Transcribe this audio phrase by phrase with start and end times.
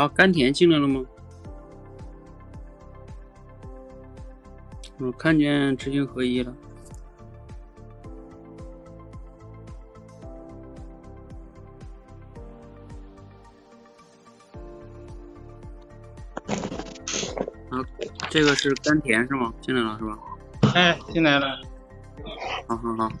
[0.00, 1.04] 好，甘甜进来了吗？
[4.98, 6.54] 我看见知行合一了。
[17.68, 17.84] 啊，
[18.30, 19.52] 这个是甘甜是吗？
[19.60, 20.18] 进来了是吧？
[20.74, 21.60] 哎，进来了。
[22.66, 23.12] 好好好。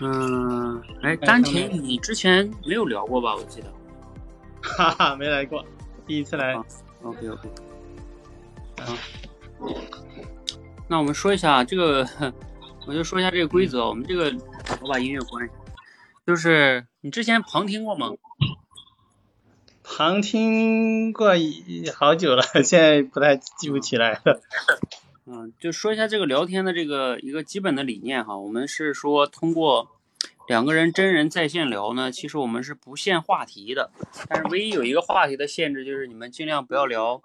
[0.00, 3.36] 嗯，哎，甘甜，你之前没有聊过吧？
[3.36, 3.70] 我记得。
[4.76, 5.64] 哈哈，没来过，
[6.06, 6.54] 第一次来。
[7.02, 7.48] OK OK。
[8.78, 8.98] 啊。
[10.88, 12.06] 那我们说一下这个，
[12.86, 13.86] 我就说一下这个规则。
[13.86, 14.32] 我们这个，
[14.80, 15.54] 我把音乐关一下。
[16.26, 18.12] 就是你之前旁听过吗？
[19.82, 21.30] 旁听过
[21.94, 24.40] 好久了，现在不太记不起来了。
[25.26, 28.36] 嗯，就说一下这个聊天的这个一个基本的理念哈。
[28.36, 29.88] 我们是说通过
[30.46, 33.90] 两个人真人在线聊呢，其实我们是不限话题的，
[34.28, 37.22] 但是唯一有一个话题的限制就是你们尽量不要聊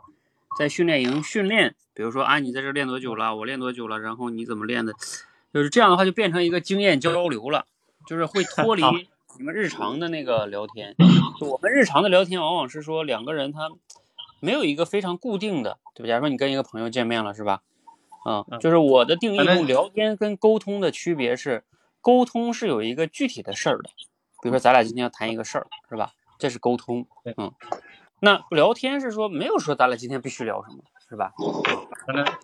[0.58, 4.94] 在训练营训练，比如说啊你在这练多久了，我练多久了，然后你怎么练的，
[5.54, 7.66] 就是这样的话就变成一个经验交流了，
[8.08, 8.84] 就是会脱离。
[9.38, 10.96] 你们日常的那个聊天，
[11.40, 13.70] 就我们日常的聊天，往往是说两个人他
[14.42, 16.08] 没有一个非常固定的，对吧？
[16.08, 17.62] 假如说你跟一个朋友见面了，是吧？
[18.26, 21.64] 啊，就是我的定义中，聊天跟沟通的区别是，
[22.02, 23.90] 沟通是有一个具体的事儿的，
[24.42, 26.12] 比如说咱俩今天要谈一个事儿，是吧？
[26.38, 27.52] 这是沟通，嗯。
[28.22, 31.34] 那聊天是说没有说咱俩今天必须聊什么，是吧？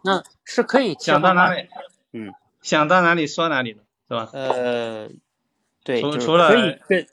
[0.04, 1.68] 那是可以想到哪里，
[2.14, 4.30] 嗯，想到哪里说哪里的，是吧？
[4.34, 5.10] 呃。
[5.84, 7.08] 对，除了可以根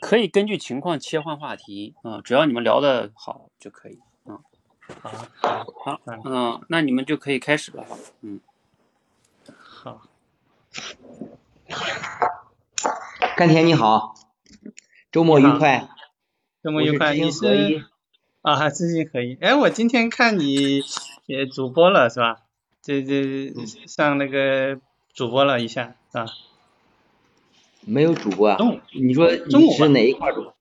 [0.00, 4.40] 可以根据情况切换话题啊，只要你们聊的好就可以啊。
[5.02, 7.84] 好，好，嗯，那你们就可以开始了，
[8.22, 8.40] 嗯。
[9.58, 10.00] 好。
[13.36, 14.14] 甘甜你好，
[15.12, 15.88] 周末愉快。
[16.62, 17.84] 周末愉快，你是
[18.42, 19.36] 啊，知行合一。
[19.40, 20.82] 哎，我今天看你
[21.26, 22.38] 也主播了是吧？
[22.82, 23.52] 这这
[23.86, 24.80] 上那个
[25.12, 26.26] 主播了一下是吧？
[27.82, 28.58] 没有主播啊？
[28.92, 30.54] 你说你是哪一块主播？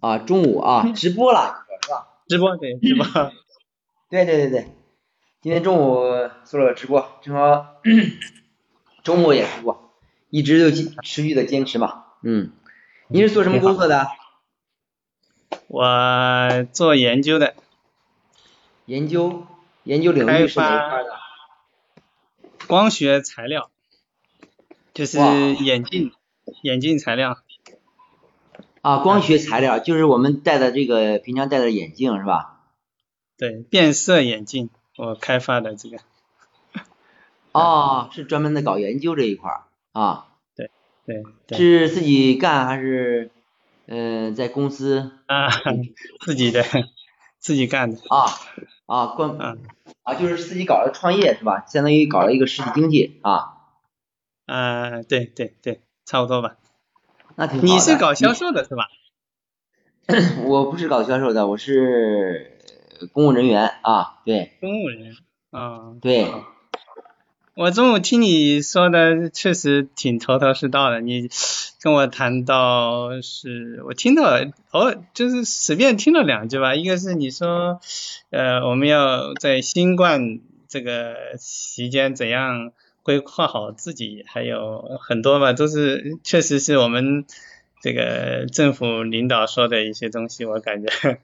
[0.00, 2.08] 啊，中午啊，直播了是吧？
[2.28, 3.04] 直播对，直播。
[4.08, 4.70] 对对对对，
[5.40, 6.00] 今天中午
[6.44, 7.74] 做了个直播，正好
[9.02, 9.85] 周末也直播，
[10.36, 12.04] 一直就持续的坚持嘛。
[12.20, 12.52] 嗯，
[13.08, 14.06] 你是做什么工作的？
[15.66, 17.54] 我做研究的。
[18.84, 19.46] 研究？
[19.84, 21.16] 研究领域是哪一块的？
[22.66, 23.70] 光学材料，
[24.92, 25.18] 就是
[25.54, 26.12] 眼镜。
[26.62, 27.38] 眼镜材料
[28.82, 32.60] 啊，光学材料就是我们戴的这个平常戴的眼镜是吧？
[33.38, 34.68] 对，变色眼镜，
[34.98, 35.96] 我开发的这个。
[37.52, 39.62] 哦，是专门的搞研究这一块儿
[40.00, 40.26] 啊？
[40.54, 40.70] 对
[41.46, 41.58] 对。
[41.58, 43.30] 是自己干还是
[43.86, 45.12] 嗯在公司？
[45.26, 45.48] 啊，
[46.24, 46.64] 自己的，
[47.38, 47.98] 自己干的。
[48.08, 48.26] 啊
[48.86, 49.38] 啊，关
[50.02, 51.64] 啊就是自己搞了创业是吧？
[51.68, 53.54] 相当于搞了一个实体经济啊。
[54.46, 55.80] 嗯，对对对。
[56.04, 56.56] 差不多吧，
[57.34, 58.86] 那挺好你是搞销售的是吧？
[60.46, 62.58] 我不是搞销售的，我是
[63.12, 64.56] 公务人员啊，对。
[64.60, 65.14] 公务人员
[65.50, 65.94] 啊。
[66.00, 66.30] 对。
[67.56, 71.30] 我中午听你说的确实挺头头是道的，你
[71.80, 74.24] 跟我谈到是我听到
[74.72, 77.80] 哦，就是随便听了两句吧，一个是你说
[78.28, 82.72] 呃我们要在新冠这个期间怎样。
[83.02, 87.24] 规划好自己还有很多吧，都是确实是我们
[87.80, 90.88] 这个政府领导说的一些东西，我感觉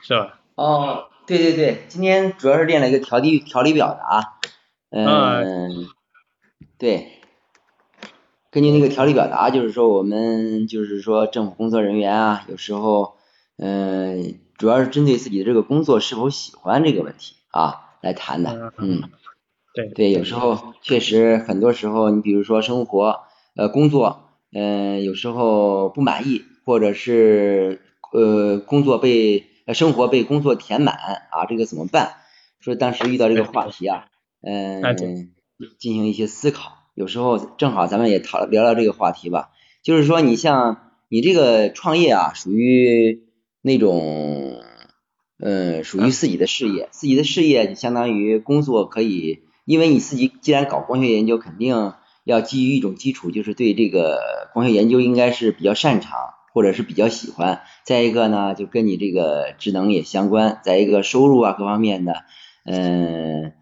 [0.00, 0.40] 是吧？
[0.54, 4.40] 哦，对对对，今天主要是练了一个调理调理表的啊，
[4.96, 5.88] 嗯，
[6.78, 7.18] 对，
[8.52, 13.16] 根据那个条例表达，就是说我们就是说政府工作人员啊，有时候
[13.58, 19.02] 嗯，主要是针对自己的这个工作是否喜欢这个问题啊来谈的，嗯。
[19.74, 23.22] 对对，有时候确实，很多时候，你比如说生活，
[23.56, 27.80] 呃，工作，嗯，有时候不满意，或者是
[28.12, 32.12] 呃，工作被生活被工作填满啊，这个怎么办？
[32.60, 34.06] 说当时遇到这个话题啊，
[34.44, 34.82] 嗯，
[35.78, 36.72] 进行一些思考。
[36.94, 39.50] 有时候正好咱们也讨聊聊这个话题吧，
[39.82, 43.24] 就是说你像你这个创业啊，属于
[43.62, 44.62] 那种，
[45.38, 49.44] 嗯，属于自己的事业，自己的事业就相当于工作可以。
[49.64, 56.12] 因为你自己既然搞光学研究，肯定要基于一种基础，就是对这个光学研究应该是比较擅长，
[56.52, 57.62] 或者是比较喜欢。
[57.82, 60.60] 再一个呢，就跟你这个职能也相关。
[60.62, 62.24] 再一个收入啊，各方面的，
[62.66, 63.54] 嗯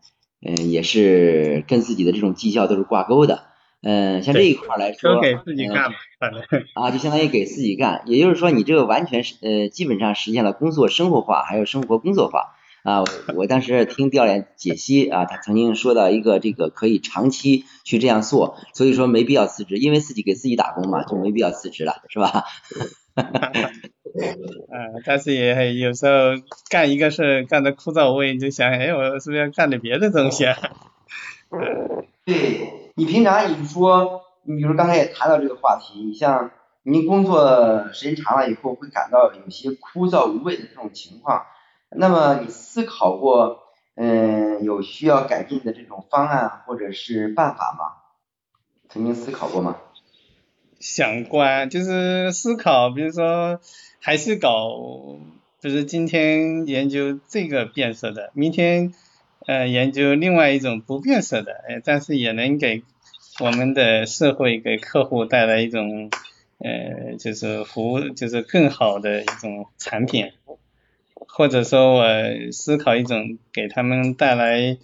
[0.44, 3.44] 嗯，也是跟自己的这种绩效都是挂钩的。
[3.84, 6.40] 嗯，像这一块来说，都给自己干嘛，反正
[6.74, 12.54] 啊，就相当于给自己干，也就是说你这个完全是呃，基本上实现了工作生活化，还有生活工作化。
[12.84, 13.04] 啊，
[13.36, 22.44] 我当时听调研解析啊，他曾经说到一个这个可以长期去这样做，所以说没必要辞职，因为自己给自己打工嘛，就没必要辞职了，是吧？
[24.14, 30.56] 嗯，但是也有时候干一个事干的枯燥无味，你就想，哎，我是不是要干点别的东西啊？
[32.24, 36.50] 对你平常你说，你比如刚才也谈到这个话题，你像
[36.82, 41.46] 您工作时间长了以后，会感到有些枯燥无味的这种情况。
[41.90, 43.62] 那么你思考过，
[43.96, 48.02] 嗯，有需要改进的这种方案或者是办法吗？
[48.88, 49.76] 曾经思考过吗？
[50.82, 53.60] 想过啊，就是思考，比如说
[54.00, 54.68] 还是搞，
[55.60, 58.92] 就是今天研究这个变色的，明天
[59.46, 62.82] 呃研究另外一种不变色的，哎，但是也能给
[63.38, 66.10] 我们的社会给客户带来一种
[66.58, 70.32] 呃就是服务，就是更好的一种产品。
[71.14, 72.04] 或者说我
[72.50, 74.76] 思考一种给他们带来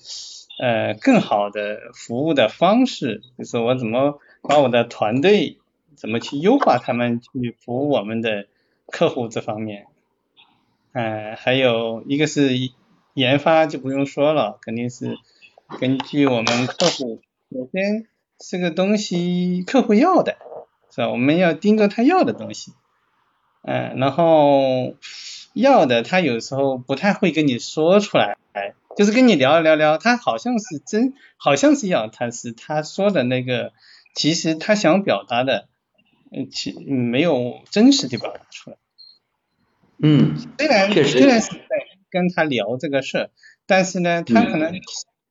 [0.60, 5.57] 呃更好的服务的方式，就是我怎么把我的团队
[5.98, 8.46] 怎么去优化他们去服务我们的
[8.90, 9.86] 客户这方面，
[10.92, 12.50] 呃还有一个是
[13.14, 15.18] 研发就不用说了，肯定是
[15.80, 18.06] 根据我们客户首先
[18.38, 20.36] 这个东西客户要的
[20.90, 21.10] 是吧？
[21.10, 22.72] 我们要盯着他要的东西，
[23.62, 24.94] 嗯然后。
[25.54, 28.36] 要的，他有时候不太会跟你说出来，
[28.96, 33.72] 就是跟你聊聊聊，他好像是真，好像是要，他是他说的那个，
[34.14, 35.66] 其实他想表达的，
[36.30, 38.76] 嗯，其没有真实的表达出来。
[40.02, 41.66] 嗯，虽然虽然是在
[42.10, 43.30] 跟他聊这个事儿，
[43.66, 44.74] 但是呢，他可能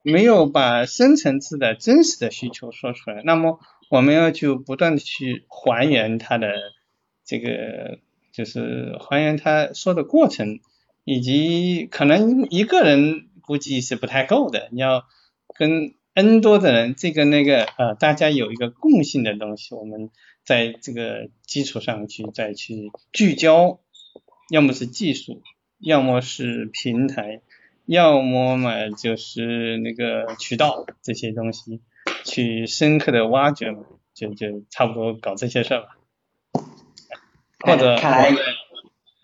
[0.03, 3.21] 没有把深层次的真实的需求说出来。
[3.23, 3.59] 那么
[3.89, 6.53] 我们要就不断的去还原他的
[7.25, 7.99] 这个。
[8.33, 10.59] 就是还原他说的过程，
[11.03, 15.05] 以及可能一个人估计是不太够的，你要
[15.57, 20.11] 跟 N 多的人，这个那个呃，大家有一个共性的东西，我们
[20.47, 23.81] 在这个基础上去再去聚焦，
[24.49, 25.41] 要么是技术，
[25.77, 27.41] 要么是平台，
[27.85, 31.81] 要么嘛就是那个渠道这些东西，
[32.23, 33.83] 去深刻的挖掘嘛，
[34.13, 35.97] 就就差不多搞这些事儿吧。
[37.59, 38.31] 或者看来，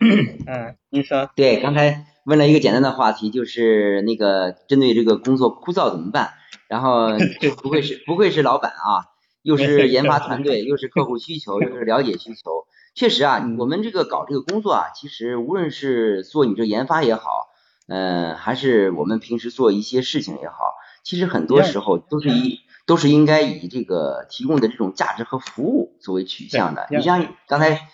[0.46, 6.34] 嗯，您说对，刚才问了一个简单的话题，就是那个针对这个工作枯燥怎么办？
[6.68, 7.08] 然后
[7.62, 9.13] 不愧是不愧是老板啊，
[9.44, 12.66] 又是 研发团队，又是客户需求，又是了解需求。
[12.96, 17.50] 确实啊，我们这个搞这个工作啊，其实无论是做你这研发也好，
[17.86, 20.74] 嗯，还是我们平时做一些事情也好，
[21.04, 26.88] 其实很多时候都是以都是应该以这个提供的这种价值和服务作为取向的。
[26.90, 27.88] 你像刚才。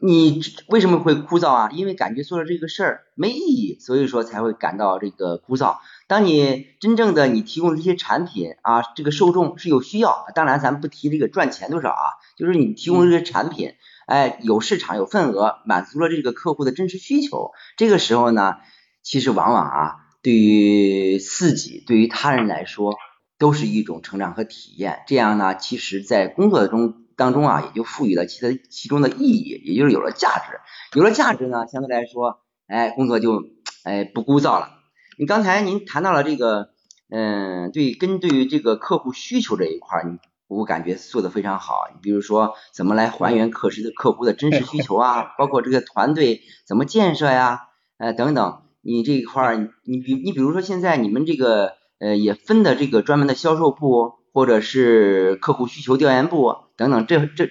[0.00, 1.70] 你为什么会枯燥啊？
[1.72, 5.78] 因为感觉做了这个事儿没意义，所以说才会感到这个枯燥。
[6.08, 12.04] 当你真正的你提供这些产品啊，这个受众是有需要，当然咱不提这个赚钱多少啊，
[12.36, 13.72] 就是你提供这个产品，
[14.06, 17.52] 哎，有市场有份额，满足了这个客户的真实需求。
[17.76, 18.56] 这个时候呢，
[19.02, 22.94] 其实往往啊，对于自己对于他人来说，
[23.38, 25.02] 都是一种成长和体验。
[25.06, 26.96] 这样呢，其实在工作中。
[27.16, 30.60] 当中啊，也就赋予了其他其中的意义，也就是有了价值。
[30.98, 33.44] 有了价值呢，相对来说，哎，工作就
[33.84, 34.70] 哎不枯燥了。
[35.18, 36.70] 你刚才您谈到了这个，
[37.10, 41.88] 嗯，对，跟对于这个客户需求这一块，你我感觉做的非常好。
[41.92, 45.32] 你比如说，怎么来还原客实的客户的真实需求啊？
[45.38, 47.68] 包括这个团队怎么建设呀？
[47.98, 54.21] 呃，等等，你这一块，你比你比如说现在你们这个呃也分的这个专门的销售部。
[54.32, 57.50] 或者是客户需求调研部等等，这这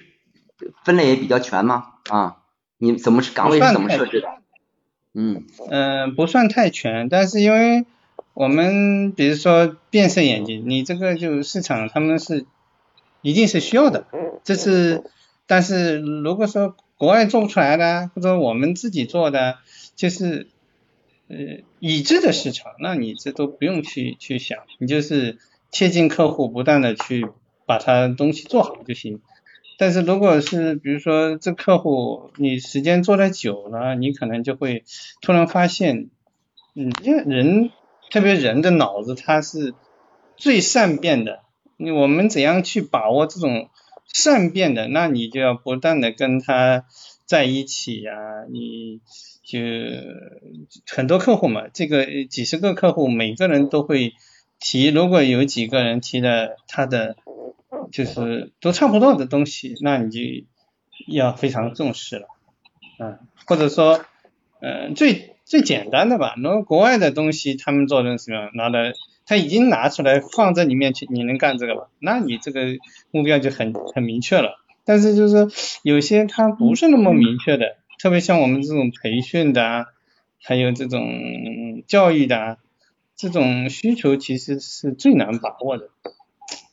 [0.84, 1.94] 分类也比较全吗？
[2.10, 2.38] 啊，
[2.78, 4.28] 你怎么是岗位是怎么设置的？
[5.14, 7.84] 嗯嗯，不算太全，但是因为
[8.34, 12.46] 我们比如说变色眼镜，你这个就市场他们是
[13.20, 14.06] 一定是需要的，
[14.42, 15.04] 这是
[15.46, 19.58] 但是如果说国外做不出来的，或者我们自己做的，
[19.94, 20.48] 就是
[21.28, 21.36] 呃
[21.78, 25.38] 已知的市场，那你这都不用去去想，你就是。
[25.72, 27.26] 贴近客户，不断的去
[27.66, 29.22] 把他东西做好就行。
[29.78, 34.84] 但是如果是比如说这客户你时间做的久了，你可能就会
[35.22, 36.10] 突然发现，
[36.74, 37.70] 嗯，因为人
[38.10, 39.74] 特别人的脑子它是
[40.36, 41.40] 最善变的。
[41.78, 43.70] 我们怎样去把握这种
[44.06, 44.88] 善变的？
[44.88, 46.84] 那你就要不断的跟他
[47.24, 48.12] 在一起呀，
[48.50, 49.00] 你
[49.42, 49.58] 就
[50.86, 54.12] 很多客户嘛，这个几十个客户，每个人都会。
[54.62, 57.16] 提如果有几个人提了他的
[57.90, 60.20] 就是都差不多的东西，那你就
[61.08, 62.28] 要非常重视了，
[62.98, 64.04] 嗯，或者说，
[64.60, 68.92] 嗯，最最简单的吧，那国外的东西他们做成什么拿来，
[69.26, 71.88] 他已经拿出来放在你面前，你能干这个吧？
[71.98, 72.76] 那你这个
[73.10, 74.60] 目标就很很明确了。
[74.84, 75.48] 但是就是
[75.82, 79.86] 有些它不是那么明确的，特别像我们这种培训的啊，
[80.40, 82.56] 还有这种教育的啊，
[83.22, 85.90] 这种需求其实是最难把握的。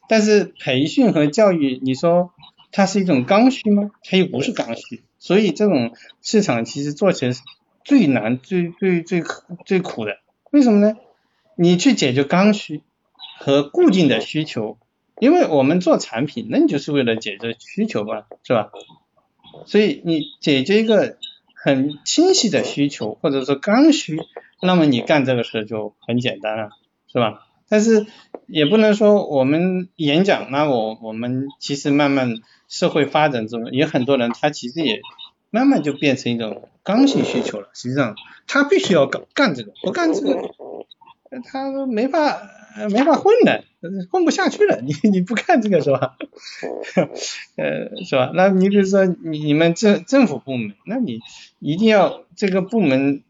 [0.07, 2.31] 但是培训和教育，你说
[2.71, 3.91] 它是一种刚需吗？
[4.03, 7.41] 它又不是刚需，所以这种市场其实做起来是
[7.85, 9.23] 最难、最最最
[9.63, 10.17] 最苦的。
[10.49, 10.97] 为什么呢？
[11.55, 12.81] 你去解决刚需
[13.39, 14.79] 和固定的需求。
[15.19, 18.71] 因为我们做产品，那你就是为了解决需求嘛，是吧？
[19.65, 21.17] 所以你解决一个
[21.53, 24.17] 很清晰的需求，或者说刚需，
[24.61, 26.69] 那么你干这个事就很简单了，
[27.11, 27.47] 是吧？
[27.67, 28.07] 但是
[28.47, 32.35] 也不能说我们演讲，那我我们其实慢慢
[32.67, 35.01] 社会发展中，有很多人他其实也
[35.51, 37.69] 慢慢就变成一种刚性需求了。
[37.73, 38.15] 实际上
[38.47, 40.49] 他必须要干干这个，不干这个，
[41.43, 42.41] 他没法
[42.91, 43.63] 没法混的。
[44.11, 46.17] 混不下去了，你你不干这个是吧？
[47.55, 48.31] 呃，是吧？
[48.35, 51.21] 那你比如说你你们政政府部门，那你
[51.59, 53.23] 一定要这个部门，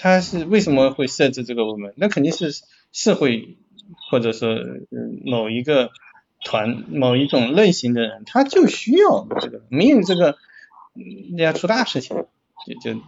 [0.00, 1.92] 他是为什么会设置这个部门？
[1.96, 2.52] 那肯定是
[2.90, 3.58] 社会
[4.10, 4.56] 或者说
[5.24, 5.90] 某一个
[6.44, 10.38] 团某一种类型的人，他就需要这个，没有这个
[11.36, 12.24] 要出大事情，
[12.82, 13.00] 就就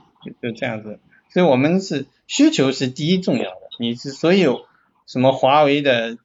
[0.43, 1.01] 就这样子。
[1.31, 4.67] 所以我们是需求是第一重要的，你是所有
[5.07, 6.19] 什么华为的。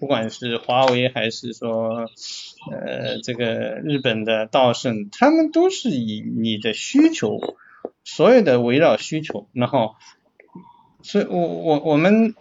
[0.00, 2.06] 不管是华为还是说
[2.70, 7.38] 呃这个日本的道盛，他们都是以你的需求，
[8.04, 9.94] 所有的围绕需求，然后，
[11.02, 12.32] 所以我我我们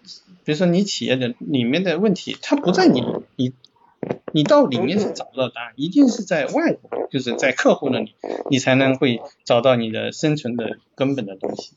[0.43, 3.03] 比如说你企业的里面的问题，它不在你
[3.35, 3.53] 你
[4.33, 8.15] 你到里面是找不到答案，一定是在外部，就是在客户那里，
[8.49, 11.73] 你才能会找到你的生存的根本的东西。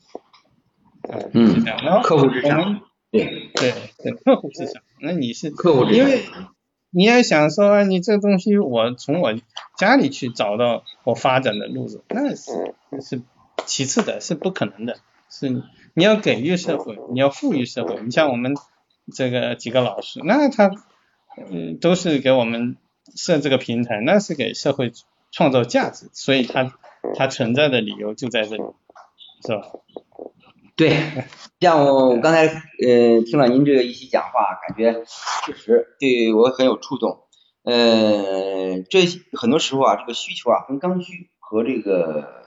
[1.33, 1.79] 嗯，是这样。
[1.83, 2.81] 然后客户至上。
[3.11, 3.71] 对对
[4.03, 6.25] 对，客户至上，那你是客户因为
[6.89, 9.33] 你要想说你这个东西我从我
[9.77, 13.21] 家里去找到我发展的路子，那是是
[13.65, 14.97] 其次的，是不可能的，
[15.29, 15.49] 是
[15.93, 17.99] 你要给予社会，你要赋予社会。
[18.01, 18.53] 你像我们
[19.13, 20.71] 这个几个老师，那他
[21.49, 22.77] 嗯都是给我们
[23.15, 24.91] 设这个平台，那是给社会
[25.31, 26.73] 创造价值，所以他
[27.15, 28.63] 他存在的理由就在这里，
[29.45, 29.71] 是吧？
[30.75, 30.97] 对，
[31.61, 35.05] 像我刚才呃听了您这个一席讲话，感觉
[35.45, 37.21] 确实对我很有触动。
[37.63, 42.43] 呃，这很多时候啊，这个需求啊分刚需和这个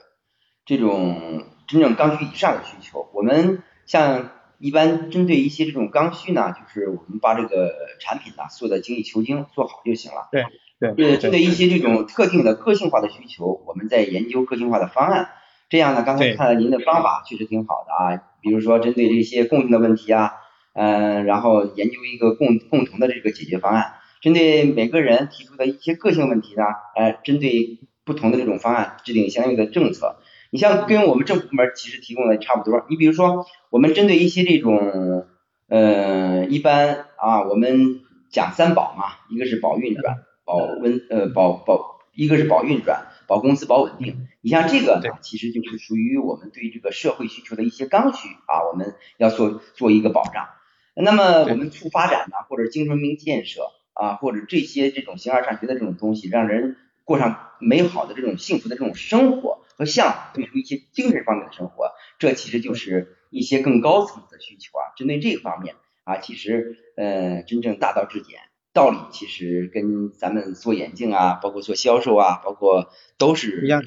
[0.69, 3.09] 这种真正刚需以上的需求。
[3.11, 10.29] 我们像一般针对一些这种刚需呢，就是我们把这个产品呢做的精益求精，做好就行了。
[10.31, 10.45] 对
[10.93, 11.09] 对。
[11.09, 15.29] 呃，针对一些这种特定的个性化的需求，我们在研究个性化的方案。
[15.69, 20.33] 这样呢，刚才看了您的方法确实挺好的啊，比如说针对这些共性的问题啊，
[20.73, 26.63] 嗯，然后研究一个共共同的这个解决方案，针对每个人提出的一些个性问题呢，
[26.95, 30.17] 呃，针对不同的这种方案制定相应的政策。
[30.49, 35.25] 你像跟我们政府部门其实提供的差不多，你比如说我们针对一些这种，
[35.67, 43.05] 呃，一般啊，我们讲三保嘛，一个是保运转，保温呃保保，一个是保运转。
[43.29, 50.47] 保工资保稳定，你像这个呢，其实就是属于我们对这个社会需求的一些刚需啊，我们要做做一个保障。
[50.95, 53.61] 那么我们促发展呢，或者精神文明建设
[53.93, 56.75] 啊，或者这些这种形而上学的这种东西，让人
[57.09, 60.45] 过上美好的这种幸福的这种生活和向往，对。
[60.45, 64.93] 出一些精神方面的生活，这其实就是一些更高层次的需求啊。
[64.95, 68.41] 针对这个方面啊，其实呃，真正大道至简。
[68.73, 73.81] 道理其实跟咱们做眼镜啊，包括做销售啊，包括都是相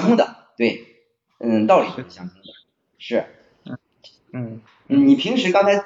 [0.00, 0.86] 通的，对，
[1.40, 2.48] 嗯，道理是相通的，
[2.98, 3.26] 是，
[4.32, 4.62] 嗯。
[4.88, 5.84] 嗯，你平时刚才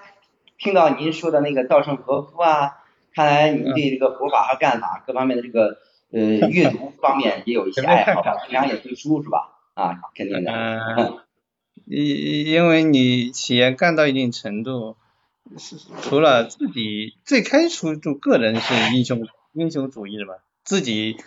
[0.57, 5.79] 听到您说的那个稻盛和夫啊，看来你对这个佛法和干法各方面的这个
[6.13, 6.21] 呃
[6.51, 8.37] 阅读方面也有一些爱好吧？
[8.49, 9.59] 平常也读书是吧？
[9.75, 10.53] 啊，肯定的。
[10.53, 11.19] 嗯，
[11.87, 14.97] 因因为你企业干到一定程度。
[15.59, 21.19] 是除了自己最开始就个人是英雄英雄主义的吧，自己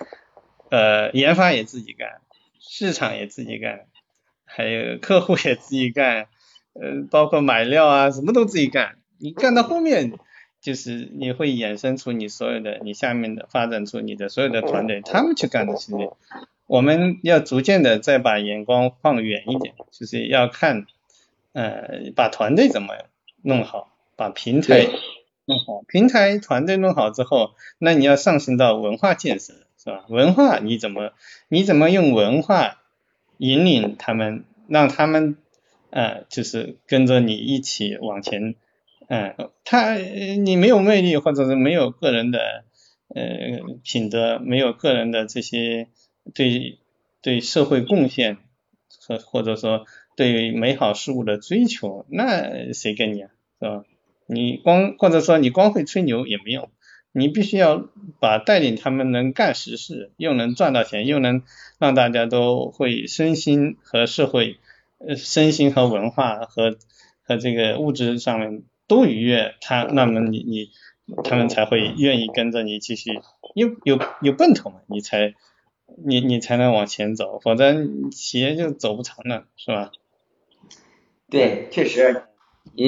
[0.69, 2.19] 呃研发也自己干，
[2.59, 3.85] 市场也自己干，
[4.43, 6.27] 还有客户也自己干，
[6.73, 8.97] 呃包括买料啊什么都自己干。
[9.19, 10.11] 你干到后面
[10.61, 16.09] 就是你会衍生出你所有的你下面的发展出你的所有的团队，他们去干的事情。
[16.67, 20.85] 我们要逐渐的再把眼光放远一点，就是要看
[21.53, 22.93] 呃把团队怎么
[23.41, 23.87] 弄好。
[24.15, 24.85] 把平台
[25.45, 30.03] 弄好，平台团队弄好之后，那你要上升到文化建设，是吧？
[30.09, 31.13] 文化你怎么
[31.47, 32.81] 你怎么用文化
[33.37, 35.37] 引领他们，让他们
[35.89, 38.55] 呃就是跟着你一起往前，
[39.09, 42.63] 嗯、他你没有魅力或者是没有个人的
[43.07, 45.87] 呃品德，没有个人的这些
[46.33, 46.77] 对
[47.21, 48.37] 对社会贡献
[49.01, 49.85] 和或者说
[50.15, 53.83] 对美好事物的追求，那谁跟你啊，是吧？
[54.27, 56.69] 你光或者说你光会吹牛也没用，
[57.11, 57.89] 你必须要
[58.19, 61.41] 把带领他们能干实事，又能赚到钱，又能
[61.79, 64.57] 让大家都会身心和社会，
[64.99, 66.77] 呃，身心和文化和
[67.23, 70.71] 和这个物质上面都愉悦，他那么你你
[71.23, 73.21] 他们才会愿意跟着你继续，
[73.55, 75.35] 有有有奔头嘛，你才
[76.05, 77.73] 你你才能往前走，否则
[78.11, 79.91] 企业就走不长了，是吧？
[81.29, 82.23] 对，确实，
[82.75, 82.83] 呃，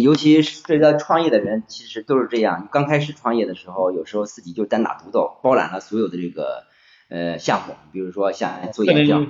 [0.00, 2.68] 尤其是涉及到创业的人，其实都是这样。
[2.70, 6.64] 刚开始创业的时候，有时候自己就单打独斗，包揽了所有的这个
[7.08, 9.26] 呃项目，比如说像做演讲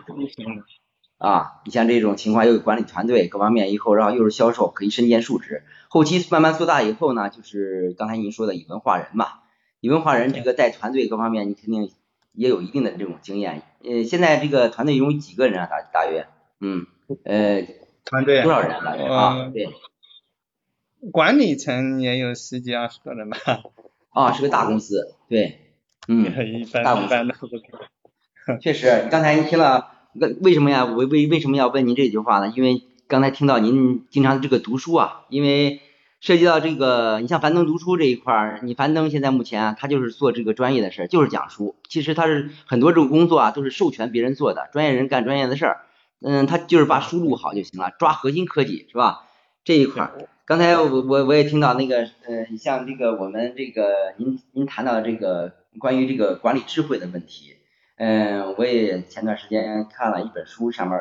[1.21, 5.63] 啊，你像这种情况又有管理团队各方面，以后然后又是销售，可以身兼数职。
[5.89, 9.27] 后期慢慢做大以后呢，就是刚才您说的以文化人嘛，
[9.81, 11.93] 以文化人这个带团队各方面，你肯定
[12.33, 13.63] 也有一定的这种经验。
[13.85, 15.67] 呃，现在这个团队有几个人啊？
[15.67, 16.27] 大大约，
[16.61, 16.87] 嗯，
[17.25, 17.67] 呃。
[18.03, 19.15] 团队多少人了？
[19.15, 19.69] 啊，对，
[21.13, 23.37] 管理层也有十几二十个人吧。
[24.09, 25.61] 啊，是个大公司，对，
[26.09, 26.25] 嗯，
[26.59, 27.35] 一般一般的。
[28.61, 30.85] 确实，刚才您听了，为为什么呀？
[30.85, 32.53] 为为为什么要问您这句话呢？
[32.57, 35.81] 因为刚才听到您经常这个读书啊，因为
[36.21, 41.77] 涉及到这个，你像樊登读书这一块儿，你樊登现在目前啊，他就是做这个专业的事儿，就是讲书。
[41.89, 45.81] 其实他是很多这种工作啊，都是授权别人做的，专业人干专业的事儿。
[46.21, 49.23] 嗯，他就是把书录好就行了，抓核心科技是吧？
[49.63, 57.55] 这一块儿，刚才我我我也听到那个，呃，像这个我们这个您您谈到这个关于这个管理智慧的问题，
[58.03, 60.99] 嗯，我也前段时间看了一本书，上面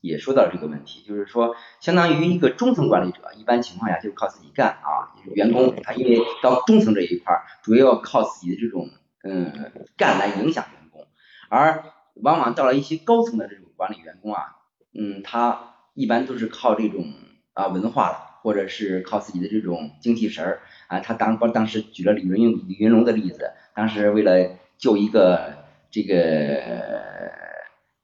[0.00, 8.88] 也说到这个问题，就是说，相当于一个中层管理者，一般情况下就是靠自己干啊，员工他因为到中层这一块儿，主要靠自己的这种
[9.22, 11.06] 嗯干来影响员工，
[11.50, 11.84] 而
[12.14, 14.56] 往往到了一些高层的这种管理员工啊。
[14.98, 17.12] 嗯，他一般都是靠这种
[17.52, 21.00] 啊文化了，或者是靠自己的这种精气神儿啊。
[21.00, 25.57] 他当当时举了李云李云龙的例子，当时为了救一个
[25.90, 26.60] 这个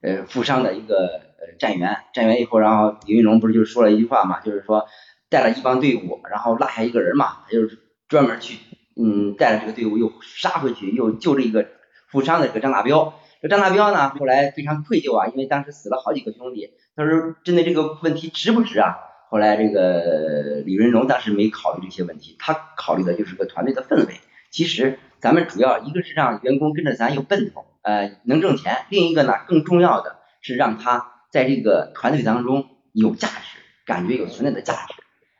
[0.00, 1.20] 呃负伤的一个
[1.58, 4.86] 战员，战员以后，然后李云龙不是就说了一句话嘛，就是说
[5.28, 8.58] 带了一帮队伍，然后落下一个人嘛，他就是专门去
[8.96, 11.66] 嗯带着这个队伍又杀回去，又救这一个
[12.08, 13.14] 负伤的这个张大彪。
[13.42, 16.70] 这张大彪呢，后来非常愧疚啊，因为当时死了好几个兄弟。
[16.96, 18.96] 他说针对这个问题值不值啊？
[19.28, 24.14] 后来这个李云龙当时没考虑这些问题，他考虑的就是个团队的氛围。
[24.50, 34.92] 其实咱们主要一个是让员工跟着咱有奔头，呃，能挣钱；另一个呢，更重要的是让他在这个团队当中有价值，感觉有存在的价值，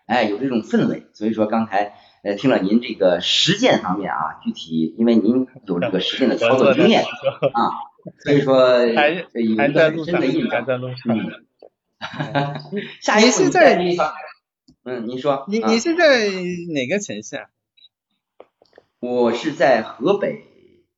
[0.07, 1.09] 哎，有这种氛围。
[1.13, 7.03] 所以说刚才呃听了您这个实践方面啊，具体因为您有这个实践的操作经验
[7.53, 7.69] 啊。
[8.25, 8.57] 所以说，
[8.97, 9.27] 还
[9.59, 10.19] 还在路上，
[10.51, 11.15] 还在路上。
[13.03, 14.15] 下一次在地方，
[14.85, 16.31] 嗯，您说，你你是在
[16.73, 17.45] 哪个城市啊？
[19.05, 20.47] 我是在河北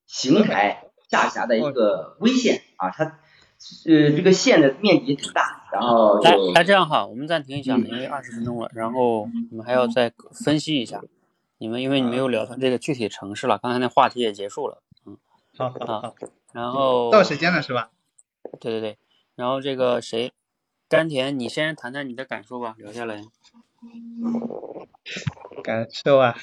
[0.06, 10.12] 邢台下辖的一个威县啊，它呃这个县的面积挺大，然后来来这样哈，我们暂停一下，因为二十分钟了，然后我们还要再
[10.44, 11.02] 分析一下，
[11.58, 15.16] 你们因为你没有聊到这个具体城市了，刚才那话题也结束了，嗯，
[15.58, 16.14] 好好好。
[16.52, 17.90] 然后到时间了是吧？
[18.60, 18.98] 对对对，
[19.34, 20.32] 然后这个谁，
[20.88, 23.24] 甘甜，你先谈谈你的感受吧，留下来。
[25.64, 26.36] 感受啊，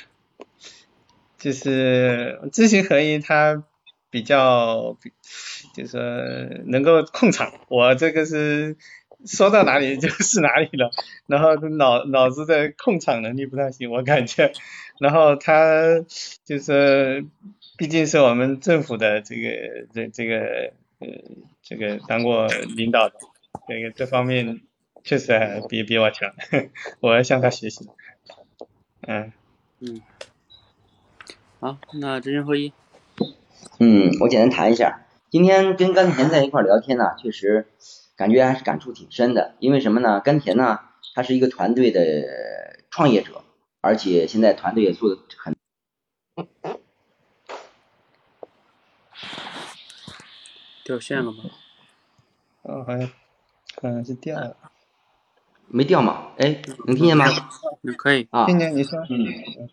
[1.44, 3.64] 就是知行合一，他
[4.10, 4.98] 比较，
[5.76, 6.02] 就是说
[6.66, 7.52] 能够控场。
[7.68, 8.78] 我这个是
[9.26, 10.92] 说到哪里就是哪里了，
[11.28, 14.54] 然后脑脑子的控场能力不太行，我感觉。
[15.00, 16.06] 然后他
[16.46, 17.26] 就是。
[17.76, 21.08] 毕竟是我们政府的这个这这个呃
[21.64, 23.16] 这个当过领导的，
[23.68, 24.62] 这个这方面
[25.04, 26.36] 确实还比比我强，
[27.02, 27.90] 我要向他学习。
[29.02, 29.34] 嗯
[29.80, 30.02] 嗯，
[31.64, 32.74] 好，那知行合一。
[33.80, 37.68] 嗯，我简单谈一下，今天跟甘田在一块聊天呢，确实
[38.18, 39.56] 感觉还是感触挺深的。
[39.60, 40.20] 因为什么呢？
[40.20, 40.82] 甘田呢，
[41.16, 42.02] 他是一个团队的
[42.90, 43.46] 创业者，
[43.80, 45.56] 而且现在团队也做的很。
[50.84, 51.46] 掉线了吗？
[52.64, 53.08] 哦，好像
[53.82, 54.58] 好像是掉了。
[55.70, 56.34] 没掉吗？
[56.40, 57.26] 哎，能听见吗？
[57.98, 58.28] 可以。
[58.32, 59.00] 啊，听见你说。
[59.10, 59.70] 嗯。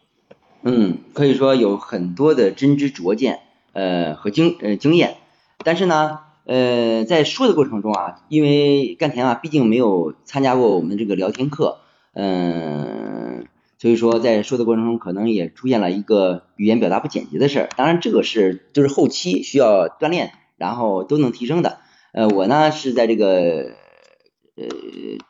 [0.63, 3.41] 嗯，可以说有很多的真知灼见，
[3.73, 5.17] 呃和经呃经验，
[5.65, 11.79] 但是呢，呃在说的过程中啊，因为甘田啊毕竟没有参加过我们这个聊天课，
[12.13, 13.47] 嗯，
[13.79, 21.79] 所以说在说的过程中可能也出现了一个语言表达不简洁的事儿，当然这个是就是后期需要锻炼，然后都能提升的。
[22.13, 23.80] 呃，我呢是在这个。
[24.61, 24.69] 呃，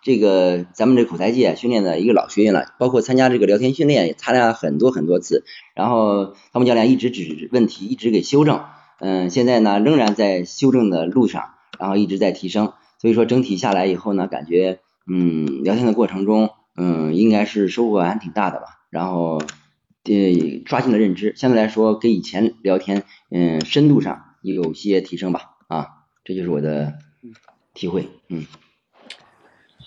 [0.02, 5.44] 这个咱们这口才界训练的一个老学员了，包括参加这个聊天训练也参加了很多很多次，
[5.76, 8.64] 然后他们教练一直指问题，一直给修正，
[8.98, 19.40] 嗯，现在呢仍然在修正的路上，然后一直在提升，所以说整体下来以后呢，感觉嗯聊天的过程中，嗯应该是收获还挺大的吧，然后
[20.04, 20.12] 呃
[20.66, 25.86] 刷新了认知，相对来说跟以前聊天嗯深度上有些提升吧，啊，
[26.24, 26.94] 这就是我的
[27.74, 28.44] 体会，嗯。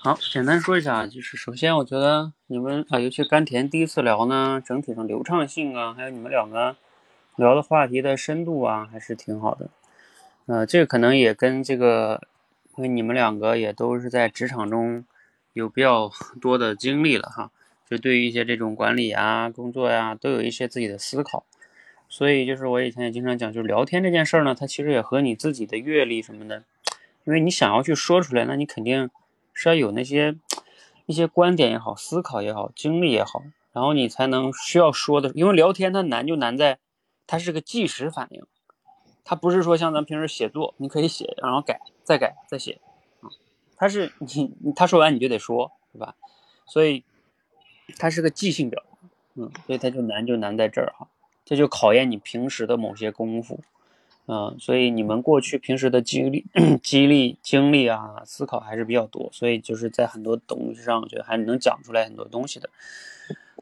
[0.05, 6.75] 好，简单说一下，就是首先我觉得你们啊，尤其甘甜第一次聊呢，整体上流畅性啊，还有你们两个
[7.37, 9.69] 聊的话题的深度啊，还是挺好的。
[10.47, 12.21] 呃，这个可能也跟这个，
[12.75, 15.05] 因为你们两个也都是在职场中
[15.53, 16.11] 有比较
[16.41, 17.49] 多的经历了哈，
[17.89, 21.45] 就对于一些这种管理啊、工作呀，都有一些自己的思考。
[22.09, 26.65] 所以就是我以前也经常讲，就是聊天这件事儿呢，它其实也和你自己的阅历什么的，
[27.23, 29.09] 因为你想要去说出来，那你肯定。
[29.53, 30.37] 是要有那些
[31.05, 35.31] 一些观点也好，思考也好，经历也好，然后你才能需要说的。
[35.35, 36.79] 因为聊天它难就难在，
[37.27, 38.43] 它是个即时反应，
[39.23, 42.81] 它不是说像咱平时写作，你可以写，然后改，再改，再写
[43.21, 43.29] 啊。
[43.77, 46.15] 它是你他说完你就得说，对吧？
[46.65, 47.03] 所以
[47.97, 51.07] 它是个即兴表达，嗯，所以它就难就难在这儿哈，
[51.43, 53.61] 这就考验你平时的某些功夫。
[54.25, 56.45] 嗯，所以你们过去平时的激励、
[56.81, 62.69] 激励、经历啊，思考还是比较多，所以就是在很多东西上，我觉得还能讲出来很多东西的。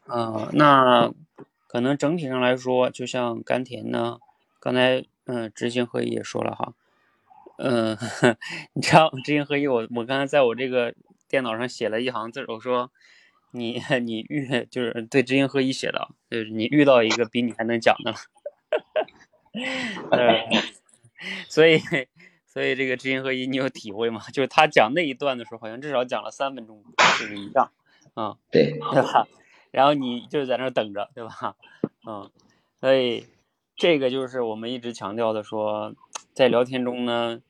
[0.07, 1.11] 嗯，那
[1.67, 4.19] 可能整体上来说，就像甘甜呢，
[4.59, 6.73] 刚才嗯，知行合一也说了哈，
[7.57, 7.97] 嗯，
[8.73, 10.93] 你知道知行合一，我我刚才在我这个
[11.27, 12.91] 电脑上写了一行字，我说
[13.51, 18.17] 你 你遇就是对知行合一写的，就是你遇到一个比你还能讲的了。
[20.11, 20.45] 呃，
[21.49, 21.79] 所以，
[22.47, 24.21] 所以这个知行合一，你有体会吗？
[24.33, 26.83] 就是他讲那一段的时候，好像至少讲了三分钟
[27.33, 27.71] 以上，
[28.15, 29.27] 嗯，对， 对吧？
[29.71, 31.55] 然后你就在那等着，对吧？
[32.05, 32.29] 嗯，
[32.79, 33.25] 所以
[33.75, 35.93] 这个就是我们一直强调的，说
[36.33, 37.41] 在聊天中呢，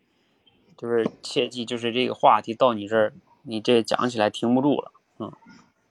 [0.78, 5.32] 就是切记，就是这个话题到你这儿，你这讲起来停不住了，嗯，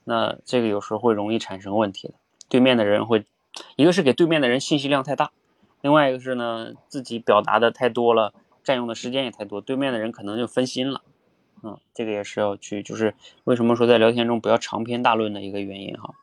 [0.03, 2.13] 那这个有时候会容易产生问题的，
[2.49, 3.25] 对面的人会，
[3.75, 5.31] 一个是给对面的人信息量太大。
[5.81, 11.01] 另外一个是呢，自己表达的太多了，占用的时间也太多，对面的人可能就分心了，
[11.63, 16.13] 嗯，这个也是要去，就是为什么说在聊天中不要长篇大论的一个原因哈，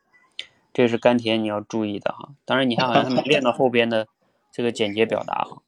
[0.72, 2.30] 这是甘甜你要注意的哈。
[2.44, 4.06] 当然你还好像没练到后边的
[4.52, 5.62] 这个简洁表达哈。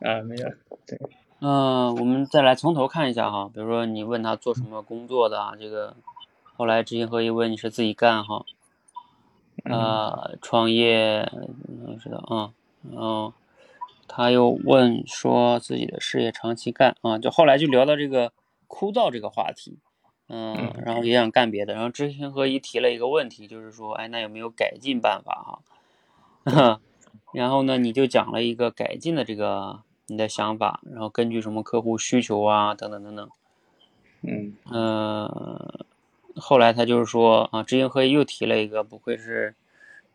[0.04, 0.48] 啊，没有。
[0.86, 1.00] 对。
[1.40, 5.96] 嗯，我们再来从头看一下哈，比如说你问他做什么工作的啊，这个
[6.56, 8.44] 后来知行合一问你是自己干哈，
[9.64, 11.30] 呃，创业，
[11.86, 12.52] 我知道啊。
[12.92, 13.32] 然后
[14.06, 18.32] 他又问说自己的事业长期干啊，就后来就聊到这个
[18.66, 19.78] 枯燥这个话题，
[20.28, 21.74] 嗯，然后也想干别的。
[21.74, 25.62] 然后知行合一提了一个问题，就是说，哎，那有没有改进办法
[26.44, 26.80] 哈？
[27.32, 33.30] 然后呢，你就讲了一个改进的这个你的想法，然后根据什么客户需求啊，等等等等。
[34.22, 35.84] 嗯嗯，
[36.36, 39.54] 后来他就是说啊，知行合一又提了一个，不愧是。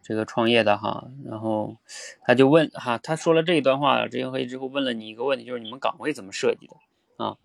[0.01, 1.75] 这个创业的哈，然后
[2.23, 6.75] 他就问哈，他说了这一段话，执行合一之后问了你一个问题，就是你们岗位怎么设计的
[7.23, 7.37] 啊？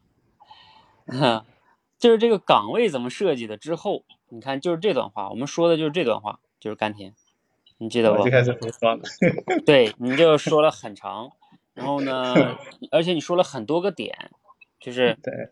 [1.07, 1.45] 哈，
[1.99, 7.13] 就是这个岗位怎么设计的之后，你看就是这段话，我们说的就是这段话，就是甘甜，
[7.77, 8.25] 你记得不？
[8.25, 9.03] 就开始胡说了。
[9.67, 11.33] 对，你就说了很长，
[11.75, 12.57] 然后呢，
[12.91, 14.31] 而且你说了很多个点，
[14.81, 15.51] 就是对，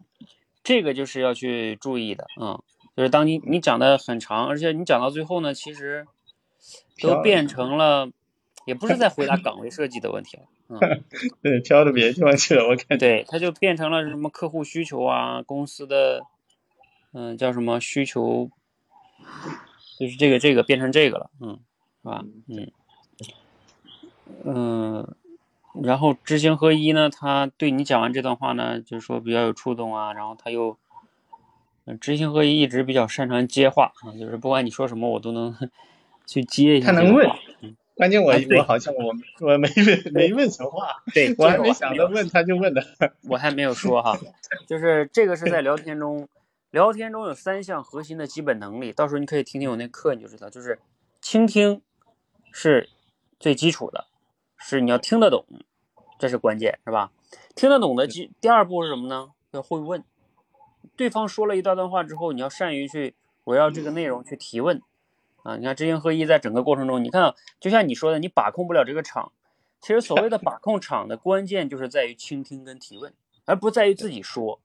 [0.62, 2.58] 这个就是要去注意的，嗯，
[2.96, 6.06] 就是当你你讲的很长，而且你讲到最后呢，其实。
[7.02, 8.08] 都变成了，
[8.64, 10.78] 也不是在回答岗位设计的问题了，嗯，
[11.42, 12.96] 对，飘到别的地方去了，我感觉。
[12.96, 16.22] 对，他就变成了什么客户需求啊，公司的，
[17.12, 18.50] 嗯，叫什么需求，
[19.98, 21.58] 就是这个这个变成这个了，嗯，
[22.02, 22.24] 是吧？
[22.48, 22.72] 嗯，
[24.44, 25.14] 嗯，
[25.82, 30.78] 然后知行合一呢，他对你讲完这段话呢，就是说比较有触动啊，然后他又，
[31.84, 35.54] 嗯，知行合一一直比较擅长接话啊，就是不管你说什么，我都能。
[36.26, 37.28] 去接一下，他能问，
[37.94, 42.82] 关键我我好像我我没问 没问成话，对我还没想着问他就问了，
[43.28, 44.18] 我还没有说哈，
[44.66, 46.28] 就是这个是在聊天中，
[46.70, 50.78] 聊天中有三项核心的基本能力，到时候你可以听听我那课你就知道，就是
[51.20, 51.82] 倾听、
[52.50, 52.88] 是
[53.38, 54.06] 最基础的，
[54.56, 55.44] 是你要听得懂，
[56.18, 57.12] 这是关键，是吧？
[57.54, 59.30] 听得懂的基第二步是什么呢？
[59.52, 60.02] 要会问。
[60.96, 64.82] 对方说了一大段话之后，你要善于去围绕这个内容去提问。
[65.42, 69.32] 啊，你看知行合一在整个过程中，你看就像你说的，你把控不了这个场。
[69.80, 73.12] 其实所谓的把控场的关键就是在于倾听跟提问，
[73.44, 74.60] 而不在于自己说。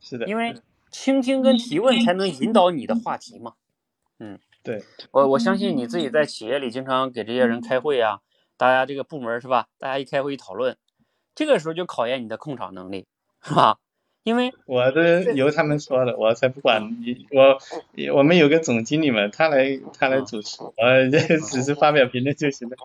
[0.00, 0.54] 是的，因为
[0.90, 3.52] 倾听跟提问才能引导你的话题嘛。
[4.18, 8.20] 嗯，对我我相信你自己在企业里经常给这些人开会啊，
[8.56, 9.68] 大家这个部门是吧？
[9.78, 10.78] 大家一开会一讨论，
[11.34, 13.06] 这个时候就考验你的控场能力，
[13.42, 13.78] 是吧？
[14.22, 15.02] 因为我都
[15.32, 17.26] 由他们说的，我才不管你。
[17.30, 17.58] 我
[18.14, 20.72] 我们有个总经理嘛，他来他来主持，我
[21.50, 22.76] 只是发表评论就行了。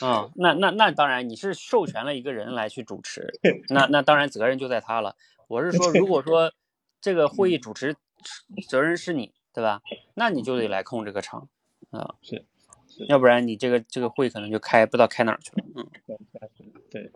[0.00, 3.34] 啊， 那那那当然，你是授权了一个人来去主持，
[3.68, 5.16] 那那当然责任就在他了。
[5.48, 6.52] 我是说，如果说
[7.00, 7.96] 这个会议主持
[8.68, 9.82] 责任是你，对吧？
[10.14, 11.48] 那你就得来控这个场
[11.90, 12.44] 啊，是，
[13.08, 15.64] 要不然你这个这个会可能就开不知道开哪儿去了。
[15.74, 15.88] 嗯，
[16.90, 17.10] 对。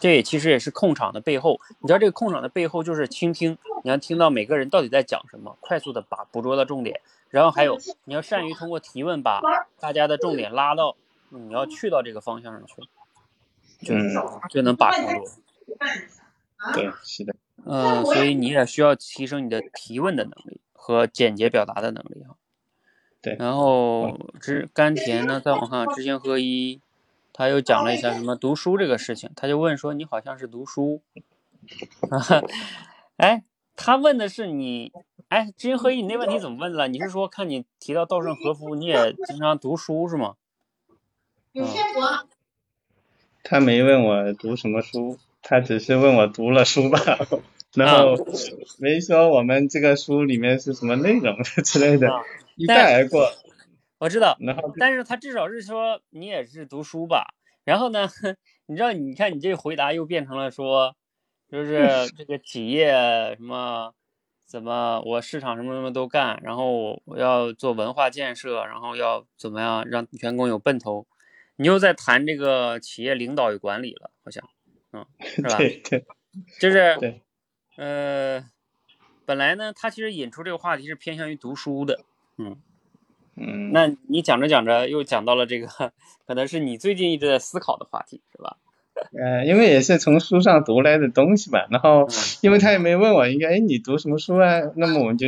[0.00, 9.42] 这也其实也是控场的背后，你知道这个控场的背后就是倾听，你要听到每个人到底在讲什么，快速的把捕捉到重点，然后还有你要善于通过提问把
[9.78, 10.96] 大家的重点拉到
[11.28, 12.74] 你要去到这个方向上去，
[13.84, 13.94] 就
[14.48, 15.24] 就能把控住。
[16.74, 17.36] 对，是的。
[17.66, 22.34] 嗯，所以你也需要提升你的提问的能力和简洁表达的能力啊。
[23.20, 23.36] 对。
[23.38, 26.80] 然后知甘甜呢，再往上知行合一。
[27.32, 31.02] 他又讲了一下什么读书这个事情，他就问说：“你好像是读书，
[33.16, 33.44] 哎，
[33.76, 34.92] 他问的是你，
[35.28, 36.88] 哎，知行合一，你那问题怎么问的？
[36.88, 40.34] 你是说看你提到稻盛和夫，你也经常读书是吗？”
[41.52, 42.26] 有些博。
[43.42, 47.00] 他没问我读什么书，他只是问我读了书吧，
[47.74, 48.16] 然后
[48.78, 52.08] 没说我们这个书里面是什么内容之类的，
[52.56, 53.32] 一带而过。
[54.00, 54.36] 我知道，
[54.78, 57.34] 但是他至少是说你也是读书吧。
[57.64, 58.08] 然后呢，
[58.64, 60.96] 你知道，你看你这个回答又变成了说，
[61.50, 63.92] 就是这个企业什么
[64.46, 71.06] 怎么我市场什么什么都干，然后我要做文化建设，然后要怎么样让员工有奔头。
[71.56, 74.48] 你又在谈这个企业领导与管理了，好像，
[74.92, 75.58] 嗯，是吧？
[75.58, 76.06] 对对，
[76.58, 77.20] 就是对，
[77.76, 78.42] 呃，
[79.26, 82.02] 本来呢，他其实引出这个话题是偏向于读书的，
[82.38, 82.62] 嗯。
[83.36, 85.66] 嗯，那你讲着讲着又讲到了这个，
[86.26, 88.56] 可能是你最近一直在思考的话题，是吧？
[89.18, 92.06] 呃，因为也是从书上读来的东西吧，然后
[92.42, 94.60] 因为他也没问我，应该哎你读什么书啊？
[94.76, 95.26] 那么我们就。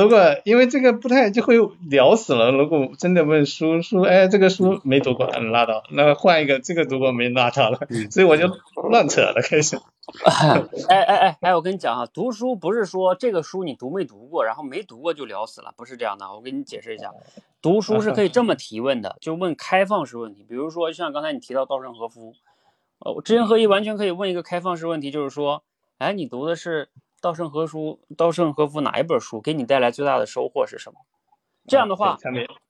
[0.00, 1.56] 如果因为这个不太就会
[1.90, 2.52] 聊死了。
[2.52, 5.82] 如果真的问书书，哎，这个书没读过，嗯拉倒。
[5.90, 7.80] 那换一个，这个读过没拉倒了。
[8.08, 8.46] 所以我就
[8.88, 9.76] 乱扯了，开始。
[10.88, 16.32] 哎哎哎哎，我跟你讲啊，读书不是说这个书你读没读过，然后没读过就聊死了，不是这样的。
[16.32, 17.12] 我给你解释一下，
[17.60, 20.46] 读书是可以这么提问的，就问开放式问题。
[20.48, 22.34] 比如说像刚才你提到稻盛和夫，
[23.00, 25.64] 呃，知行合一完全可以问一个开放式问题，就是说，
[25.98, 26.88] 哎，你读的是？
[27.20, 31.00] 稻盛和夫，稻盛和夫哪一本书给你带来最大的收获是什么？
[31.66, 32.18] 这样的话，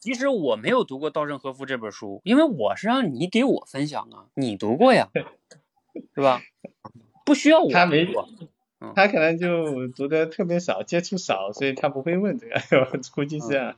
[0.00, 5.08] 其实我没有读过稻盛和夫这本书，因为我是让你给我分享啊，你读过呀，
[6.14, 6.40] 是吧？
[7.24, 8.08] 不需要我他没
[8.94, 13.76] 他可能就读的特别少，接触少，所以他不会问这个， 估计是这样。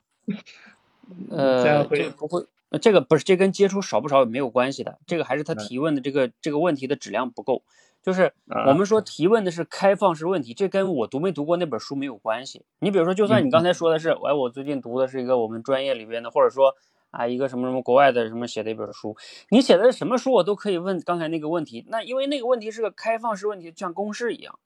[1.30, 2.46] 呃，这样会不会？
[2.80, 7.62] 这个不是，这跟接触少不少没有关系的，这个还是他提问的这个这个问题的质量不够。
[8.02, 8.32] 就是
[8.66, 12.64] 我们说提问的是开放式问题，这跟我读没读过那本书没有关系。
[12.80, 16.74] 你比如说，就算你刚才说的是，哎，我最近读的是一个我们专业里边的，或者说
[17.10, 19.16] 啊一个什么什么国外的什么写的一本书，
[19.50, 21.84] 你写的是什么书，我都可以问刚才那个问题。
[21.88, 24.58] 那因为那个问题是个开放式问题，像公式一样。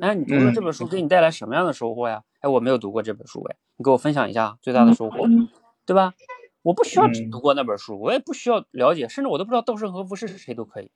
[0.00, 2.22] 哎，你读了这本书给你带来什么样的收获呀？
[2.40, 5.26] 哎，我没有读过这本书，哎，你给我分享一下最大的收获，
[5.84, 6.14] 对吧？
[6.62, 10.90] 我不需要只读过那本书，我也不需要了解，甚至我都不知道稻盛和夫是谁都可以。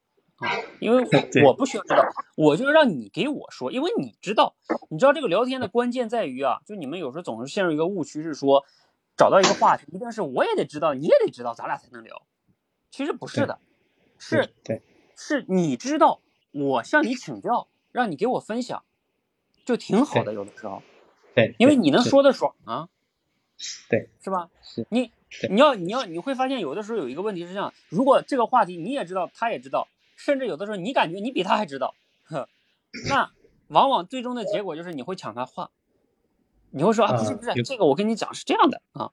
[0.80, 1.04] 因为
[1.44, 2.02] 我不需要知道，
[2.36, 4.54] 我就是让你给我说，因为你知道，
[4.88, 8.64] 你知道这个聊天的关键在于啊，就你们有时候总是陷入一个误区，是说
[9.16, 12.22] 找到一个话题，一定是我也得知道，你也得知道，咱俩才能聊。
[12.90, 13.58] 其实不是的，
[14.18, 14.54] 是，
[15.16, 16.20] 是你知道，
[16.52, 18.82] 我向你请教，让你给我分享，
[19.64, 20.32] 就挺好的。
[20.32, 20.82] 有的时候，
[21.34, 22.88] 对，因为你能说的爽啊，
[23.88, 24.48] 对，是吧？
[24.88, 25.12] 你
[25.50, 29.86] 你要你要你会发现，有的时候有一个问题是这样，如果这个话题你也知道，他也知道。
[30.20, 32.46] 甚至有的时候，你感觉你比他还知道，呵，
[33.08, 33.30] 那
[33.68, 35.70] 往往最终的结果就是你会抢他话，
[36.70, 39.10] 你会说啊，不是不是，这个我跟你讲是这样的啊，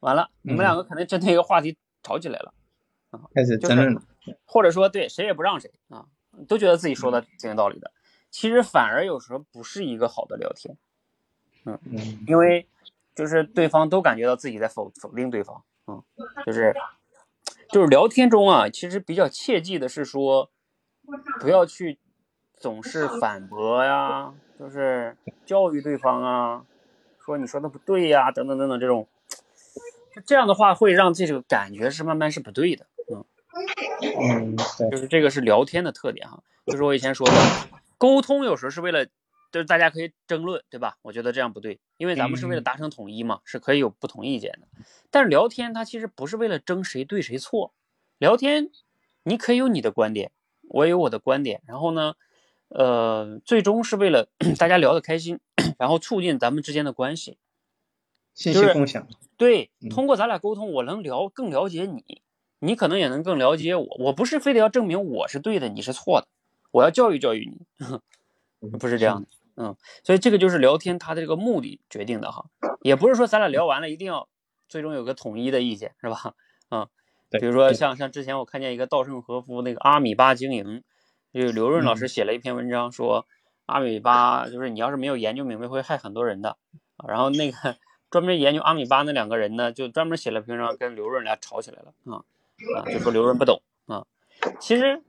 [0.00, 2.52] 完了，你们两个可能针对一个话题吵起来了，
[3.10, 3.96] 啊，开始争论，
[4.44, 6.06] 或者说对谁也不让谁啊，
[6.46, 7.90] 都觉得自己说的挺有道理的，
[8.30, 10.76] 其实反而有时候不是一个好的聊天，
[11.64, 12.66] 嗯嗯，因为
[13.14, 16.02] 就是对方都感觉到自己在否否定对方，嗯，
[16.44, 16.74] 就是
[17.72, 20.50] 就是聊天中啊，其实比较切记的是说，
[21.40, 21.98] 不要去
[22.54, 26.64] 总是反驳呀，就是教育对方啊，
[27.18, 29.08] 说你说的不对呀，等等等等这种，
[30.26, 33.24] 这样的话会让这个感觉是慢慢是不对的，嗯，
[34.20, 34.56] 嗯，
[34.90, 37.32] 就是这个是聊天的特点哈，就是我以前说的，
[37.96, 39.06] 沟通有时候是为了，
[39.52, 40.96] 就是大家可以争论，对吧？
[41.02, 44.66] 我觉得这样不对，因为咱们是为了达成统一嘛，是可以有不同意见的。
[45.10, 47.72] 但是聊天它其实不是为了争谁对谁错，
[48.18, 48.70] 聊天
[49.22, 52.14] 你可以有你的观点，我有我的观点，然后呢，
[52.68, 55.38] 呃，最终是为了 大家聊得开心，
[55.78, 57.36] 然后促进咱们之间的关系。
[58.34, 62.22] 信息共享，对嗯，通过咱俩沟通，我能了更了解你，
[62.60, 63.96] 你可能也能更了解我。
[63.98, 66.28] 我不是非得要证明我是对的，你是错的，
[66.70, 67.52] 我要教育教育
[68.58, 69.28] 你， 不是这样的。
[69.62, 72.46] 嗯，所以这个就是聊天它的这个目的决定的哈，
[72.80, 74.28] 也不是说咱俩聊完了一定要
[74.68, 76.34] 最终有个统一的意见，是吧？
[76.72, 76.88] 嗯，
[77.30, 80.82] 比如说像像之前我看见一个稻盛和夫那个阿米巴经营，
[81.32, 83.24] 就刘润老师写了一篇文章说，
[83.66, 86.56] 阿米巴就是你要是没有研究明白会害很多人的，
[86.96, 87.76] 啊然后那个
[88.10, 92.24] 专门研究阿米巴那两个人呢，就专门写了篇文章跟刘润俩吵起来了啊
[92.76, 94.04] 啊，就说刘润不懂啊，
[94.58, 95.02] 其实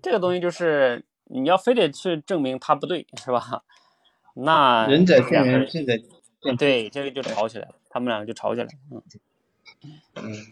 [0.00, 3.62] 这个东西就是你要非得去证明他不对，是吧？
[4.34, 6.08] 那仁者见仁，两个人智者见
[6.42, 9.02] 智，对这个就吵起来了，他们两个就吵起来了，嗯。
[10.14, 10.46] 嗯，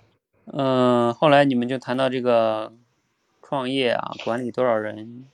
[0.53, 2.73] 嗯，后来你们就谈到这个
[3.43, 5.27] 创业啊，管理多少人？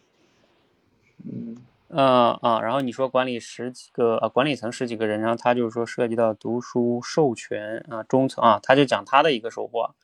[1.25, 1.57] 嗯，
[1.89, 9.95] 呃啊，然后你说管理十几个啊，管理层十几个人，然后他就是说涉及到读书、授权啊、中层啊，他就讲他的一个收获，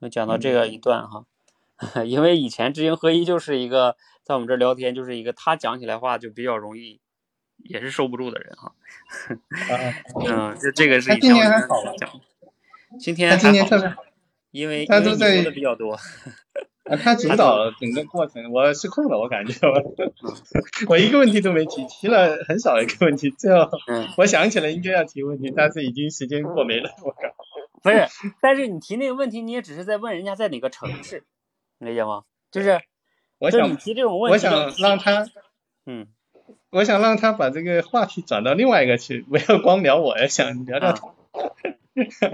[0.00, 1.24] 就讲到这个一段哈。
[2.04, 7.00] 因为以前知行合一就是一个在我们这聊天，就是一个他讲起来话就比较容易，
[7.64, 8.72] 也是收不住的人哈。
[9.70, 9.74] 啊，
[10.52, 12.10] 嗯，就这个是他今以前我跟年还好吧讲，
[12.98, 14.04] 今天他今还好年特别好，
[14.50, 15.98] 因为他都在的比较多。
[16.84, 19.94] 啊，他主导了整个过程，我失控了，我感觉我
[20.88, 27.18] 我一个问题都没提，提了很少一个问题，最后嗯，我想起来应该要提问题，但是已经时间过没了，我靠，
[27.82, 28.08] 不是，
[28.40, 31.22] 但是你提那个问题，你也只是在问人家在哪个城市，
[31.78, 32.24] 你理解吗？
[32.50, 32.80] 就是，
[33.38, 35.28] 我想就你提这种问我题我，想让他，
[35.86, 36.08] 嗯，
[36.70, 41.14] 我想让他把这个话题转到另外一个去，不要光聊我，想聊聊他，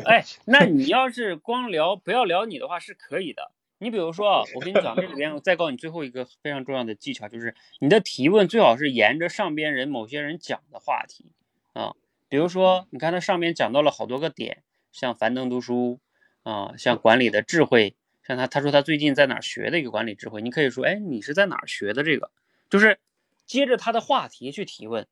[0.04, 3.50] 哎，那你要是光聊不要聊你的话是可以的。
[3.78, 11.32] 你比如说啊，我跟你讲，这里边我再告诉你最后一个非常重要的技巧，就是你的提问最好是沿着上边人某些人讲的话题
[11.74, 11.94] 啊，
[12.28, 16.00] 比如说你看他上面讲到了好多个点，像樊登读书
[16.42, 22.30] 啊，像管理的智慧，像他他说他最近在哪儿学的一个管理智慧，你可以说，哎，你是在哪儿学的这个？
[22.70, 22.98] 就是
[23.46, 25.06] 接着他的话题去提问，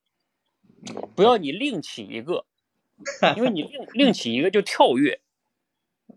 [1.14, 2.44] 不要你另起一个，
[3.36, 5.20] 因为你另 另起一个就跳跃，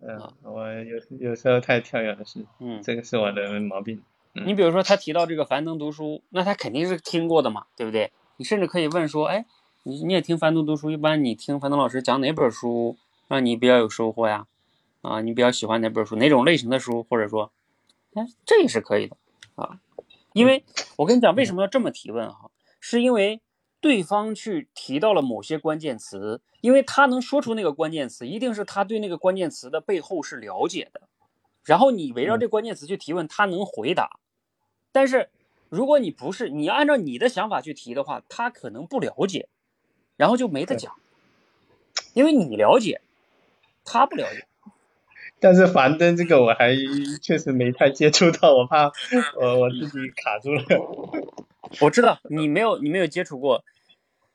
[0.01, 4.01] 嗯，我有有时候太跳跃了，是，嗯，这个是我的毛病，
[4.34, 8.11] 你比如说他提到这个樊登读书，那他肯定是听过的嘛，对不对？
[8.38, 9.45] 你甚至可以问说，哎，
[9.84, 10.91] 你你也听樊登读书？
[10.91, 12.97] 一般你听樊登老师讲哪本书
[13.28, 14.47] 让你比较有收获呀？
[15.01, 16.15] 啊，你比较喜欢哪本书？
[16.18, 17.03] 哪种类型的书？
[17.09, 17.51] 或者说，
[18.13, 19.15] 哎，这也是可以的
[19.55, 19.80] 啊。
[20.38, 20.63] 因为
[20.97, 22.51] 我跟你讲，为什么要这么提问哈？
[22.79, 23.41] 是因为
[23.81, 31.09] 对方去提到了某些关键词，因为他能说出那个关键词，一定是他对那个关键词的背后是了解的。
[31.63, 34.19] 然后你围绕这关键词去提问，他能回答。
[34.91, 35.31] 但是
[35.69, 39.49] 如果你不是，你要按照你的想法去提的话，他可能不了解，
[40.17, 40.93] 然后就没得讲，
[42.13, 43.01] 因为你了解，
[43.83, 44.45] 他不了解。
[45.39, 46.75] 但是樊登这个我还
[47.21, 48.91] 确实没太接触到，我怕
[49.39, 50.63] 我我自己卡住了。
[51.81, 53.63] 我知道你没有，你没有接触过。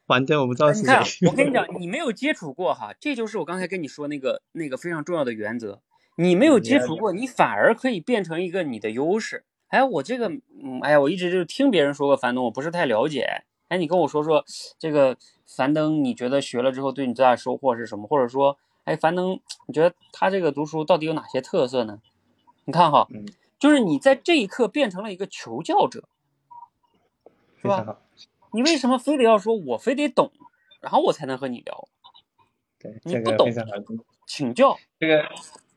[0.07, 1.26] 樊登我不知道是你看，谁。
[1.28, 5.80] 我跟你讲，你没有接触过哈，这就是我刚才跟你说那个那个非常重要的原则。
[6.16, 9.44] 你没有接触过，你反而可以变成一个你的优势。
[9.68, 13.44] 哎，我这个，嗯，哎呀，我一直就是听别人说过樊登，我不是太了解。
[13.68, 14.44] 哎，你跟我说说
[14.78, 18.07] 这个樊登，你觉得学了之后对你最大的收获是什么？
[18.07, 22.01] 或者说，哎，樊登，你觉得他这个读书到底有哪些特色呢？
[22.64, 23.26] 你看哈，嗯
[23.59, 26.09] 就是你在这一刻变成了一个求教者，
[27.61, 27.99] 是吧
[28.51, 30.33] 你为什么非得要说我非得懂，
[30.80, 31.89] 然后我才能和你聊？
[32.80, 33.72] 对，这你不懂个非常好。
[34.26, 35.28] 请教，这个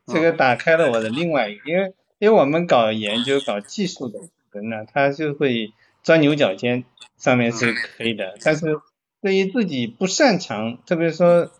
[0.06, 4.18] 这个打开了我的另外一个，因为因为我们搞研究、搞技术的
[4.50, 6.84] 人呢，他就会钻牛角尖，
[7.16, 8.80] 上面是可以的，但是
[9.20, 11.50] 对于自己不擅长，特别说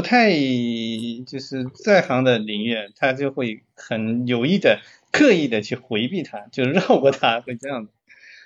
[0.00, 0.30] 不太
[1.26, 4.80] 就是在行的领域，他就会很有意的、
[5.12, 7.92] 刻意的去回避它，就绕过它，会这样的。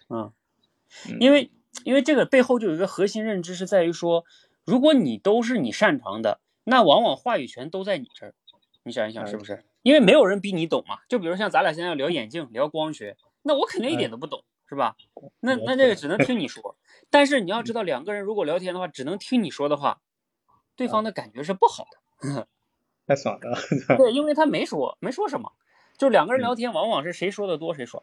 [0.08, 0.32] 嗯
[1.08, 1.52] 嗯，因为
[1.84, 4.24] 因为这个背后就有一个核心认知是在于说，
[4.64, 8.34] 如果你都是你擅长的，那往往话语权都在你这儿，
[8.82, 9.64] 你想一想是不是？
[9.82, 10.98] 因为没有人比你懂嘛。
[11.08, 14.96] 就比如像咱俩现在要聊眼镜、聊光学，那我肯定一点都不懂，是吧？
[15.38, 16.76] 那那这个只能听你说。
[17.10, 20.00] 但是你要知道，两个人如果聊天的话，只能听你说的话，
[20.76, 21.86] 对方的感觉是不好
[22.20, 22.46] 的。
[23.06, 23.58] 太爽了。
[23.96, 25.52] 对，因为他没说，没说什么，
[25.98, 28.02] 就两个人聊天，往往是谁说的多谁爽。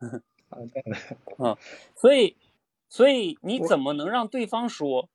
[1.38, 1.58] 啊，
[1.94, 2.36] 所以，
[2.88, 5.08] 所以你怎么能让对方说？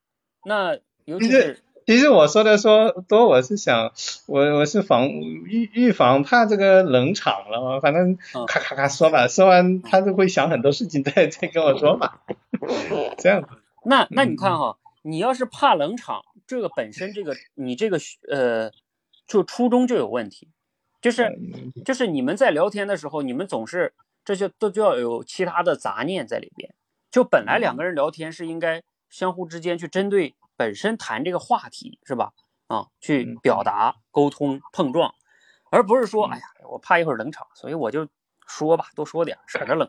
[0.43, 3.91] 那尤其是，其实我说的说多，我是想，
[4.27, 8.17] 我我是防预预防怕这个冷场了嘛，反正
[8.47, 12.19] 咔咔咔说吧，说完他就会想很多事情再再跟我说嘛，
[13.17, 13.47] 这样。
[13.83, 16.23] 那那你看哈，你要是怕冷场，
[16.55, 17.97] 这个本身这个你这个
[18.29, 18.71] 呃，
[19.27, 20.49] 就初衷就有问题，
[21.01, 21.31] 就是
[21.85, 23.93] 就是你们在聊天的时候，你们总是。
[24.23, 26.75] 这些都就要有其他的杂念在里边，
[27.09, 32.31] 就本来两个人聊天是应该相互之间去针对本身谈这个话题是吧？
[32.67, 35.15] 啊，去表达、沟通、碰撞，
[35.71, 38.07] 而不是说，哎呀，我怕一会儿冷场，所以我就
[38.51, 39.87] 说吧，多说点，省着冷。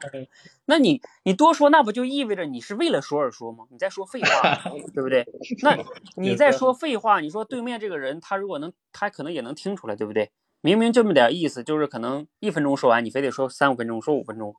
[0.64, 3.66] 那你你多说，那不就意味着你是为了说而说吗？
[3.70, 4.54] 你在说废话，
[4.94, 5.26] 对不对？
[5.62, 5.76] 那
[6.14, 10.30] 你在说废话，你说对面这个人他如果能，他可能也能听出来，对不对？
[10.60, 14.54] 明明这么点意思，就是可能一分钟说完，你非得说三五分钟，说五分钟，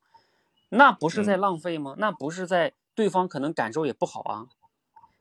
[0.69, 1.95] 那不是在浪费吗？
[1.97, 4.47] 那不是在对方可能感受也不好啊，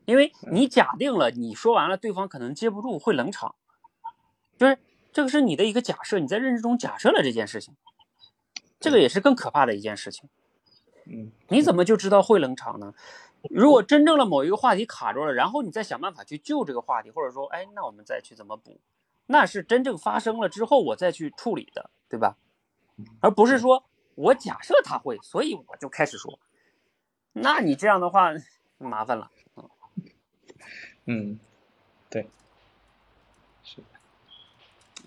[0.03, 3.55] 因为你假定了你说完了，对方可能接不住，会冷场，
[4.57, 4.77] 就是
[5.13, 7.73] 这个是你的一个假设，你在认知中假设了这件事情，
[8.83, 10.29] 这个也是更可怕的一件事情。
[11.05, 12.93] 嗯，你怎么就知道会冷场呢？
[13.49, 18.81] 如果真正的某一个话题卡住了，然后你再想办法去救这个话题，或者说，哎，那我们再去怎么补？
[19.27, 22.35] 那是真正发生了之后我再去处理的，对吧？
[23.21, 26.37] 而不是说我假设他会，所以我就开始说。
[27.31, 28.31] 那你这样的话
[28.77, 29.31] 麻烦了。
[31.05, 31.39] 嗯，
[32.09, 32.29] 对，
[33.63, 33.81] 是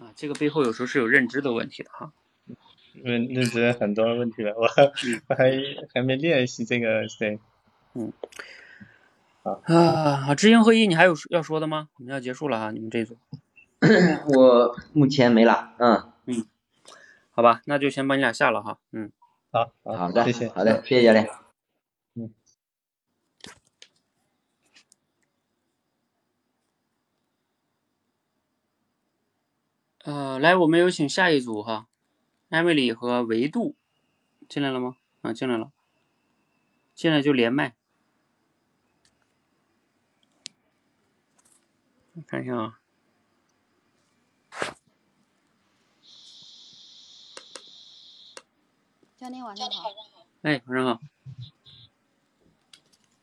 [0.00, 2.14] 啊，这个背后有时候是有认知的问题的哈。
[3.02, 4.68] 认认识很多问题了，我
[5.28, 5.52] 我还
[5.94, 7.38] 还没练习这个，对。
[7.94, 8.12] 嗯。
[9.42, 11.88] 啊，知行合一，你还有要说的吗？
[11.98, 13.16] 我们要结束了哈，你们这组。
[14.34, 16.44] 我目前没了，嗯嗯，
[17.30, 19.12] 好吧，那就先把你俩下了哈，嗯，
[19.52, 21.28] 好，好的，谢谢，好的，谢谢教练，
[22.16, 22.34] 嗯，
[30.04, 31.86] 呃，来，我们有请下一组哈，
[32.56, 33.76] 艾米丽和维度
[34.48, 34.96] 进来了吗？
[35.20, 35.70] 啊，进来了，
[36.94, 37.76] 进来就连麦，
[42.26, 42.80] 看一下啊。
[49.18, 49.90] 教练晚上好。
[50.40, 51.00] 哎，晚上好。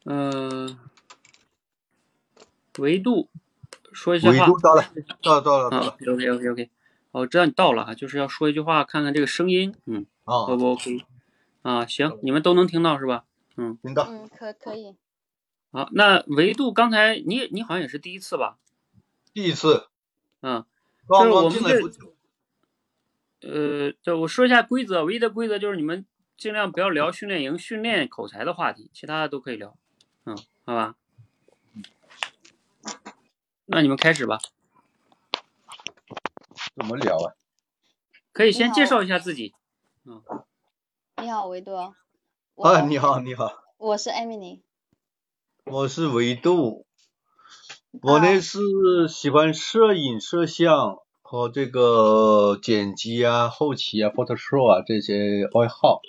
[0.03, 0.77] 嗯，
[2.77, 3.31] 维度
[3.93, 4.34] 说一下话。
[4.34, 4.84] 维度到了，
[5.23, 5.88] 到了，到了，到了。
[5.88, 6.69] OK OK OK，
[7.22, 11.05] 我知道你到了啊，就是要说一句话，看看这个声音，嗯，O 不 OK？
[11.61, 13.24] 啊，行，你们都能听到是吧？
[13.55, 14.07] 嗯，听到。
[14.09, 14.95] 嗯，可可以。
[15.72, 18.57] 好，那维度刚才你你好像也是第一次吧？
[19.34, 19.88] 第一次。
[20.41, 20.66] 嗯。
[21.07, 22.14] 刚刚进来不久。
[23.41, 26.05] 呃，就我说一下规则，唯一的规则就是你们
[26.38, 29.76] 尽量不要聊训练营训练口才的话题，其他的都可以聊，
[30.26, 30.95] 嗯，好吧？
[33.66, 34.39] 那你们开始吧。
[36.76, 37.34] 怎么聊啊？
[38.32, 39.53] 可以先介绍一下自己。
[40.05, 40.21] 嗯。
[41.21, 41.76] 你好，维度。
[41.76, 43.51] 啊，你好，你好。
[43.78, 44.63] 我是艾米丽。
[45.65, 46.86] 我是维度。
[48.01, 48.59] 我呢是
[49.07, 50.97] 喜欢摄影摄像。
[51.26, 55.99] 和这个剪辑啊、后期啊、Photoshop 啊这些爱好，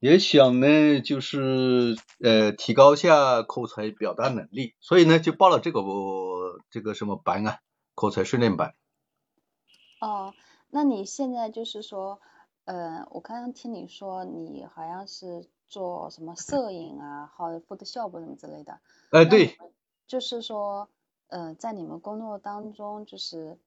[0.00, 5.80] 也想呢，就是呃提高下口才表达能力，所以呢就报了这个
[6.70, 7.60] 这个什么班啊，
[7.94, 8.74] 口才训练班。
[10.00, 10.34] 哦，
[10.70, 12.20] 那你现在就是说，
[12.64, 18.80] 呃，我刚刚听你说你好像是做什么摄影啊，好 Photoshop 什么之类的。
[19.12, 19.56] 哎，对。
[20.06, 20.88] 就是说，
[21.28, 23.58] 呃，在你们工作当中，就是。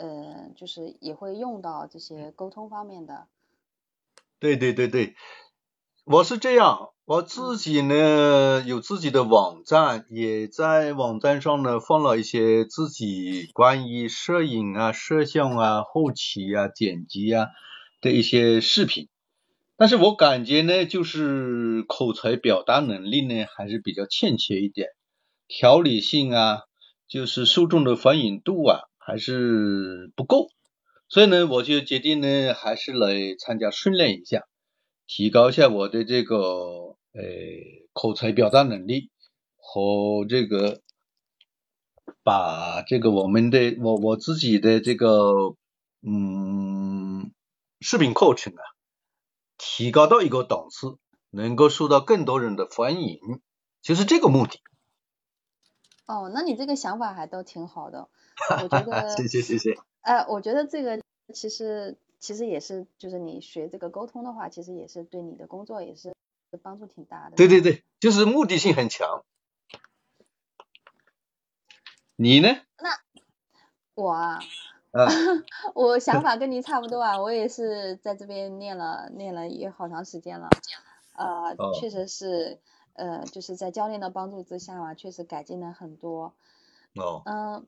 [0.00, 3.26] 呃，就是也会用到这些沟通方面的。
[4.38, 5.16] 对对对对，
[6.04, 17.46] 我是这样，我自己呢有自己的网站，也在网站上呢放了一些自己关于摄影啊、摄像啊、后期啊、剪辑啊
[18.02, 19.08] 的一些视频。
[19.78, 24.88] 但是我感觉呢，就是口才表达能力呢还是比较欠缺一点，
[25.46, 26.58] 条理性啊，
[27.08, 28.80] 就是受众的反应度啊。
[28.98, 30.48] 还是不够，
[31.08, 34.42] 所以呢，我就决定呢，还是来参加训练一下，
[35.06, 37.22] 提高一下我的这个呃
[37.92, 39.10] 口才表达能力
[39.56, 40.82] 和这个
[42.22, 45.54] 把这个我们的我我自己的这个
[46.00, 47.32] 嗯，
[47.80, 48.62] 视频课程啊，
[49.56, 50.96] 提高到一个档次，
[51.30, 53.18] 能够受到更多人的欢迎，
[53.82, 54.60] 就是这个目的。
[56.06, 58.08] 哦，那你这个想法还都挺好的，
[58.62, 59.16] 我觉得。
[59.16, 59.76] 谢谢谢谢。
[60.02, 61.02] 哎，我觉得这个
[61.34, 66.14] 其实其实也是，就是你学这个沟通的话，其实也是对你的工作也是
[66.56, 67.36] 帮助挺大的。
[67.36, 69.24] 对对对，就是目的性很强。
[72.16, 72.48] 你呢？
[72.80, 72.90] 那
[73.94, 74.38] 我啊，
[74.92, 75.06] 啊，
[75.74, 80.48] 我想法跟你差不多啊，我也是在这边念了念了也好长时间了，
[81.16, 82.60] 呃，哦确实是，
[82.94, 86.34] 呃，就是在教练的帮助之下嘛，确实改进了很多。
[86.94, 87.66] 哦，嗯，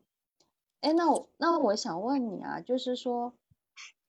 [0.81, 3.35] 哎，那我那我想问你啊，就是说，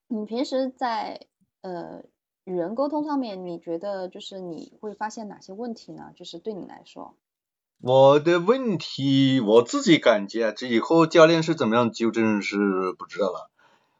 [0.08, 1.28] 你平时在
[1.62, 2.04] 呃
[2.44, 6.12] 与人沟通上面，你觉得就是你会发现哪些问题呢？
[6.16, 7.16] 就是对你来说，
[7.80, 12.58] 我的问题我自己感觉啊，这以后教练是怎么样纠正是
[12.98, 13.52] 不知道了。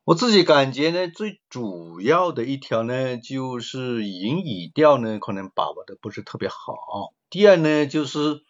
[0.04, 7.14] 我自己感觉呢，最主要的一条呢，就是音语调呢，可能把握的不是特别好。
[7.30, 8.42] 第二呢，就是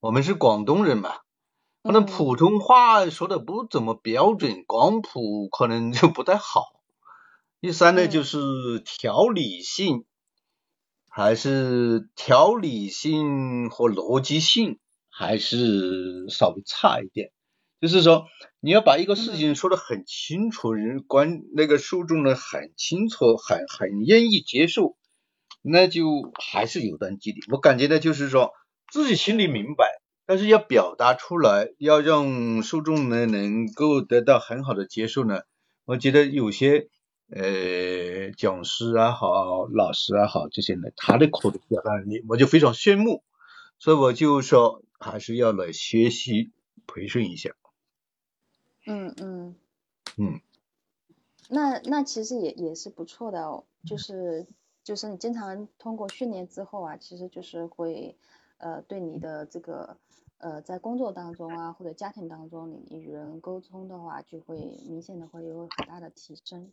[0.00, 1.14] 我们是广东人嘛，
[1.82, 6.79] 可能嗯普通话说的不怎么标准，广普可能就不太好。
[7.60, 8.38] 第三呢，嗯就是
[8.80, 10.06] 条理性，
[11.10, 14.78] 还是条理性和逻辑性
[15.10, 17.32] 还是稍微差一点。
[17.78, 18.24] 就是说，
[18.60, 24.96] 你要把一个事情说得很清楚，人观那个受众呢很清楚，很很愿意接受，
[25.60, 27.40] 那就还是有段距离。
[27.52, 28.52] 我感觉呢，就是说
[28.90, 35.42] 自己心里明白，但是要表达出来，要让受众呢能够得到很好的接受呢，
[35.84, 36.88] 我觉得有些
[37.32, 43.22] 呃讲师啊好，老师啊好，这些呢，他的口头表达能力，我就非常羡慕，
[43.78, 46.50] 所以我就说还是要来学习
[46.86, 47.54] 培训一下。
[48.86, 49.54] 嗯嗯
[50.16, 50.40] 嗯，
[51.48, 54.46] 那那其实也也是不错的哦，就是
[54.82, 58.16] 就是你经常通过训练之后啊，其实就是会
[58.58, 59.96] 呃对你的这个
[60.38, 64.56] 呃在工作当中啊或者家庭当中，你与人沟通的话，就会
[64.88, 66.72] 明显的会有很大的提升。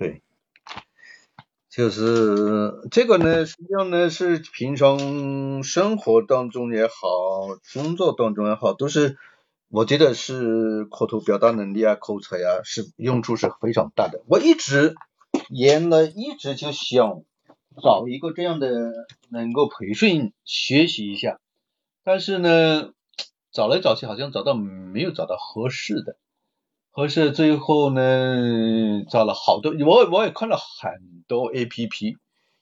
[0.00, 0.22] 对，
[1.68, 6.94] 就是这个呢，实际上呢是平常生活当中也好，
[7.74, 9.18] 工作当中也好，都是
[9.68, 14.22] 我觉得是口头表达能力啊、口才啊，是用处是非常大的。
[14.26, 14.94] 我一直
[15.50, 17.22] 原来一直就想
[17.82, 18.70] 找一个这样的
[19.28, 21.40] 能够培训学习一下，
[22.04, 22.94] 但是呢，
[23.52, 26.16] 找来找去好像找到没有找到合适的。
[26.92, 32.16] 合适最后呢，找了好多，我我也看了很多 A P P，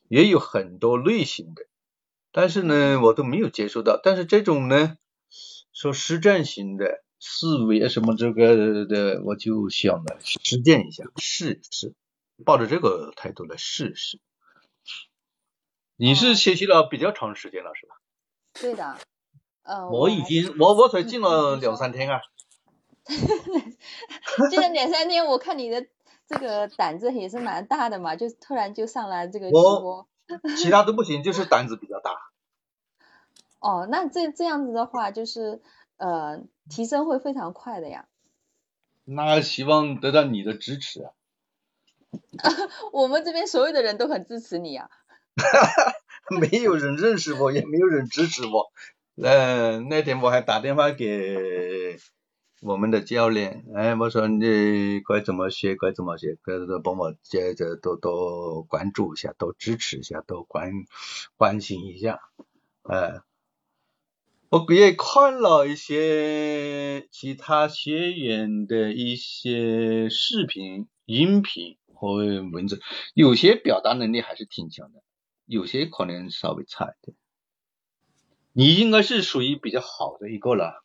[0.09, 1.62] 也有很多类型的，
[2.31, 3.99] 但是呢，我都没有接触到。
[4.03, 4.97] 但是这种呢，
[5.72, 11.95] 说实战型的思维啊什么这个的，我就想了实践一下，试一试，
[12.45, 14.20] 抱着这个态度来试试。
[15.97, 17.95] 你是学习了比较长时间了是吧？
[18.61, 18.99] 对的，
[19.62, 22.20] 呃，我已经我我才进嗯了两三天啊。
[24.50, 25.86] 这 个两三天，我看你的
[26.28, 30.06] 这个胆子也是蛮大的嘛，就突然就上来这个直播。
[30.59, 32.11] 其他都不行，就是胆子比较大。
[33.61, 35.62] 哦，那这这样子的话，就是
[35.96, 38.06] 呃提升会非常快的呀。
[39.04, 41.12] 那希望得到你的支持啊！
[42.92, 44.90] 我们这边所有的人都很支持你啊。
[46.40, 48.70] 没有人认识我，也没有人支持我。
[49.22, 51.96] 呃，那天我还打电话给
[52.61, 60.72] 我们的教练，哎，我说你该怎么学，该怎么学，该都帮我接着多多关注一下，多支持一下，多关
[61.36, 62.18] 关心一下。
[62.82, 63.20] 哎，
[64.48, 72.80] 我也看了一些其他学员的一些视频、音频和文字，
[73.14, 75.00] 有些表达能力还是挺强的，
[75.46, 77.16] 有些可能稍微差一点。
[78.52, 80.84] 你应该是属于比较好的一个了。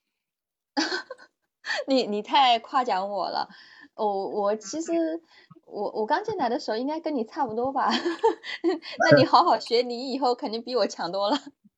[1.87, 3.49] 你你太夸奖我了，
[3.95, 5.21] 我我其实
[5.65, 7.89] 我我刚进来的时候应该跟你差不多吧，
[8.99, 11.37] 那你好好学，你以后肯定比我强多了。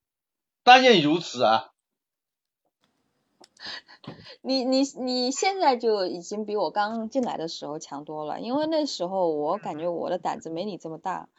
[0.64, 1.72] 当然如此啊，
[4.42, 11.30] 你你你现在就已经比我刚进来的时候强多了，因为那时候我感觉我的胆子没你这么大。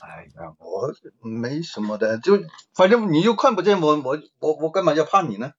[0.00, 2.38] 哎呀，我没什么的，就
[2.74, 5.52] 反正你又看不见我，我我我干嘛要怕你呢？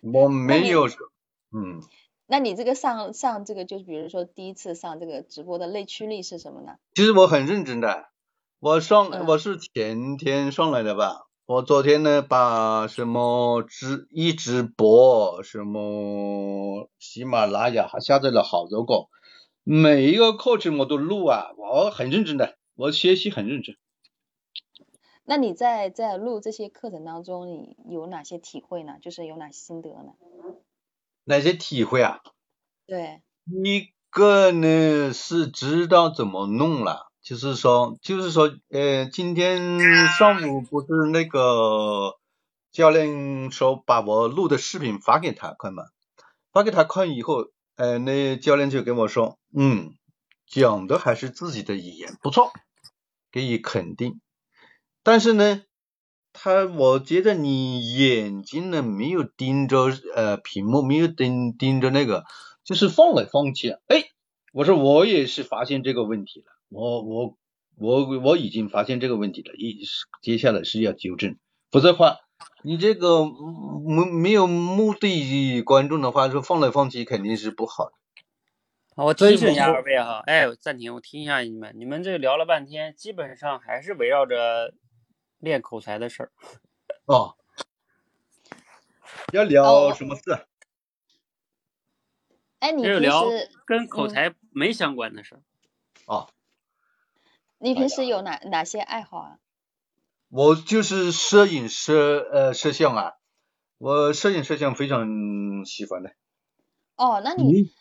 [0.00, 1.82] 我没有，嗯，
[2.26, 6.76] 那你这个上上这个，就是比如说第一次上这个直播的内驱力是什么呢？
[6.94, 8.08] 其实我很认真的，
[8.60, 19.08] 我上嗯我是前天上来的吧，我昨天呢，把什么直一直播，什么喜马拉雅还下载了好多个，
[19.64, 23.76] 每一个课程我都录啊，我很认真的，我学习很认真。
[25.30, 28.96] 那你在在录这些课程当中，你有哪些体会呢？
[29.00, 30.14] 就是有哪些心得呢？
[31.22, 32.18] 哪些体会啊？
[32.84, 39.78] 对，一个呢是知道怎么弄了，就是说，就是说，呃，今天
[40.18, 42.18] 上午不是那个
[42.72, 45.84] 教练说把我录的视频发给他看嘛，
[46.50, 49.94] 发给他看以后，呃，那教练就跟我说，嗯，
[50.48, 52.50] 讲的还是自己的语言不错，
[53.30, 54.20] 给予肯定。
[55.02, 55.62] 但是呢，
[56.32, 62.24] 他我觉得你眼睛呢没有盯着呃屏幕，没有盯盯着那个，
[62.64, 63.70] 就是放来放去。
[63.86, 64.04] 哎，
[64.52, 67.36] 我说我也是发现这个问题了，我我
[67.76, 69.80] 我我已经发现这个问题了，一
[70.20, 71.38] 接下来是要纠正，
[71.70, 72.18] 否则的话，
[72.62, 77.92] 你这个没没有目的观众的话，说放来放去肯定是不好的。
[78.96, 84.74] 好，我提醒一下二位哈，哎，暂停，我提醒一下你们，你们这聊了半天，基本上还是围绕着。
[85.40, 86.32] 练口才的事儿
[87.06, 87.36] 哦，
[89.32, 90.46] 要聊什么事？
[92.60, 95.42] 哎，你平时跟口才没相关的事儿
[96.06, 96.28] 哦。
[97.58, 99.38] 你平时有哪哪些爱好啊？
[100.28, 103.14] 我就是摄影摄呃摄像啊，
[103.78, 106.12] 我摄影摄像非常喜欢的。
[106.96, 107.72] 哦，那你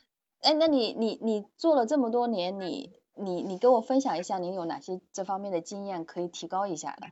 [0.42, 7.08] 哎，那你你你做了这么多年，你你你跟我分享一下，你有哪些这方面的经验可以提高一下的？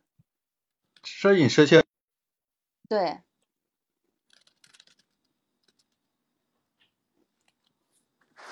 [1.03, 1.83] 摄影摄像，
[2.87, 3.19] 对。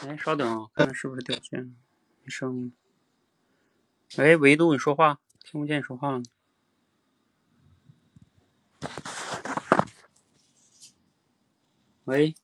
[0.02, 1.74] 哎，稍等啊，看看是不是掉线了，
[2.22, 2.76] 没声音。
[4.18, 6.22] 喂，维度，你说话，听不见你说话了。
[12.04, 12.36] 喂，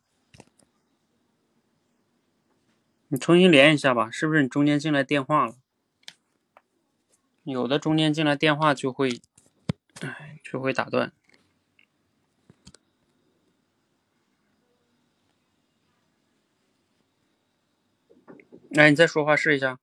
[3.09, 5.55] 你重新连一下吧，是不是你中间进来电话了？
[7.43, 9.21] 有的中间进来电话就会。
[9.99, 11.11] 哎，就会打断。
[18.75, 19.77] 哎，你再说话试一下。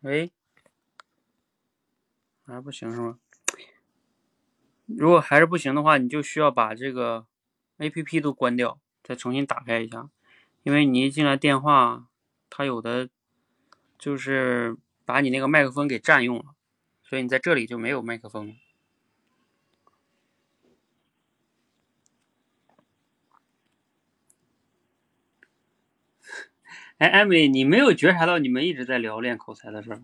[0.00, 0.32] 喂，
[2.44, 3.20] 还不行是吗？
[4.86, 7.26] 如果还是不行的话，你就需要把这个
[7.78, 10.10] A P P 都关掉，再重新打开一下。
[10.64, 12.08] 因为你一进来电话，
[12.50, 13.08] 它有的
[13.96, 14.76] 就是。
[15.10, 16.44] 把你那个麦克风给占用了，
[17.02, 18.56] 所以你在这里就没有麦克风。
[26.98, 30.02] 哎，艾米，你没有觉察到你们一直在聊练口才的事吗？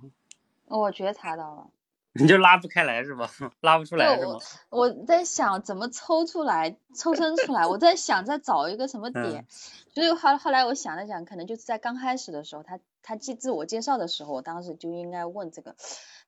[0.65, 1.71] 我觉察到了。
[2.19, 3.31] 你就拉不开来是吧？
[3.61, 4.39] 拉不出来是吗？
[4.71, 7.65] 我在想怎么抽出来、抽身出来。
[7.69, 9.47] 我在想再找一个什么点，
[9.95, 12.81] 所以后后来我想了想，可能就是在刚开始的时候，他。
[13.09, 15.77] 他记自我介绍的时候，我当时就应该问这个，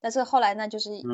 [0.01, 1.05] 但是后来呢，就是一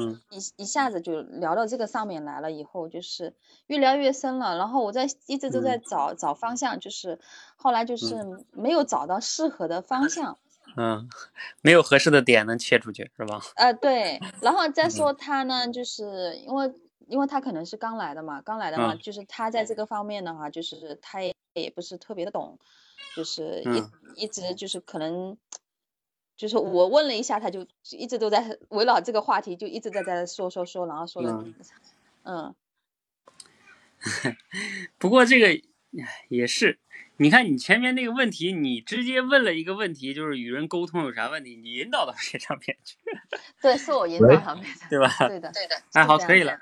[0.57, 3.33] 一下子就聊到这个上面来了，以后就是
[3.67, 7.19] 越聊越深了，然后我在一直都在找找方向，就是
[7.57, 10.37] 后来就是没有找到适合的方向，
[10.77, 11.09] 嗯，
[11.63, 13.41] 没有合适的点能切出去是吧？
[13.57, 16.71] 呃，对，然后再说他呢，就是因为
[17.07, 22.59] 因为他可能是刚来的嘛，刚来的嘛，就是他在这个方面的话，就是他也也不是特别的懂。
[23.17, 23.63] 就是
[24.17, 25.37] 一一直就是可能，
[26.37, 31.45] 就是我问了一下，他就一直都在围绕这个话题，就一直在在说说说，然后说了，
[32.25, 32.55] 嗯。
[34.99, 35.63] 不过这个
[36.29, 36.79] 也是，
[37.17, 42.97] 你看你前面那个问题，你直接问了一个问题，就是与人沟通有啥问题，你引导到谁上面去？
[43.63, 45.09] 对，是我引导上面的，对吧？
[45.29, 45.77] 对的，对的。
[45.93, 46.59] 哎，好，可以了，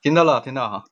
[0.00, 0.86] 听到了，听到哈。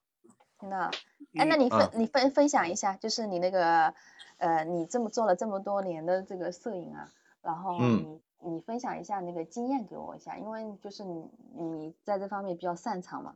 [0.61, 0.91] 听到。
[1.35, 3.95] 哎，那你分你分分享一下，就是你那个。
[4.39, 7.11] 呃，你这么做了这么多年的这个摄影啊，
[7.43, 13.35] 然后你你分享一下那个经验给我一下，因为就是你你在这方面比较擅长嘛。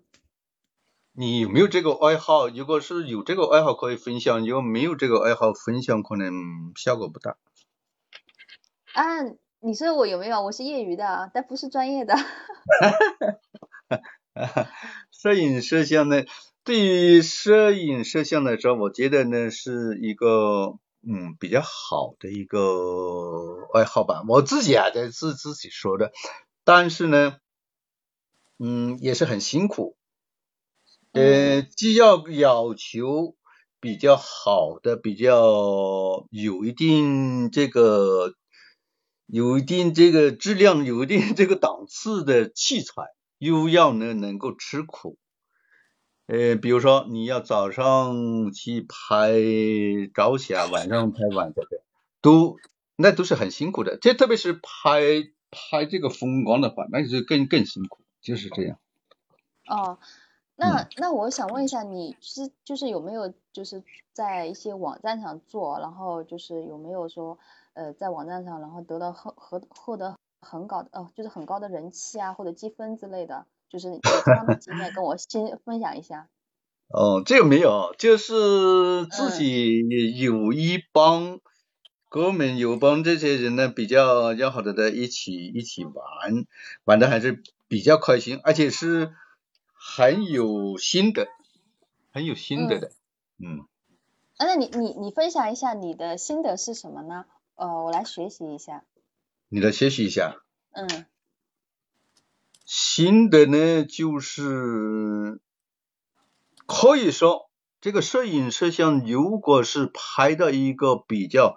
[1.15, 2.49] 你有没有这个爱好？
[2.49, 6.33] 如果是有这个爱好可以分享，如果没有这个爱好分享，可能
[6.75, 7.37] 效果不大。
[8.95, 9.23] 啊，
[9.61, 10.43] 你说我有没有？
[10.43, 12.15] 我是业余的，但不是专业的。
[15.11, 16.25] 摄影摄像呢？
[16.65, 20.79] 对于摄影摄像来说，我觉得呢是一个。
[21.05, 22.59] 嗯，比较好的一个
[23.75, 26.13] 爱好吧，我自己啊在自自己说的，
[26.65, 27.39] 但是呢，
[28.59, 29.97] 嗯，也是很辛苦，
[31.13, 33.35] 呃，既要要求
[33.81, 38.35] 比较好的，比较有一定这个
[39.27, 43.03] 有一定这个质量、有一定这个档次的器材，
[43.39, 45.19] 又要呢能够吃苦。
[46.27, 49.33] 呃，比如说你要早上去拍
[50.15, 51.83] 朝霞，晚上拍晚霞的，
[52.21, 52.57] 都
[52.97, 53.99] 那都是很辛苦的。
[54.01, 55.01] 这特别是拍
[55.51, 58.79] 拍这个风光的话，那就更更辛苦，就是这样。
[59.67, 59.99] 哦，
[60.57, 67.39] 那那我想问一下，你是就是有没有就是在一些网站上做，然后就是有没有说
[67.75, 73.47] 呃在网站上然后得到很和获得很高的哦就是很高的人气啊或者积分之类的？
[73.73, 76.29] 就是有这样的经验，跟我先分享一下。
[76.93, 79.81] 哦，这个没有，就是自己
[80.19, 81.41] 有一帮
[82.11, 86.45] 哥们，有帮这些人呢比较要好的在一起一起玩，
[86.85, 89.15] 玩的还是比较开心，而且是
[89.73, 91.29] 很有心得，
[92.13, 92.93] 很有心得的。
[93.39, 93.67] 嗯。
[94.37, 97.25] 啊，那你你你分享一下你的心得是什么呢？
[97.55, 98.85] 呃，我来学习一下。
[99.49, 100.43] 你来学习一下。
[100.73, 101.07] 嗯。
[102.65, 105.41] 新的呢，就是
[106.67, 107.51] 可以说，
[107.81, 111.57] 这个摄影摄像，如果是拍到一个比较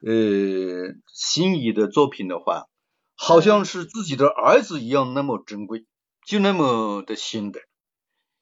[0.00, 2.68] 呃心仪的作品的话，
[3.14, 5.84] 好像是自己的儿子一样那么珍贵，
[6.24, 7.60] 就那么的心得。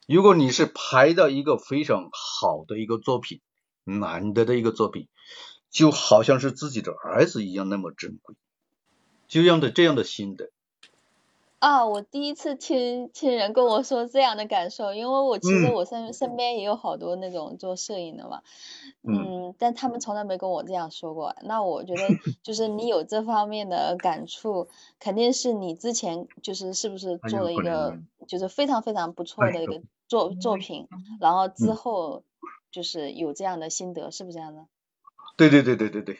[0.07, 3.41] 如果你是拍到一个非常好的一个作品，
[3.85, 5.09] 难得的一个作品，
[5.71, 8.37] 就好像是自己的儿子一样那么珍贵，
[9.27, 10.51] 就样的这样的心得。
[11.65, 18.43] 啊，我第一次听听人跟我说这样的感受，因为我其实我身身边也有好多那种做摄影的嘛，
[19.03, 21.35] 嗯，但他们从来没跟我这样说过。
[21.43, 22.03] 那我觉得
[22.45, 24.69] 就是你有这方面的感触，
[25.01, 27.97] 肯定是你之前就是是不是做了一个
[28.29, 30.87] 就是非常非常不错的一个作作品，
[31.19, 32.25] 然后之后
[32.71, 34.67] 就是有这样的心得，是不是这样的？
[35.39, 36.19] 对对对对对对，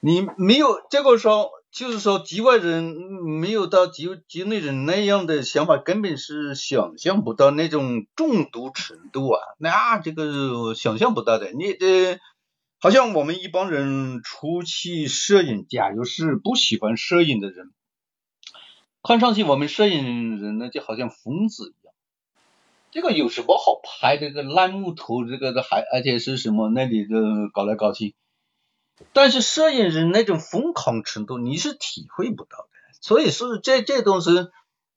[0.00, 1.50] 你没有这个说。
[1.74, 2.84] 就是说，局外人
[3.40, 9.40] 没有到局局内人那样的想法，根本是想象不到那种中毒程度啊！
[9.58, 11.50] 那这个想象不到的。
[11.50, 12.20] 你这
[12.78, 17.72] 好像我们一帮人出去摄影，假如是不喜欢摄影的人，
[19.02, 21.92] 看上去我们摄影人呢就好像疯子一样。
[22.92, 24.28] 这个有什么好拍的？
[24.28, 27.18] 这个烂木头，这个还而且是什么那里的
[27.52, 28.14] 搞来搞去。
[29.12, 32.68] 但是摄影人那种疯狂程度你是体会不到的，
[33.00, 34.30] 所以说这这东西，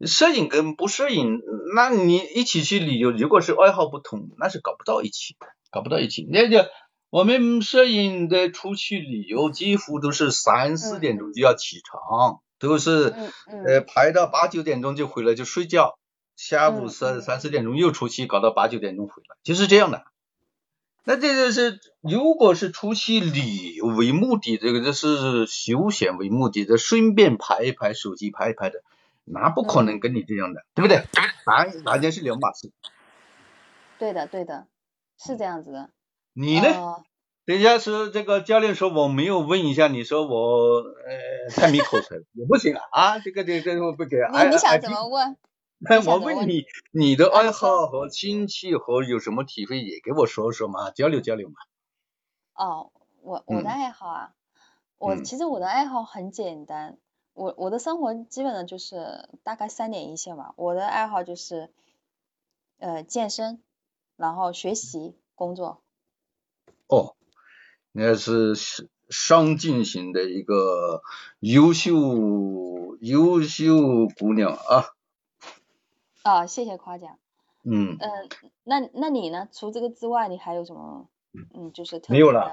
[0.06, 1.42] 摄影跟不摄影，
[1.76, 6.28] 那你一起去旅游，如果是爱好不同，那是搞不到一起的，搞不到一起。
[6.30, 6.70] 那个
[7.10, 13.16] 我们摄影的出去旅游，几乎都是三四点钟就要起床，都是
[13.66, 15.98] 呃拍到八九点钟就回来就睡觉，
[16.36, 20.04] 下午三三四点钟又出去搞到八九点钟回来，就是这样的。
[21.10, 28.84] 那这个是，如果是出去旅游为目的，这个就是休闲为目的，这顺便拍一拍，手机拍一拍的，
[29.24, 31.06] 那不可能跟你这样的，对不对？
[31.46, 32.72] 完完全是两码事。
[33.98, 34.68] 对的，对的，
[35.18, 35.90] 是这样子的。
[36.34, 36.98] 你呢？
[37.46, 44.18] 等一下是这个教练说我没有问一下，你说我呃太没口才 也不行啊啊，这个这这我不给。
[44.18, 45.38] 你你想怎么问？
[45.80, 51.56] 那我问你，你的爱好和亲戚和有什么体会也给我说说嘛，交流交流嘛。
[52.56, 54.34] 哦，我我的爱好啊，
[54.98, 56.98] 我其实我的爱好很简单，
[57.34, 60.54] 我我的生活基本上就是大概三点一线吧。
[60.56, 61.70] 我的爱好就是
[62.80, 63.62] 呃健身，
[64.16, 65.84] 然后学习工作。
[66.88, 67.16] 哦，
[67.92, 68.56] 那是
[69.10, 71.04] 上进型的一个
[71.40, 71.94] 优秀
[73.00, 74.97] 优秀姑娘啊。
[76.28, 77.18] 啊，谢谢夸奖。
[77.64, 77.98] 嗯。
[78.00, 78.30] 嗯，
[78.64, 79.48] 那那你呢？
[79.54, 81.08] 除这个之外，你还有什么？
[81.56, 82.52] 嗯，就是没有了，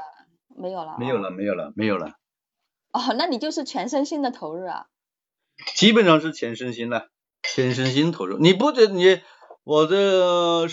[0.55, 2.13] 没有了，没有了，没有了，没有了。
[2.93, 4.87] 哦，那你就是全身心的投入啊？
[5.75, 7.09] 基本上是全身心的，
[7.43, 8.39] 全身心投入。
[8.39, 9.21] 你不得你，
[9.65, 10.69] 我的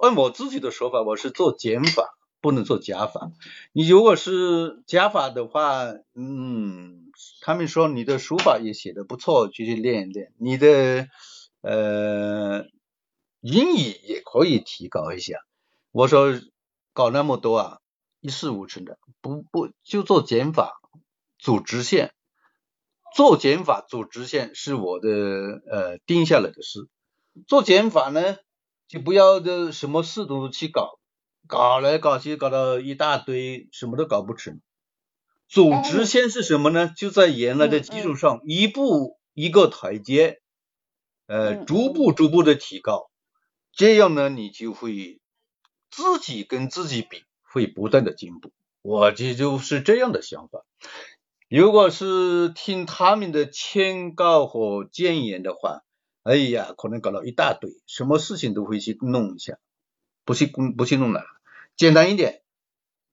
[0.00, 3.30] 按我自己的说法，我是做减法，不能做加法。
[3.72, 5.84] 你如果是加法的话，
[6.14, 10.32] 嗯，他们说你的书法也写的不错，就去练一练。
[10.38, 11.06] 你的。
[11.62, 12.66] 呃，
[13.40, 15.38] 英语也可以提高一下。
[15.92, 16.32] 我说
[16.92, 17.78] 搞那么多啊，
[18.20, 18.98] 一事无成的。
[19.20, 20.80] 不不，就做减法，
[21.40, 22.12] 走直线。
[23.14, 26.88] 做减法走直线是我的呃定下来的事。
[27.46, 28.36] 做减法呢，
[28.88, 30.98] 就不要的什么事都去搞，
[31.46, 34.60] 搞来搞去搞到一大堆，什么都搞不成。
[35.48, 36.92] 走直线是什么呢？
[36.96, 40.41] 就在原来的基础上，一步一个台阶。
[41.26, 43.10] 呃，逐步逐步的提高，
[43.72, 45.20] 这样呢，你就会
[45.90, 48.50] 自己跟自己比，会不断的进步。
[48.82, 50.64] 我这就是这样的想法。
[51.48, 55.82] 如果是听他们的劝告和谏言的话，
[56.22, 59.58] 哎呀，可能搞了一大堆，什么事情都会去弄一下，
[60.24, 61.22] 不去工不去弄了，
[61.76, 62.42] 简单一点，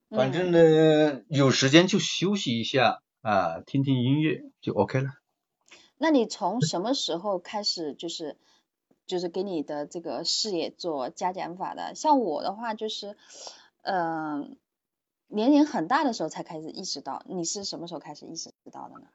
[0.10, 5.10] 反正呢有时间就休息一下啊，听听音乐就 OK 了。
[6.02, 8.38] 那你从什么时候开始就是
[9.06, 11.94] 就是给你的这个事业做加减法的？
[11.94, 13.18] 像我的话就是，
[13.82, 14.58] 嗯，
[15.28, 17.22] 年龄很大的时候才开始意识到。
[17.28, 19.08] 你是什么时候开始意识到的呢？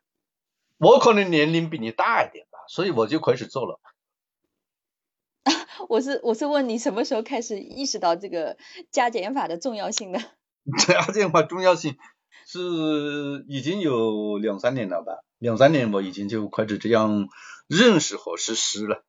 [0.76, 3.80] 我可能年龄比你大一点吧，所以我就开始做了。
[5.88, 8.58] 我是我是问你什么时候开始意识到这个
[8.90, 10.20] 加减法的重要性的？
[10.86, 11.96] 加减法重要性
[12.46, 15.24] 是已经有两三年了吧？
[15.44, 17.28] 两三年我已经就开始这样
[17.66, 19.04] 认识和实施了。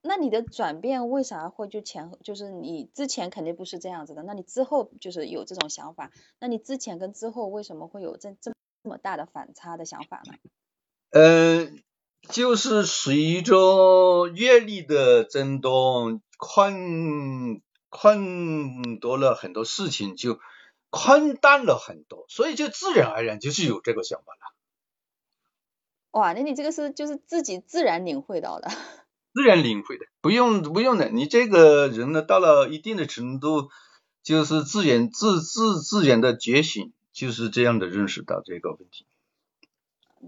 [0.00, 6.10] 那你的转变为啥会就前就是你之前肯定不是这样子的，那你之后就是有这种想法，
[6.40, 8.54] 那你之前跟之后为什么会有这这
[8.84, 10.32] 么大的反差的想法呢？
[11.10, 11.82] 嗯，
[12.30, 17.60] 就是随着阅历的增多，看
[17.90, 20.40] 看多了很多事情，就
[20.90, 24.51] 看淡了很多，所以就自然而然就是有这个想法了。
[26.12, 28.68] 哇，那你这个是就是自己自然领会到的，
[29.34, 31.08] 自然领会的，不用不用的。
[31.10, 33.70] 你这个人呢，到了一定的程度，
[34.22, 39.06] 就是自然自自自然的觉醒，就是这样的认识到这个问题。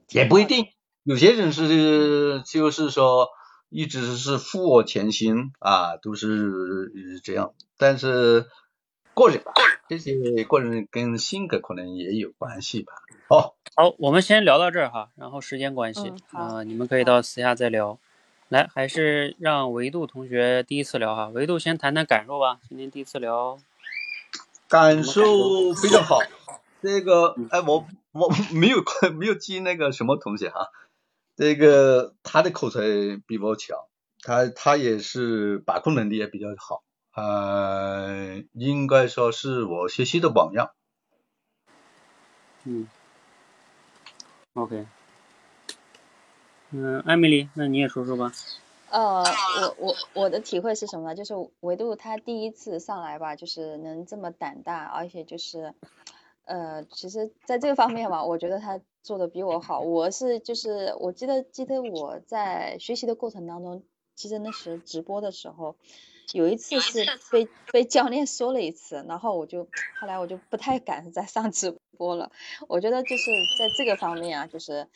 [0.08, 0.66] 也不一定，
[1.02, 3.28] 有些人是就是说
[3.68, 7.52] 一直是负我前行啊，都是这样。
[7.76, 8.46] 但是
[9.14, 9.52] 个人吧，
[9.88, 12.92] 这些个人跟性格可能也有关系吧。
[13.28, 13.56] 好。
[13.76, 17.98] 好，我们先聊到这儿哈，然后时间关系啊，你们可以到私下再聊。
[18.48, 22.60] 来，还是让维度同学第一次聊哈，维度先谈谈感受吧。
[22.68, 23.58] 今天第一次聊，
[24.68, 26.20] 感受非常好。
[26.80, 28.84] 这个，哎，我我没有
[29.18, 30.68] 没有记那个什么同学哈，
[31.34, 32.80] 这个他的口才
[33.26, 33.76] 比我强，
[34.22, 36.83] 他他也是把控能力也比较好，
[37.14, 40.72] 呃，应该说是我学习的榜样。
[42.64, 42.88] 嗯。
[44.54, 44.86] OK，
[46.70, 48.32] 嗯，艾米丽，那你也说说吧。
[48.90, 51.14] 呃，我我我的体会是什么呢？
[51.14, 55.74] 就是维度他第一次上来吧，就是能这么胆大，而且就是，
[56.44, 59.80] 呃，其实在这个方面吧，我觉得他做的比我好。
[59.80, 63.82] 我是就是我记得记得我在学习的过程当中，
[64.14, 65.76] 其实那时直播的时候。
[66.32, 69.68] 有一次是被被教练说了一次，然后我就
[70.00, 72.32] 后来我就不太敢再上直播了。
[72.68, 74.88] 我觉得就是在这个方面啊，就是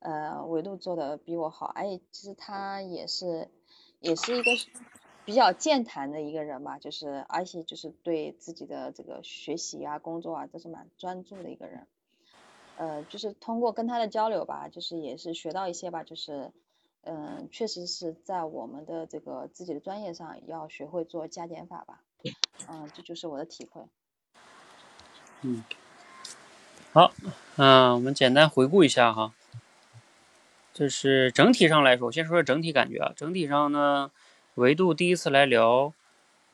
[0.00, 3.48] 呃维度做的比我好，而且其实他也是
[4.00, 4.52] 也是一个
[5.24, 11.86] 比较健谈的一个人吧，就是而且就是对自己的这个学习啊、工作啊都是蛮专注的一个人。
[12.76, 16.52] 呃，就是通过跟他的交流吧，就是也是学到一些吧，就是。
[17.08, 22.00] 嗯，确实是在我们的这个自己的专业上要学会做加减法吧。
[22.68, 23.82] 嗯，这就是我的体会。
[25.42, 25.62] 嗯，
[26.92, 27.12] 好，
[27.56, 29.32] 嗯，我们简单回顾一下哈。
[30.74, 33.12] 就是整体上来说，先说说整体感觉啊。
[33.14, 34.10] 整体上呢，
[34.56, 35.92] 维度第一次来聊，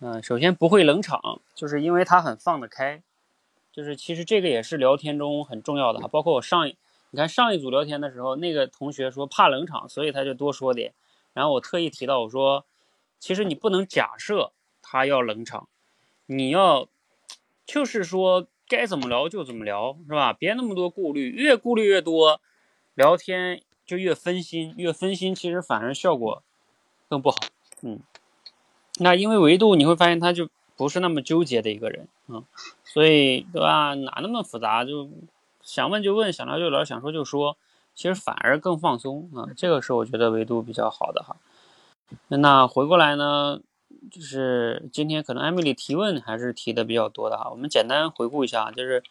[0.00, 3.02] 嗯，首先不会冷场，就是因为他很放得开。
[3.72, 6.76] 就是其实这个也是聊天中很重要的哈，包括我上一。
[7.12, 10.94] 你看上一组聊天的时候，那个同学说怕冷场，所以他就多说点。
[11.34, 12.64] 然后我特意提到我说，
[13.18, 15.68] 其实你不能假设他要冷场，
[16.24, 16.88] 你要
[17.66, 20.32] 就是说该怎么聊就怎么聊，是吧？
[20.32, 22.40] 别那么多顾虑，越顾虑越多，
[22.94, 26.42] 聊天就越分心，越分心其实反而效果
[27.10, 27.36] 更不好。
[27.82, 28.00] 嗯，
[29.00, 30.48] 那因为维度你会发现他就
[30.78, 32.44] 不是那么纠结的一个人啊，
[32.84, 33.92] 所以对吧？
[33.92, 35.10] 哪那么复杂就。
[35.72, 37.56] 想问就问，想聊就聊，想说就说，
[37.94, 41.36] 其实反而更放松啊，这个是我觉得维度比较好的哈。
[42.28, 43.58] 那回过来呢，
[44.10, 49.02] 就是今天可能艾米丽提问还是提的比较多的哈，我们简单回顾一下，就是，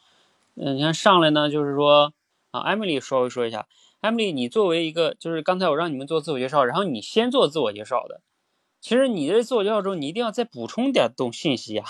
[0.54, 2.14] 嗯，你看上来呢，就是说
[2.52, 3.66] 啊，艾米丽稍微说一下，
[4.02, 8.22] 艾米丽，你作为一个，就是刚才我让你们做自我介绍，然后你先做自我介绍的，
[8.80, 11.88] 其实你在自我介绍中，你一定要再补充点东信息啊。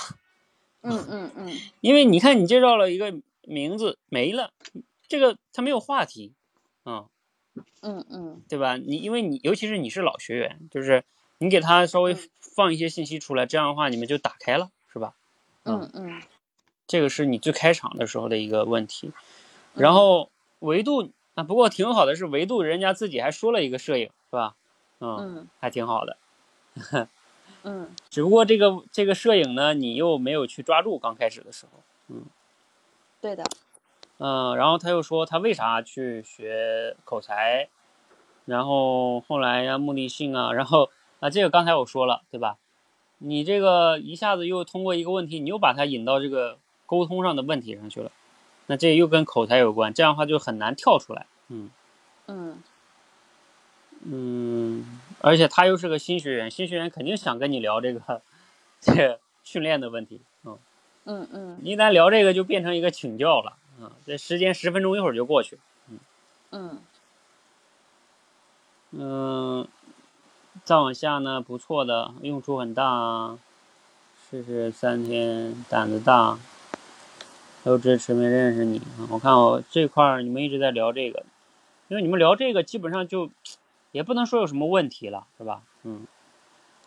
[0.82, 1.52] 嗯嗯嗯。
[1.82, 3.14] 因为你看你介绍了一个。
[3.44, 4.52] 名字没了，
[5.08, 6.34] 这个他没有话题，
[6.86, 7.08] 嗯，
[7.82, 8.78] 嗯嗯，对吧？
[8.78, 11.04] 你因为你尤其是你是老学员，就是
[11.40, 15.14] 你给他稍微放一些信息出来，这样的话你们就打开了，是吧？
[15.64, 16.22] 嗯嗯，
[16.88, 19.12] 这个是你最开场的时候的一个问题。
[19.74, 20.30] 然后
[20.60, 24.56] 维度啊，不过挺好的是维度，人家自己还说了一个摄影，是吧？
[25.00, 26.18] 嗯，还挺好的。
[27.64, 32.26] 嗯， 只不过这个这个摄影呢，你又没有去抓住，刚开始的时候，嗯。
[33.22, 33.44] 对的，
[34.18, 37.70] 嗯，然后他又说他为啥去学口才，
[38.46, 42.58] 然后后来呀目的性啊，然后啊这个刚才我说了对吧？
[43.20, 46.58] 你这个一下子又通过一个问题，你又把它引到这个
[46.88, 48.12] 沟通上的问题上去了，
[48.66, 51.28] 那这又跟口才有关，这样的话就很难跳出来。
[51.50, 51.70] 嗯
[52.26, 52.64] 嗯
[54.04, 58.24] 嗯，而且他又是个新学员，新学员肯定想跟你聊这个
[58.82, 60.22] 这个训练的问题。
[61.06, 63.58] 嗯嗯嗯一旦聊这个就变成一个请教了。
[63.82, 65.58] 啊，这时间十分钟一会儿就过去。
[65.90, 66.00] 嗯
[66.52, 66.80] 嗯
[68.92, 69.68] 嗯，
[70.64, 73.40] 再往下呢，不错的，用处很大啊。
[74.30, 76.38] 试试三天，胆子大，
[77.64, 79.08] 都支持没认识你啊。
[79.10, 81.24] 我看我这块儿你们一直在聊这个，
[81.88, 83.30] 因为你们聊这个基本上就
[83.92, 85.62] 也不能说有什么问题了，是吧？
[85.84, 86.06] 嗯，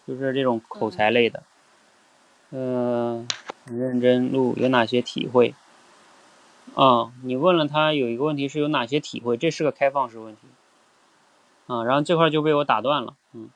[0.06, 1.42] 就是这种口才类的。
[2.50, 3.26] 嗯、
[3.64, 5.54] 很认真录有哪些体会？
[6.74, 10.42] 啊，你问了他有一个问题是有哪些体会，这是个开放式问题。
[11.66, 13.48] 啊，然后这块就被我打断了，嗯，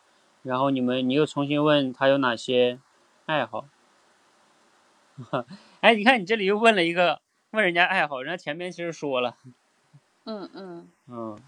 [0.42, 2.78] 然后你们你又重新问他有哪些
[3.26, 3.66] 爱好，
[5.80, 9.36] 哎，你看你这里又问了一个问人家爱好，人家前面其实说了，
[10.24, 10.88] 嗯嗯。
[11.09, 11.38] 嗯，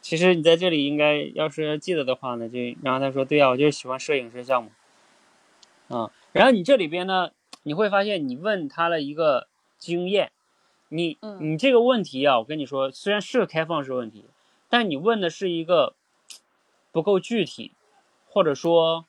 [0.00, 4.70] 其实你在这里应该要是记得的话呢，就然后他说对呀、我就是喜欢摄影师项目，
[5.88, 7.32] 啊，然后你这里边呢，
[7.66, 10.30] 你会发现你问他了一个经验，
[10.88, 14.24] 你嗯你这个问题啊，我跟你说，虽然是个开放式问题，
[14.68, 15.96] 但你问的是一个
[16.92, 17.72] 不够具体，
[18.28, 19.04] 或者说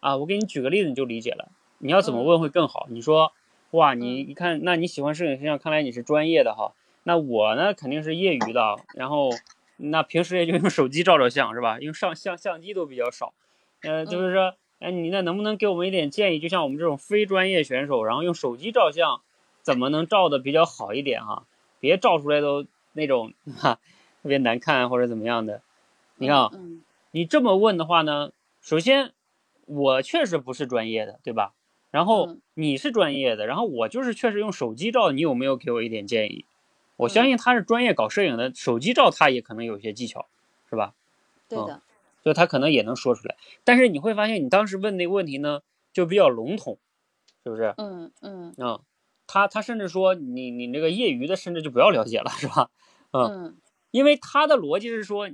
[0.00, 1.48] 啊，我给你举个例子你就理解了。
[1.78, 2.86] 你要怎么嗯问会更好？
[2.90, 3.32] 你说
[3.70, 6.74] 哇，你嗯一看，那你喜欢摄影摄像，看来你是专业的哈。
[7.04, 9.30] 那我呢，肯定是业余的，然后
[9.78, 11.78] 那平时也就用手机照照相是吧？
[11.80, 13.32] 因为上相相机都比较少，
[13.80, 16.38] 呃，就是说，哎，你那能不能给我们一点建议？
[16.38, 19.22] 就像我们这种非专业选手，然后用手机照相，
[19.62, 21.44] 怎么能照的比较好一点哈？
[21.80, 23.78] 别照出来都那种哈
[24.22, 25.62] 特别难看或者怎么样的。
[26.16, 26.50] 你看
[27.10, 29.12] 你这么问的话呢，首先
[29.66, 31.54] 我确实不是专业的，对吧？
[31.90, 36.44] 然后嗯你是专业的，然后我就是确实用手机照，你有没有给我一点建议？
[36.96, 40.26] 我相信他是专业搞摄影的，手机照他也可能有些技巧，
[40.68, 40.94] 是吧？
[41.48, 41.82] 对的，
[42.26, 43.36] 所以他可能也能说出来。
[43.62, 45.60] 但是你会发现，你当时问那个问题呢，
[45.92, 46.80] 就比较笼统，
[47.44, 47.72] 是不是？
[47.76, 48.80] 嗯嗯啊、
[49.28, 52.68] 他他甚至说你你那个业余的甚至就不要了解了，是吧？
[53.12, 53.56] 嗯
[53.92, 55.30] 因为他的逻辑是说，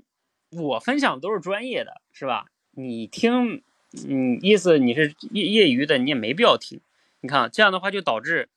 [0.50, 2.44] 我分享都是专业的，是吧？
[2.72, 3.62] 你听，
[4.06, 6.82] 嗯，意思你是业业余的，你也没必要听。
[7.22, 8.50] 你看啊这样的话就导致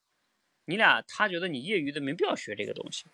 [0.65, 3.05] 你俩他觉得你业余的没必要学这个东西，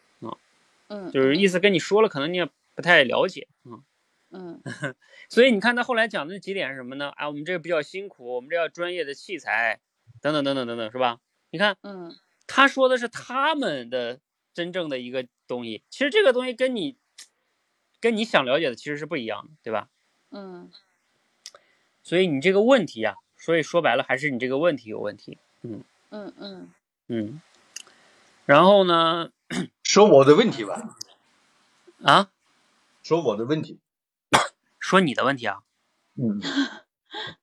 [0.88, 3.84] 嗯，就是意思跟你说了，可能你也不太了解，嗯。
[4.32, 4.62] 嗯
[5.30, 7.10] 所以你看他后来讲的那几点是什么呢？
[7.16, 9.80] 啊，我们这个比较辛苦，我们这要专业的器材，
[10.22, 11.20] 等等等等等等，是吧？
[11.50, 12.16] 你看嗯
[12.48, 14.20] 他说的是他们的
[14.54, 16.98] 真正的一个东西，其实这个东西跟你
[18.00, 19.90] 跟你想了解的其实是不一样的，对吧？
[20.32, 20.72] 嗯
[22.04, 26.70] 所以你这个问题啊、所以说白了还是你这个问题有问题，嗯嗯嗯
[27.08, 27.42] 嗯。
[28.46, 29.32] 然后呢，
[29.84, 30.98] 说我的问题吧，
[32.02, 32.32] 啊，
[33.04, 33.78] 说我的问题。
[34.92, 35.60] 说你的问题啊，
[36.16, 36.42] 嗯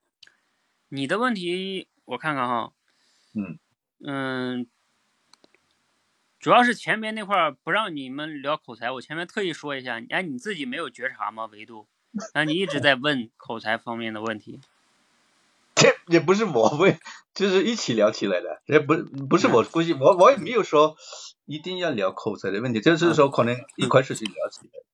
[0.90, 2.74] 你的问题我看看哈，
[3.34, 3.59] 嗯
[4.07, 4.66] 嗯，
[6.38, 11.46] 主要是前面那块儿不让你们聊口才，我前面特意说一下，哎，你自己没有觉察吗？
[11.46, 11.88] 维度，
[12.34, 14.61] 那，你一直在问口才方面的问题，
[15.74, 16.99] 这 也不是我问，
[17.32, 18.94] 就是一起聊起来的，也不
[19.26, 20.99] 不是我估计，我我也没有说
[21.46, 24.88] 一定要聊口才的问题，就是说可能一块事情聊起来。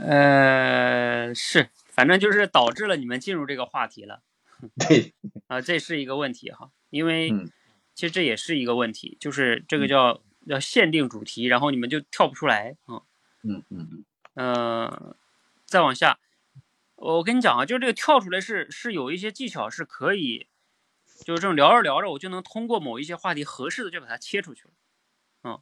[0.00, 4.22] 呃，是，反正就是导致了你们进入这个话题了。
[4.88, 5.14] 对，
[5.46, 7.50] 啊，这是一个问题哈，因为嗯。
[7.94, 13.02] 其实这也是一个问题，就是这个叫叫限定主题，然后你们就跳不出来啊，
[13.42, 14.04] 嗯嗯嗯。
[14.34, 15.16] 呃，
[15.66, 16.20] 再往下，
[16.94, 20.46] 我跟你讲啊，就是这个跳出来是是有一些技巧是可以，
[21.24, 24.70] 就是这种聊着聊着，我就能通过某一些话题合适的就把它切出去了。
[25.42, 25.60] 嗯，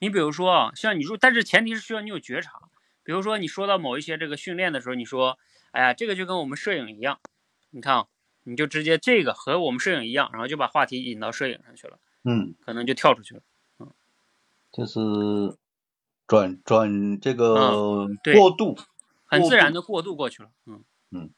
[0.00, 2.67] 你比如说啊，像你说，但是前提是需要你有觉察。
[3.08, 5.38] 比如说你说到某一些这个训练的时候，你说，
[5.70, 7.18] 哎呀，这个就跟我们摄影一样，
[7.70, 8.06] 你看啊，
[8.42, 13.40] 你就直接这个和我们摄影一样，然后就把话题引到摄影上去了，嗯，可能就跳出去了。
[13.78, 13.90] 嗯
[14.70, 15.00] 就是
[16.26, 18.76] 转转这个过渡，
[19.24, 20.50] 很自然的过渡过去了。
[20.66, 21.30] 嗯嗯，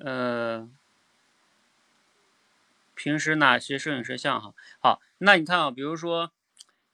[0.00, 0.70] 呃，
[2.94, 4.52] 平时哪些摄影摄像哈？
[4.80, 6.30] 好，那你看啊，比如说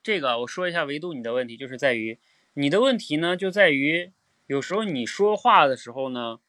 [0.00, 2.20] 这个，我说一下维度你的问题，就是在于
[2.58, 4.12] 你的问题呢，就在于
[4.46, 6.40] 有时候你说话的时候呢，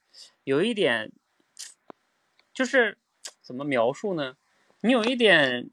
[0.46, 1.12] 有一点
[2.54, 2.98] 就是
[3.42, 4.38] 怎么描述呢？
[4.80, 5.70] 你有一点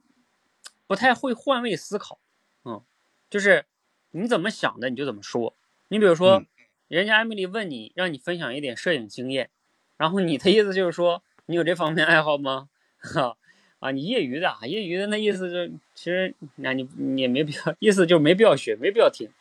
[0.88, 2.18] 不太会换位思考。
[2.64, 2.82] 嗯，
[3.30, 3.66] 就是
[4.10, 5.56] 你怎么想的你就怎么说。
[5.88, 6.46] 你比如说，嗯
[6.88, 9.50] 人家艾米丽问你，让你分享一点摄影经验，
[9.96, 12.68] 然后你的意思就是说你有这方面爱好吗？
[12.98, 13.36] 哈
[13.78, 19.32] 啊，你业余的啊，业余的那意思就其实那你你也没必要，意思就没必要学，没必要听啊，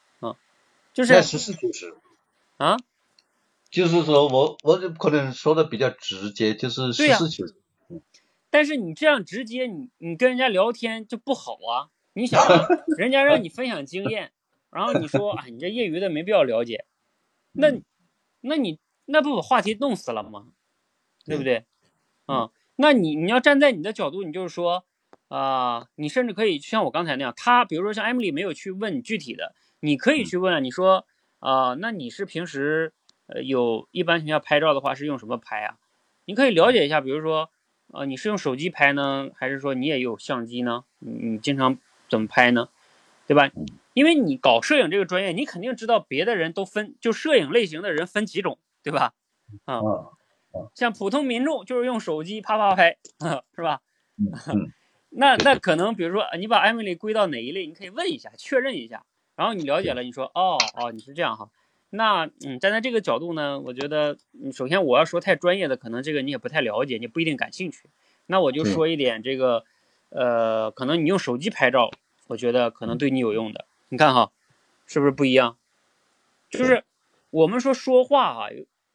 [0.94, 1.96] 就是实事求是。
[2.58, 2.78] 啊，
[3.70, 7.56] 就是说我我就可能说的比较直接，就是实事求是。
[8.50, 11.90] 但是你这样直接，你你跟人家聊天就不好啊。
[12.14, 12.68] 你想啊，
[12.98, 14.32] 人家让你分享经验，
[14.70, 16.86] 然后你说啊，你这业余的没必要了解，
[17.54, 17.72] 那
[18.42, 20.50] 那你那不把话题弄死了吗？
[21.26, 21.66] 对不对？
[22.26, 24.86] 啊、那你你要站在你的角度，你就是说
[25.30, 31.06] 啊、你甚至可以像我刚才那样，他比如说像艾米丽没有去问你具体的，你可以去问啊，你说
[31.40, 32.94] 啊、那你是平时
[33.28, 35.78] 呃有一般情况下拍照的话是用什么拍啊？
[36.26, 37.50] 你可以了解一下，比如说。
[37.94, 40.84] 呃，你是用手机拍呢，还是说你也有相机呢？
[40.98, 41.78] 你你经常
[42.10, 42.70] 怎么拍呢？
[43.28, 43.52] 对吧？
[43.94, 49.14] 因为你搞摄影这个专业，你肯定知道别的人都分，就摄影类型的人分几种，对吧？
[49.66, 49.84] 啊，啊，
[50.74, 52.98] 像普通民众就是用手机啪啪拍，
[53.56, 53.82] 是吧？
[55.12, 59.06] 那那可能比如说你把艾米丽归到哪一类，你可以问一下，确认一下，
[59.36, 61.50] 然后你了解了，你说哦哦你是这样哈，
[61.90, 67.90] 那嗯站在这个角度呢，我觉得嗯首先我要说太专业的，可能这个你也不太了解，你不一定感兴趣，
[68.28, 69.66] 那我就说一点这个，
[70.10, 71.92] 呃，可能你用手机拍照，
[72.28, 74.32] 我觉得可能对你有用的，你看哈，
[74.86, 75.58] 是不是不一样？
[76.50, 76.84] 就是
[77.32, 78.50] 我们说说话啊，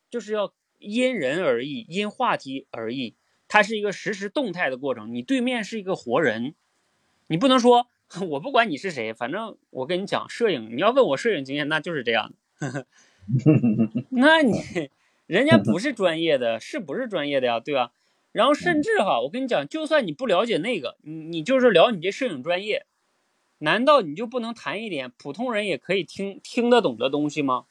[0.09, 3.17] 就是要因人而异，因话题而异。
[3.51, 6.55] 它是一个实时动态的过程，你对面是一个活人，
[7.29, 7.89] 你不能说
[8.31, 12.87] 我不管你是谁，反正我跟你讲摄影，你要问我摄影经验，那就是这样的。
[14.11, 14.55] 那你
[15.27, 17.61] 人家不是专业的，是不是专业的呀？
[17.61, 17.93] 对吧？
[18.33, 22.87] 然后甚至哈，我跟你讲，就算你不了解那个，你你就是聊你这摄影专业，
[23.59, 27.67] 难道你就不能谈一点普通人也可以听听得懂的东西吗？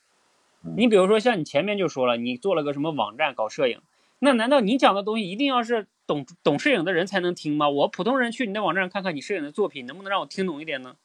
[0.75, 3.81] 你比如说像你前面就说了，你做了个什么网站搞摄影，
[4.19, 7.69] 那难道你讲的东西一定要是懂懂摄影的人才能听吗？
[7.69, 10.95] 我普通人去你的网站上看看你摄影的作品，能不能让我听懂一点呢？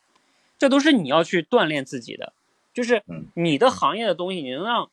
[0.59, 2.32] 这都是你要去锻炼自己的，
[2.72, 4.88] 就是嗯你的行业的东西，你能让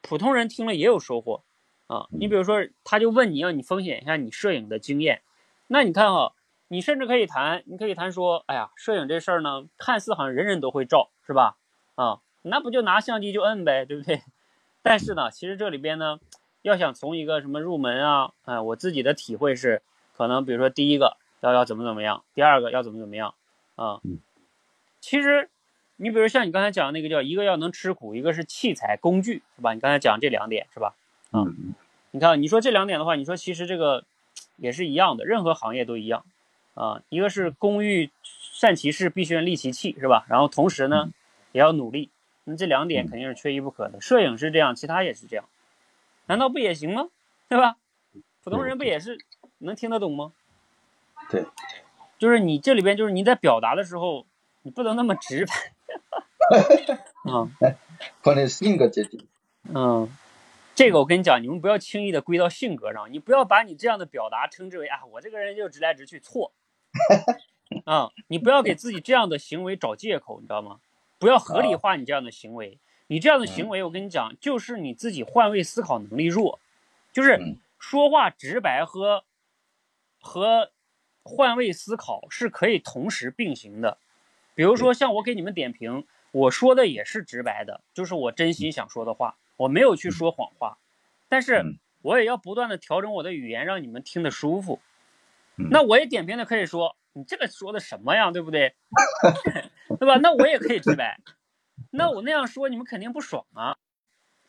[0.00, 1.42] 普通人听了也有收获
[1.88, 2.06] 啊。
[2.10, 5.22] 你比如说，他就问你要你分享一下你摄影的经验，
[5.66, 6.34] 那你看哈、
[6.68, 11.56] 你甚至可以谈，你可以谈说，哎呀，摄影这事儿呢，看似好像人人都会照，是吧？
[11.96, 14.22] 啊，那不就拿相机就摁呗，对不对？
[14.82, 16.20] 但是呢，其实这里边呢，
[16.62, 19.82] 要想从一个什么入门啊，啊、我自己的体会是，
[20.16, 23.34] 可能比如说第一个要要怎么怎么样，第二个要怎么怎么样
[23.76, 24.00] 啊。
[24.04, 24.18] 嗯
[25.00, 25.48] 其实，
[25.96, 29.72] 你比如像你刚才讲的那个叫一个要能吃苦，一个是器材工具，是吧？
[29.74, 30.94] 你刚才讲这两点是吧？
[31.30, 31.74] 啊嗯
[32.10, 34.04] 你看，你说这两点的话，你说其实这个
[34.56, 36.24] 也是一样的，任何行业都一样
[36.74, 37.02] 啊。
[37.10, 40.26] 一个是工欲善其事，必先利其器，是吧？
[40.28, 41.10] 然后同时呢，
[41.52, 42.10] 也要努力。
[42.44, 44.00] 那这两点肯定是缺一不可的。
[44.00, 45.44] 摄影是这样，其他也是这样，
[46.28, 47.08] 难道不也行吗？
[47.48, 47.76] 对吧？
[48.44, 49.18] 普通人不也是
[49.58, 50.32] 能听得懂吗？
[51.30, 51.44] 对，
[52.18, 54.26] 就是你这里边就是你在表达的时候，
[54.62, 55.54] 你不能那么直白。
[57.30, 57.50] 啊，
[58.22, 59.26] 可能性格决定。
[59.74, 60.08] 嗯，
[60.74, 66.52] 这个我跟你讲，你们不要轻易的归到性格上，你不要把你这样的表达称之为啊，我这个人就直来直去，错。
[67.84, 70.80] 啊， 你不要给自己这样的行为找借口，你知道吗？
[71.18, 72.78] 不要合理化你这样的行为。
[73.08, 76.60] 你这样的行为，我跟你讲，就是你自己换位思考能力弱，
[77.12, 79.24] 就是嗯说话直白和
[80.20, 80.70] 和
[81.22, 83.98] 换位思考是可以同时并行的。
[84.54, 90.78] 比如说，像我给你们点评，我说的也是直白的，就是我真心想说的话，我没有去说谎话，
[91.28, 94.80] 但是嗯我也要不断的调整我的语言，让你们听得舒服。
[95.56, 98.74] 嗯那我也点评的可以说，你这个说的什么呀，对不对？
[99.98, 100.16] 对吧？
[100.18, 101.18] 那我也可以直白，
[101.92, 103.76] 那我那样说你们肯定不爽啊，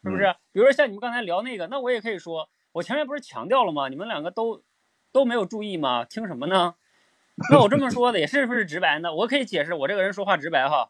[0.04, 0.36] 是不是？
[0.52, 3.88] 比如说像你们刚才聊那个，那我也可以说，我前面不是强调了吗？
[3.90, 4.64] 你们两个都
[5.12, 6.06] 都没有注意吗？
[6.06, 6.76] 听什么呢？
[7.52, 9.14] 那我这么说的也是不是直白呢？
[9.14, 10.90] 我可以解释，我这个人说话直白哈，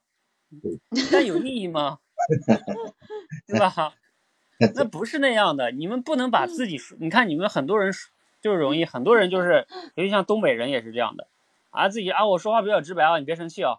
[1.11, 1.99] 但有意义吗？
[3.47, 3.93] 对吧？
[4.75, 7.93] 那不是那样的，你们不能把自己说，你看你们很多人
[8.41, 11.27] 就是容易，很多人就是，尤其像东北人也是这样的，
[11.69, 13.77] 啊自己啊我说话比较直白啊，你别生气啊，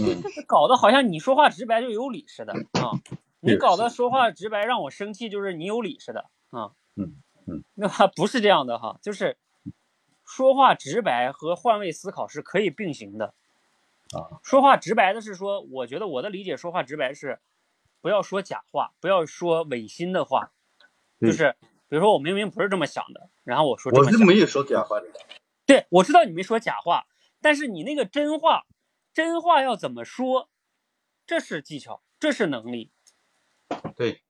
[0.00, 2.90] 嗯，搞得好像你说话直白就有理似的啊，
[3.40, 7.16] 你搞得说话直白让我生气就是你有理似的啊，嗯
[7.46, 9.36] 嗯，那么不是这样的哈，就是
[10.24, 13.34] 说话直白和换位思考是可以并行的。
[14.14, 17.40] 啊，说话直白的是说，我觉得我的理解，说话直白是
[18.00, 20.52] 不要说假话，不要说违心的话，
[21.20, 21.56] 就是
[21.88, 25.06] 比如说我明明不是这么想的，然后我说我是没有说假话的。
[25.66, 27.06] 对我知道你没说假话，
[27.40, 28.64] 但是你那个真话，
[29.14, 30.50] 真话要怎么说，
[31.26, 32.90] 这是技巧，这是能力。
[33.96, 34.22] 对，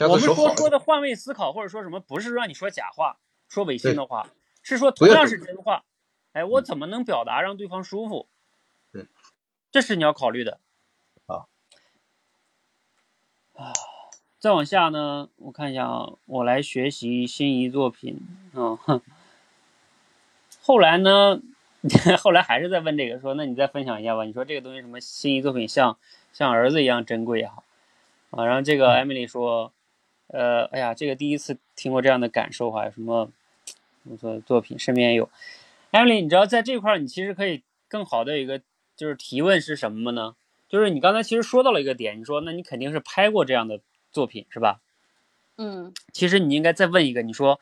[0.00, 0.34] 我们说。
[0.34, 4.28] 说说的换位思考，或者说什么，不是让你说假话、说违心的话，
[4.62, 5.84] 是说同样是真话，
[6.32, 8.28] 哎，我怎么能表达让对方舒服？
[8.92, 9.06] 对，
[9.70, 10.60] 这是你要考虑的。
[11.26, 11.48] 啊
[13.54, 13.72] 啊，
[14.38, 18.20] 再往下呢，我看一下啊，我来学习心仪作品
[18.52, 18.76] 啊。
[18.76, 19.02] 哼
[20.62, 21.40] 后来呢，
[22.18, 24.24] 后来还是在问这个，说那你再分享一下吧。
[24.24, 25.96] 你说这个东西什么心仪作品像
[26.32, 27.64] 像儿子一样珍贵也好
[28.30, 28.44] 啊。
[28.44, 29.72] 然后这个艾米丽说，
[30.26, 33.30] 呃，哎呀，这个第一次听过这样的感受哈，有什么
[34.04, 35.30] 我说作品身边也有。
[35.90, 38.60] 艾米丽你知道在这块儿你其实可以更好的一个
[38.96, 40.34] 就是提问是什么呢？
[40.68, 43.80] 就是你刚才其实说到了一个点，你说那你肯定是拍过这样的
[44.10, 44.80] 作品是吧？
[45.56, 47.58] 嗯其实你应该再问一个，你说，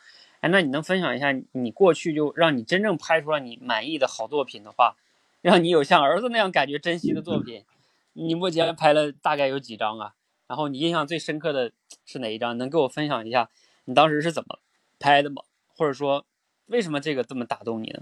[0.49, 4.97] 那你能分享一下你过去就让你真正拍出了你满意的好作品的话，
[5.43, 7.65] 让你有像儿子那样感觉珍惜的作品，
[8.13, 10.15] 你目前拍了大概有几张啊？
[10.47, 11.73] 然后你印象最深刻的
[12.05, 12.57] 是哪一张？
[12.59, 13.49] 能给我分享一下
[13.87, 14.59] 你当时是怎么
[14.99, 15.43] 拍的吗？
[15.77, 16.25] 或者说
[16.67, 18.01] 为什么这个这么打动你呢？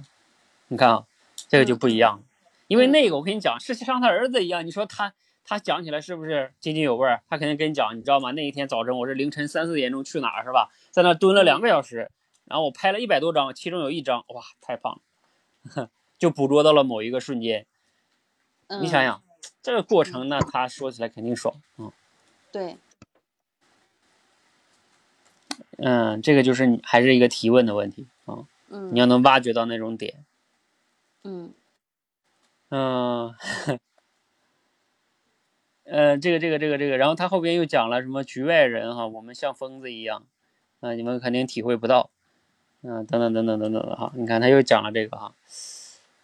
[0.68, 1.04] 你看啊，
[1.48, 2.22] 这个就不一样，
[2.68, 5.12] 因为那个我跟你讲是像他儿子一样，你说他
[5.44, 7.22] 他讲起来是不是津津有味儿？
[7.28, 8.30] 他肯定跟你讲，你知道吗？
[8.32, 10.70] 那一天早晨我是凌晨三四点钟去哪儿是吧？
[10.90, 12.10] 在那蹲了两个小时，
[12.44, 15.00] 然后我拍了一百多张，其中有一张哇太棒
[15.74, 17.66] 了， 就捕捉到了某一个瞬间。
[18.68, 19.22] 嗯，你想想
[19.62, 21.92] 这个过程呢，他说起来肯定爽，嗯
[22.52, 22.76] 对，
[25.78, 30.24] 嗯，这个就是你还是一个提问的问题啊，嗯你要能挖掘到那种点，
[31.22, 31.54] 嗯
[32.68, 33.34] 嗯。
[35.86, 40.26] 呃，这个这个这个这个，然后他后边又讲了什么局外人哈，我们像疯子一样，
[40.80, 42.08] 啊、你们肯定体会不到，
[42.86, 45.32] 嗯、等等等等等等的哈，你看他又讲了这个哈，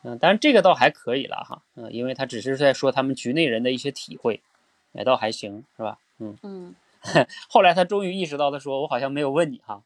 [0.03, 4.41] 嗯、当然这个倒还可以了哈，嗯、因为他只是在说他们局内人的一些体会，
[4.93, 5.99] 也倒还行是吧？
[6.19, 6.75] 嗯，嗯
[7.49, 9.83] 后来他终于意识到，他说我好像没有问你哈，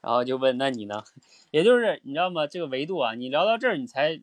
[0.00, 1.04] 然后就问那你呢？
[1.50, 2.46] 也就是你知道吗？
[2.46, 4.20] 这个维度啊，你聊到这儿，你才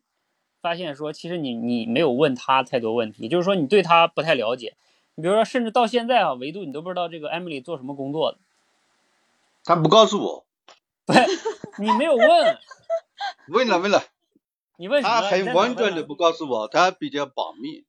[0.62, 4.74] 发现说，其实你你没有问他太多问题，就是说你对他不太了解。
[5.14, 8.40] 你比如说，甚至到现在啊，维度你都不知道这个 Emily 做什么工作的，
[9.64, 10.46] 他不告诉我，
[11.80, 12.58] 你没有问，
[13.50, 14.04] 问了问了，
[14.78, 15.22] 你问什么？
[15.22, 17.86] 他很婉转的不告诉我，他比较保密。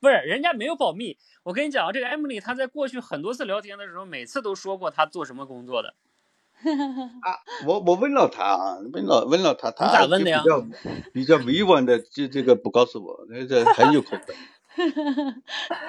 [0.00, 1.18] 不是，人家没有保密。
[1.42, 5.94] 我跟你讲啊，这个 Emily 她在过去很多次聊天的时候，每次都说过她做什么工作的。
[7.22, 10.66] 啊，我我问了他啊，问了问了他，他你咋问的呀比较
[11.12, 14.34] 比较委婉的，这这个不告诉我，那这很有口德，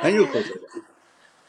[0.01, 0.67] 很有口德的。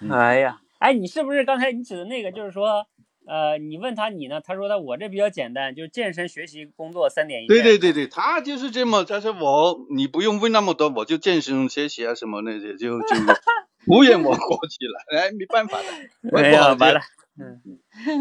[0.00, 2.86] 嗯哎呀，哎，你是不是刚才你指的那个，就是说，
[3.30, 4.40] 呃，你问他你呢？
[4.40, 7.54] 他说他我这比较简单，就是健身、学习、工作三点一线。
[7.54, 13.06] 对对对对，他就是这么，他说我你不用问那么多，我就健身、学习啊什么那些，就就
[13.86, 15.86] 敷衍我过去了，哎，没办法的，
[16.32, 17.00] 我哎呀，完了。
[17.38, 17.62] 嗯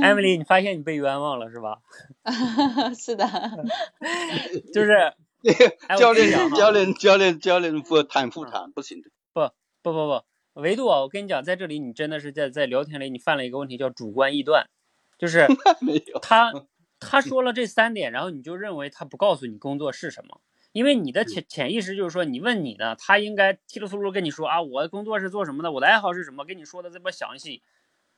[0.02, 1.80] ，Emily，你发现你被冤枉了是吧？
[2.96, 3.26] 是的，
[4.72, 4.92] 就是
[5.88, 9.50] 哎教练教练教练教练不谈不谈不行的，不
[9.82, 10.08] 不不
[10.54, 14.68] 不，维度啊，我跟你讲，在这里你真的是在在聊天里你犯了一个问题，叫主观臆断，
[15.20, 15.46] 就是。
[16.24, 16.52] 他
[17.02, 20.42] 他说了这三点，然后你就认为他不告诉你工作是什么，
[20.74, 27.64] 因为你的潜潜意识就是说，你问你的，他应该稀里糊涂跟你说啊，我的工作是做什么的，我的爱好是什么，跟你说的这么详细，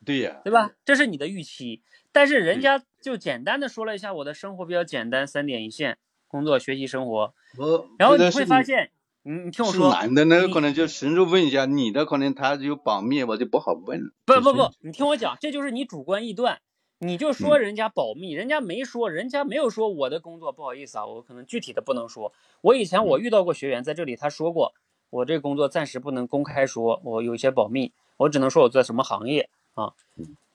[0.03, 0.71] 对呀，对吧？
[0.83, 8.89] 这是你的预期，但是人家就简单的说了一下我的生活比较简单，三点一线，工作、学习、生活，我然后你会发现，
[9.21, 14.11] 你你听我说，男的呢，你可能就深入问一下，你的可能他有保密，我就不好问。
[14.25, 16.59] 就是不不不，你听我讲，这就是你主观臆断。
[17.03, 22.31] 你就说嗯人家保密，人家没说，人家没有说我的工作，不好意思啊，我可能具体的不能说。
[22.61, 24.75] 我以前我遇到过学员在这里，他说过，
[25.09, 29.93] 我这工作暂时不能公开说，我有一些保密，我只能说我在什么行业啊，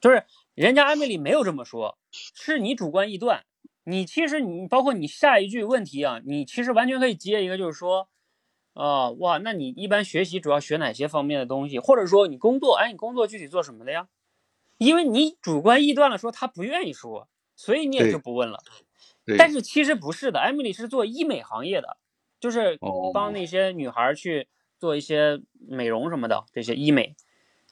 [0.01, 0.23] 就是
[0.55, 3.45] 人家安美里没有这么说，是你主观臆断。
[3.83, 8.09] 你其实你包括你下一句问题啊，你其实完全可以接一个，就是说，
[8.75, 14.07] 啊、哇，那你一般学习主要学哪些方面的东西，或者说你工作，哎，你工作具体做什么的呀？
[14.79, 18.63] 因为你主观臆断了，说他不愿意说，所以你也就不问了。
[19.39, 21.97] 但是其实不是的，艾米丽是做医美行业的，
[22.39, 24.49] 就是哦帮那些女孩去
[24.79, 27.17] 做一些美容什么的这些医美。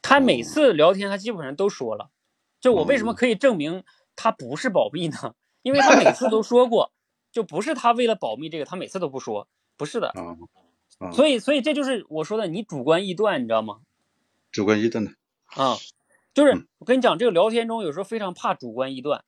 [0.02, 2.10] 她每次聊天，她基本上都说了。
[2.60, 3.84] 就我为什么哦可以证明
[4.16, 5.34] 她不是保密呢？
[5.62, 6.92] 因为她每次都说过，
[7.30, 10.12] 就不是她为了保密这个，她每次都不说，不是的。
[11.12, 13.80] 所以，所以这就是我说的，你主观臆断，你知道吗？
[14.50, 15.10] 主观臆断的，
[15.46, 15.76] 啊，
[16.34, 19.24] 就是嗯我跟你讲，这个聊天中有时候非常怕主观臆断，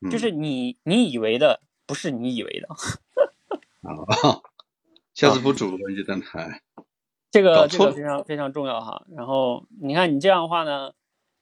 [0.00, 2.68] 嗯就是你你以为的不是你以为的。
[3.86, 4.42] 啊，
[5.14, 6.62] 下次不主观臆断，台，
[7.30, 9.04] 这个这个非常非常重要哈。
[9.14, 10.92] 然后你看你这样的话呢，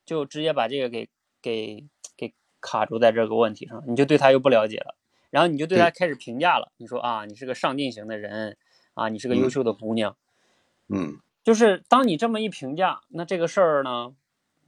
[0.04, 1.08] 就直接把这个给
[1.40, 4.96] 给给卡住在这个问题上，你就对他又不了解了，
[5.30, 6.72] 然后你就对他开始评价了。
[6.76, 8.56] 你说啊，你是个上进型的人
[8.94, 10.16] 啊，你是个优嗯秀的姑娘。
[10.88, 14.14] 嗯就是当你这么一评价，那这个事儿呢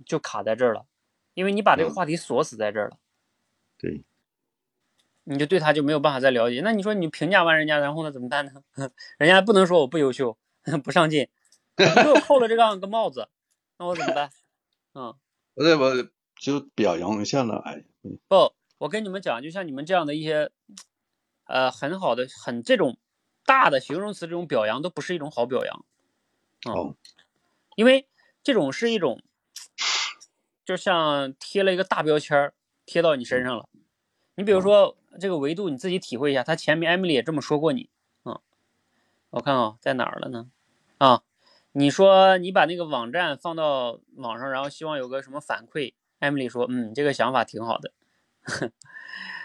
[0.06, 0.86] 就卡在这儿了，
[1.34, 2.98] 因为你把这个嗯话题锁死在这儿了，
[3.78, 4.02] 对，
[5.24, 6.60] 你就对他就没有办法再了解。
[6.62, 8.62] 那你说你评价完人家，然后呢怎么办呢？
[9.18, 10.36] 人家不能说我不优秀、
[10.84, 11.28] 不上进，
[11.76, 13.28] 你给我扣了这样个帽子，
[13.78, 14.30] 那我怎么办？
[14.94, 15.14] 嗯，
[15.54, 17.84] 我这我就表扬一下了，哎，
[18.28, 20.50] 不，我跟你们讲，就像你们这样的一些，
[21.44, 22.96] 呃，很好的、很这种
[23.44, 25.84] 大的形容词，这种表扬都不是一种好表扬。
[26.66, 26.96] 嗯哦，
[27.76, 28.06] 因为
[28.42, 29.22] 这种是一种，
[30.70, 32.54] 就像贴了一个大标签儿
[32.86, 33.68] 贴到你身上了。
[34.36, 36.44] 你比如说这个维度，你自己体会一下。
[36.44, 37.90] 他前面 Emily 也这么说过你，
[38.24, 38.38] 嗯，
[39.30, 40.48] 我看啊，在哪儿了呢？
[40.98, 41.22] 啊，
[41.72, 47.90] 你说你把那个网站放到网上，然后希望有个什么反馈，Emily 说，嗯，这个想法挺好的。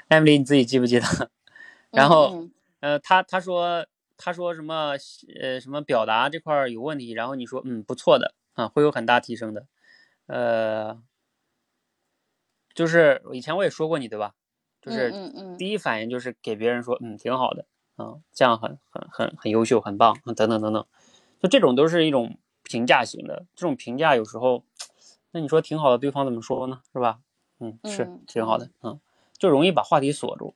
[0.10, 1.32] Emily 你自己记不记得？
[1.90, 4.96] 然后嗯呃，他他说他说什么
[5.42, 9.66] 呃什么表达这块儿有问题，然后你说嗯不错的啊，会有很大提升的，
[10.28, 11.02] 呃，
[12.76, 14.34] 就是以前我也说过你对吧？
[14.82, 15.12] 就是
[15.58, 17.66] 第一反应就是给别人说嗯挺好的
[17.98, 20.86] 嗯，这样很很很很优秀，很棒，等等等等，
[21.42, 24.64] 就这种都是一种评价型的，这种评价有时候，
[25.32, 26.82] 那你说挺好的，对方怎么说呢？
[26.94, 27.20] 是吧？
[27.60, 29.00] 嗯，是嗯挺好的，嗯，
[29.38, 30.54] 就容易把话题锁住。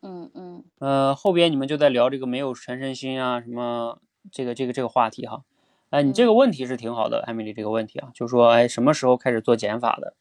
[0.00, 4.00] 嗯嗯呃，后边你们就在聊这个没有全身心啊，什么
[4.32, 5.44] 这个这个这个话题哈。
[5.90, 10.14] 哎，你这个问题是挺好的，艾米丽这个问题啊，就说，哎，什么时候开始做减法的？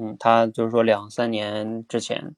[0.00, 2.34] 嗯，他就是说两三年之前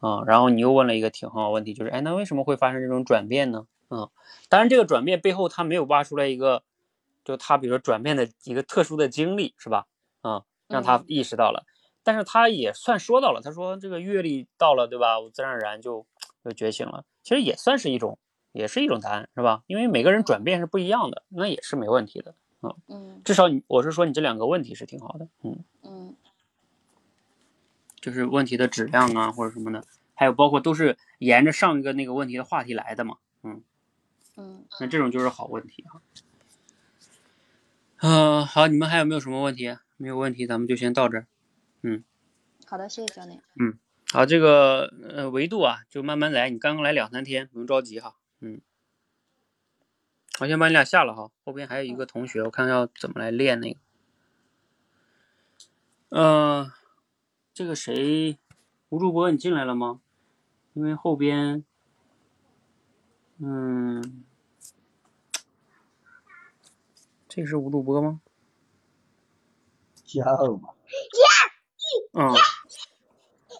[0.00, 3.66] 啊，然后你又问了一个挺好的问题，就是哎，那为什么会发生这种转变呢？
[3.90, 4.08] 嗯，
[4.48, 6.62] 当然这个转变背后他没有挖出来一个，
[7.22, 9.86] 就他比如说转变的一个特殊的经历是吧？
[10.22, 11.64] 啊，让他嗯意识到了。
[12.02, 15.20] 但是他也算说到了，他说这个阅历到了，对吧？
[15.20, 16.06] 我自然而然就
[16.44, 17.04] 就觉醒了。
[17.22, 18.18] 其实也算是一种，
[18.52, 19.62] 也是一种答案，是吧？
[19.66, 22.34] 因为每个人转变是不一样的，那也是没问题的。
[22.88, 25.95] 嗯至少你，我是说你这两个问题是挺好的，嗯，嗯
[28.06, 29.84] 就是问题的质量啊或者什么的，
[30.14, 33.64] 还有包括都是沿着上一个那个问题的话题来的嘛，嗯，
[34.36, 35.98] 嗯，那这种就是好问题啊。
[37.96, 39.76] 嗯、好，你们还有没有什么问题？
[39.96, 41.26] 没有问题，咱们就先到这儿。
[41.82, 42.04] 嗯
[42.64, 43.42] 好的，谢谢教练。
[43.58, 43.76] 嗯
[44.12, 46.48] 好，这个呃维度啊，就慢慢来。
[46.48, 48.14] 你刚刚来两三天，不用着急哈。
[48.38, 48.60] 嗯，
[50.38, 51.32] 我先把你俩下了哈。
[51.44, 53.80] 后边还有一个同学，我看要怎么来练那个。
[56.10, 56.70] 嗯、
[57.56, 58.36] 这个谁，
[58.90, 60.00] 吴主播你进来了吗？
[60.74, 61.64] 因为后边，
[63.38, 64.26] 嗯，
[67.26, 68.20] 这是吴主播吗？
[70.04, 70.68] 加二嘛。
[72.12, 72.34] 嗯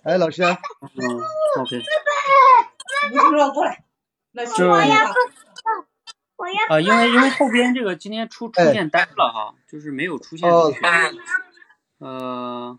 [0.05, 0.59] 哎，老师，嗯
[1.63, 1.83] ，OK。
[3.55, 3.83] 过来，
[4.33, 4.95] 那就我要
[6.69, 10.81] 啊，因为因为后边这个今天出出哎现单了哈，就是没有出现哦同学。
[11.99, 12.79] 呃，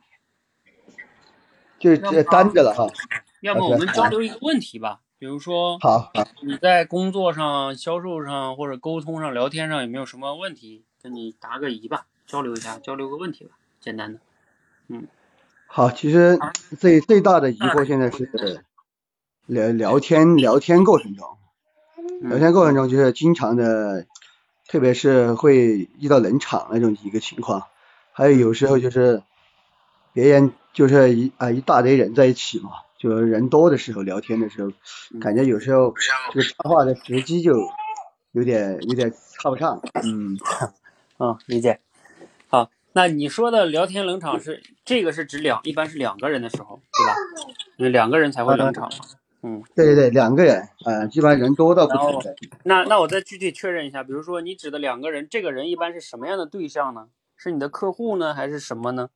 [1.80, 2.88] 就是单着了哈。
[3.42, 6.12] 要么我们交流一个问题吧，比如说好，
[6.44, 14.20] 你在工作上、销售上或者沟通上、聊天上有没有什么问题，跟你答个疑吧，交流一下，交流个问题吧，简单的。
[14.88, 15.08] 嗯
[15.68, 15.92] 好。
[15.92, 16.40] 其实
[16.80, 18.64] 最最大的疑惑现在是
[19.46, 21.38] 聊聊天聊天过程中，
[22.22, 24.08] 聊嗯天过程中就是经常的，
[24.68, 27.64] 特别是会遇到冷场那种一个情况，
[28.14, 29.22] 还有有时候就是
[30.14, 34.72] 别人就是一啊一大堆人在一起嘛，就人多的时候聊天的时候，
[35.20, 35.92] 感觉有时候
[36.32, 37.58] 这个插话的时机就
[38.32, 40.38] 有点有点插不上，嗯。
[41.18, 41.80] 嗯，理解。
[42.48, 47.16] 好，那你说的聊天冷场是这个是指两，一般是两个人的时候，对吧？
[47.78, 49.00] 因为两个人才会冷场嘛。
[49.42, 49.64] 嗯。
[49.74, 52.36] 对对对，两个人，呃，基本上人多到不然后存在。
[52.66, 57.08] 那那我再具体确认一下，比如说你指的两个人，这个人一般是什么样的对象呢？
[57.36, 59.10] 是你的客户呢，还是什么呢？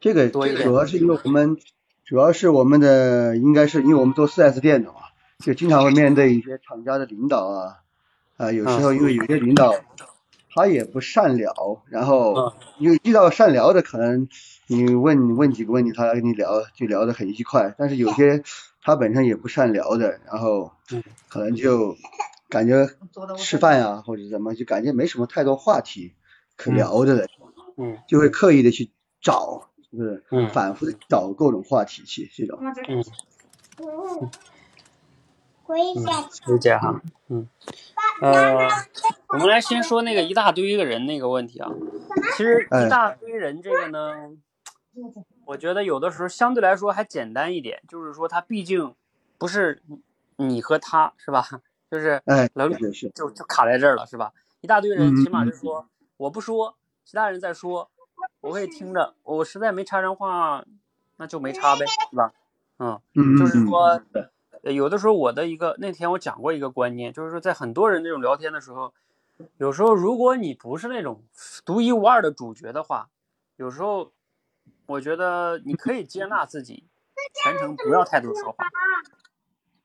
[0.00, 1.56] 这个主要是因为我们，
[2.04, 5.00] 主要是我们的，应该是因为我们做 4S 店的嘛，
[5.38, 7.76] 就经常会面对一些厂家的领导啊，
[8.36, 9.74] 啊、有时候因为有些领导
[10.54, 12.52] 他也不善聊，然后嗯。
[12.78, 14.28] 因为遇到善聊的，可能
[14.68, 18.44] 你问问几个问题，他跟你聊就聊得很愉快，但是有些
[18.82, 21.96] 他本身也不善聊的，然后嗯可能就
[22.48, 22.88] 感觉
[23.36, 26.12] 吃饭啊或者怎么，就感觉没什么太多话题
[26.56, 26.76] 可嗯。
[26.76, 27.26] 聊的了，
[27.76, 27.98] 嗯。
[28.06, 32.58] 就会刻意的去找，就是嗯反复的找各种话题去这种。
[33.78, 34.30] 嗯。
[35.68, 36.98] 回家哈，
[37.28, 37.46] 嗯，
[38.22, 38.66] 呃，
[39.28, 41.70] 我们来先说那个一大堆个人那个问题啊。
[42.34, 44.30] 其实哎一大堆人这个呢，
[45.44, 48.94] 我觉得有的时候相对来说还简单一点，就是说他毕竟
[49.36, 49.82] 不是
[50.36, 51.46] 你和他是吧？
[51.90, 54.32] 就是哎，能是是，就就卡在这儿了是吧？
[54.62, 55.86] 一大堆人嗯起码是说
[56.16, 57.90] 我不说，其他人在说，
[58.40, 60.64] 我可以听着，我实在没插上话，
[61.16, 62.32] 那就没插呗，是吧？
[62.78, 63.00] 嗯。
[63.14, 64.00] 嗯，就是嗯说，
[64.62, 68.92] 呃有的时候我的一个那天我讲过一个观念，就是说在很多人这种聊天的时候，
[69.58, 71.22] 有时候如果你不是那种
[71.64, 73.08] 独一无二的主角的话，
[73.56, 74.12] 有时候
[74.86, 76.84] 我觉得你可以接纳自己，
[77.42, 78.66] 全程不要太多说话，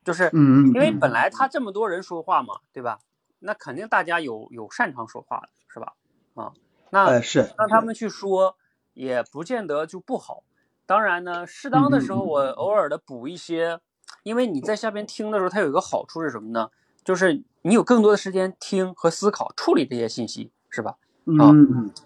[0.04, 3.00] 就是因为本来他这么多人说话嘛，对吧？
[3.40, 5.94] 那肯定大家有有擅长说话的，是吧？
[6.36, 6.54] 啊，
[6.94, 8.56] 那哎是，让他们去说，
[8.94, 10.44] 也不见得就不好。
[10.86, 13.80] 当然呢，适当的时候我偶尔的补一些，
[14.22, 16.70] 因为你在下边听的时候，它有一个好处是什么呢？
[17.03, 20.98] 就是你有更多的时间听和思考、处理这些信息，是吧？
[21.26, 21.49] 嗯啊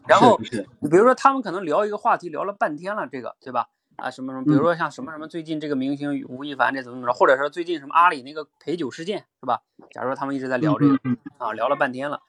[0.07, 0.39] 然后
[0.79, 3.67] 你比如说，他们可能聊一个话题聊了半天了，这个对吧？
[3.97, 9.63] 啊，什么什么，比如说像什么什么，最近这个明星吴亦凡这怎么怎么着，或者说最近什么阿里那个陪酒事件，是吧？
[9.91, 12.21] 假如说他们一直在聊这个，嗯啊，聊了半天了，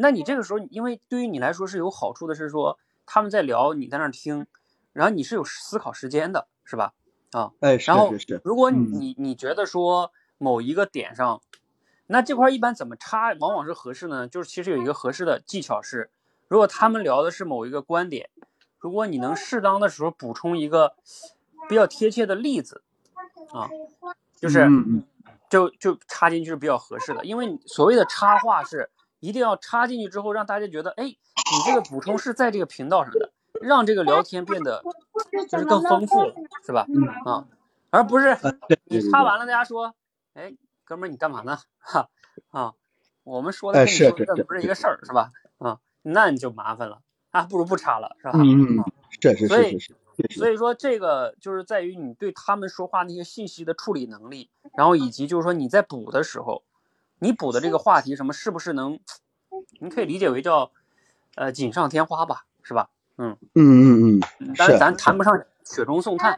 [0.00, 4.46] 那你这个时候，因为对于你来说是有好处的，是说他们在聊，你在那儿听，
[4.92, 6.94] 然后你是有思考时间的，是吧？
[7.32, 8.12] 啊，哎然后
[8.42, 11.40] 如果你嗯你你觉得说某一个点上，
[12.06, 14.26] 那这块儿一般怎么插，往往是合适呢？
[14.26, 16.10] 就是其实有一个合适的技巧是，
[16.48, 18.30] 如果他们聊的是某一个观点，
[18.78, 20.94] 如果你能适当的时候补充一个
[21.68, 22.82] 比较贴切的例子，
[23.52, 23.70] 啊，
[24.40, 24.66] 就是
[25.48, 28.90] 就就插进去是比较合适的，因为所谓的插话是
[29.20, 31.16] 一定要插进去之后，让大家觉得，哎，你
[31.64, 33.30] 这个补充是在这个频道上的，
[33.60, 34.82] 让这个聊天变得
[35.48, 36.34] 就是更丰富了，
[36.64, 36.86] 是吧？
[37.24, 37.46] 啊，
[37.90, 38.36] 而不是
[38.84, 39.94] 你插完了，大家说，
[40.34, 41.58] 哎，哥们儿你干嘛呢？
[41.78, 42.08] 哈
[42.50, 42.72] 啊，
[43.22, 45.30] 我们说的哎跟你是是是说的不是一个事儿，是吧？
[45.58, 48.32] 啊，那你就麻烦了啊，不如不插了，是吧？
[48.34, 48.84] 嗯嗯，
[49.20, 49.78] 是是所以
[50.34, 56.62] 所以说，这个就是在于你对他们说话那些信息的处理能力，然后以及就是说你在补的时候，
[57.20, 58.98] 你补的这个话题什么是不是能，
[59.80, 60.72] 你可以理解为叫，
[61.36, 62.90] 呃，锦上添花吧，是吧？
[63.16, 66.34] 嗯，嗯嗯嗯，但是是咱谈不上雪中送炭。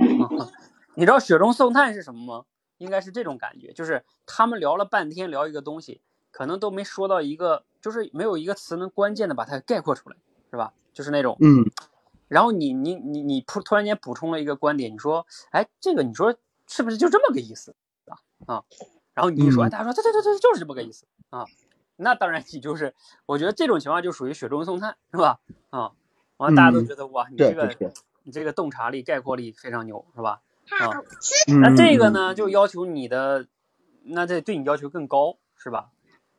[0.95, 2.45] 你知道雪中送炭是什么吗？
[2.79, 6.01] 应该是这种感觉，就是他们聊了半天聊一个东西，
[6.31, 10.17] 可能都没说到一个，就是没有一个词能关键的把它概括出来，
[10.51, 10.73] 是吧？
[10.93, 11.65] 就是那种，嗯
[12.29, 16.35] 然后你你你你突突然间补充了一个观点，你说，哎，这个你说
[16.67, 17.75] 是不是就这么个意思
[18.07, 18.17] 啊？
[18.47, 18.65] 啊，
[19.15, 21.45] 然后你一说，大家说对对对对，就是这么个意思啊。
[21.97, 22.95] 那当然，你就是
[23.27, 25.39] 我觉得这种情况就属于雪中送炭，是吧？
[25.71, 25.93] 啊，
[26.39, 30.41] 完了大家都嗯觉得哇，你这个你这个洞察力、概括力非常牛，是吧？
[30.71, 31.03] 啊，
[31.49, 33.47] 嗯那这个嗯呢，就要求你的，
[34.05, 35.91] 那这对你要求更高，是吧？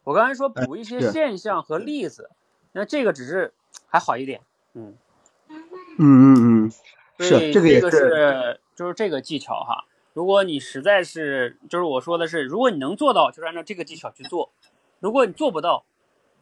[0.03, 2.29] 我刚才说补一些现象和例子，
[2.71, 3.53] 那这个只是
[3.87, 4.41] 还好一点，
[4.73, 4.97] 嗯。
[5.99, 6.71] 嗯嗯嗯，
[7.19, 9.85] 所是这个是就是这个技巧哈。
[10.13, 14.49] 如果你实在是就是我说的是，如果你能做到，就是按照这个技巧去做；
[14.99, 15.85] 如果你做不到，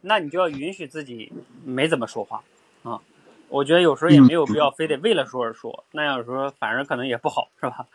[0.01, 1.31] 那你就要允许自己
[1.63, 2.43] 没怎么说话
[2.83, 3.01] 啊。
[3.49, 7.87] 我觉得有时候也没有必要非得为了说而说，那样有时候反而可能也不好，是吧？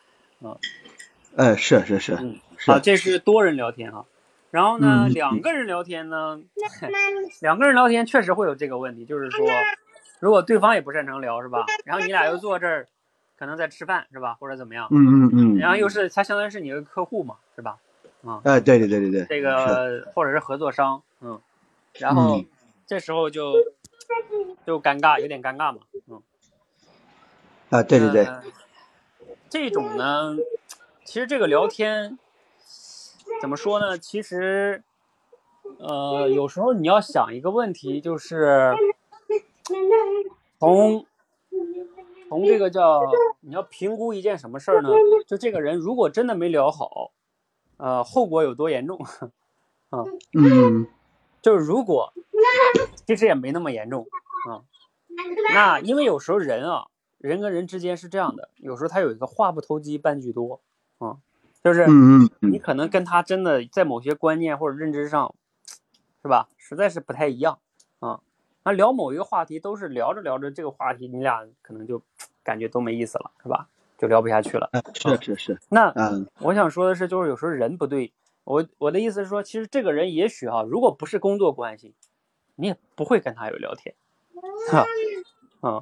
[0.42, 0.56] 嗯
[1.36, 4.06] 哎是是是嗯，是好，这是多人聊天哈。
[4.50, 6.40] 然后呢，嗯两个人聊天呢，
[7.40, 9.46] 两个人聊天确实会有这个问题，就是说，
[10.20, 11.66] 如果对方也不擅长聊，是吧？
[11.84, 12.88] 然后你俩又坐这儿，
[13.38, 14.34] 可能在吃饭，是吧？
[14.34, 14.88] 或者怎么样？
[14.90, 14.96] 嗯
[15.26, 17.78] 嗯嗯，然后又是他相当于是你的客户嘛，是吧？
[18.24, 21.40] 啊，哎对对对对对，这个或者是合作商，嗯，
[21.94, 22.46] 然后嗯
[22.86, 23.54] 这时候就
[24.66, 26.20] 就尴尬，有点尴尬嘛，嗯，
[27.70, 28.42] 啊对对对，呃
[29.48, 30.36] 这种呢，
[31.04, 32.18] 其实这个聊天
[33.40, 33.96] 怎么说呢？
[33.96, 34.82] 其实，
[35.78, 38.74] 呃，有时候你要想一个问题，就是
[40.58, 41.06] 从
[42.28, 43.02] 从这个叫
[43.40, 44.88] 你要评估一件什么事儿呢？
[45.26, 47.12] 就这个人如果真的没聊好，
[47.76, 48.98] 呃，后果有多严重？
[50.32, 50.86] 嗯
[51.40, 52.12] 就是如果
[53.06, 54.06] 其实也没那么严重
[54.50, 54.64] 啊。
[55.54, 56.88] 那因为有时候人啊，
[57.18, 60.60] 人跟人之间是这样的，有时候他有一个话不投机半句多
[60.98, 61.18] 啊，
[61.62, 61.86] 就是
[62.40, 65.34] 你可能跟他真的在某些观念或者认知上，
[66.20, 66.48] 是吧？
[66.58, 67.60] 实在是不太一样
[68.00, 68.20] 啊。
[68.66, 72.02] 那聊某一个话题，都是聊着聊着这个话题，你俩可能就
[72.42, 73.68] 感觉都没意思了，是吧？
[73.96, 74.68] 就聊不下去了。
[74.72, 78.12] 哎是是是，那嗯我想说的是，就是有时候人不对，
[78.42, 81.94] 我我的意思是说，其实这个人也许啊，如果不是工作关系，
[82.56, 83.94] 你也不会跟他有聊天，
[84.72, 84.80] 哈，
[85.60, 85.80] 啊，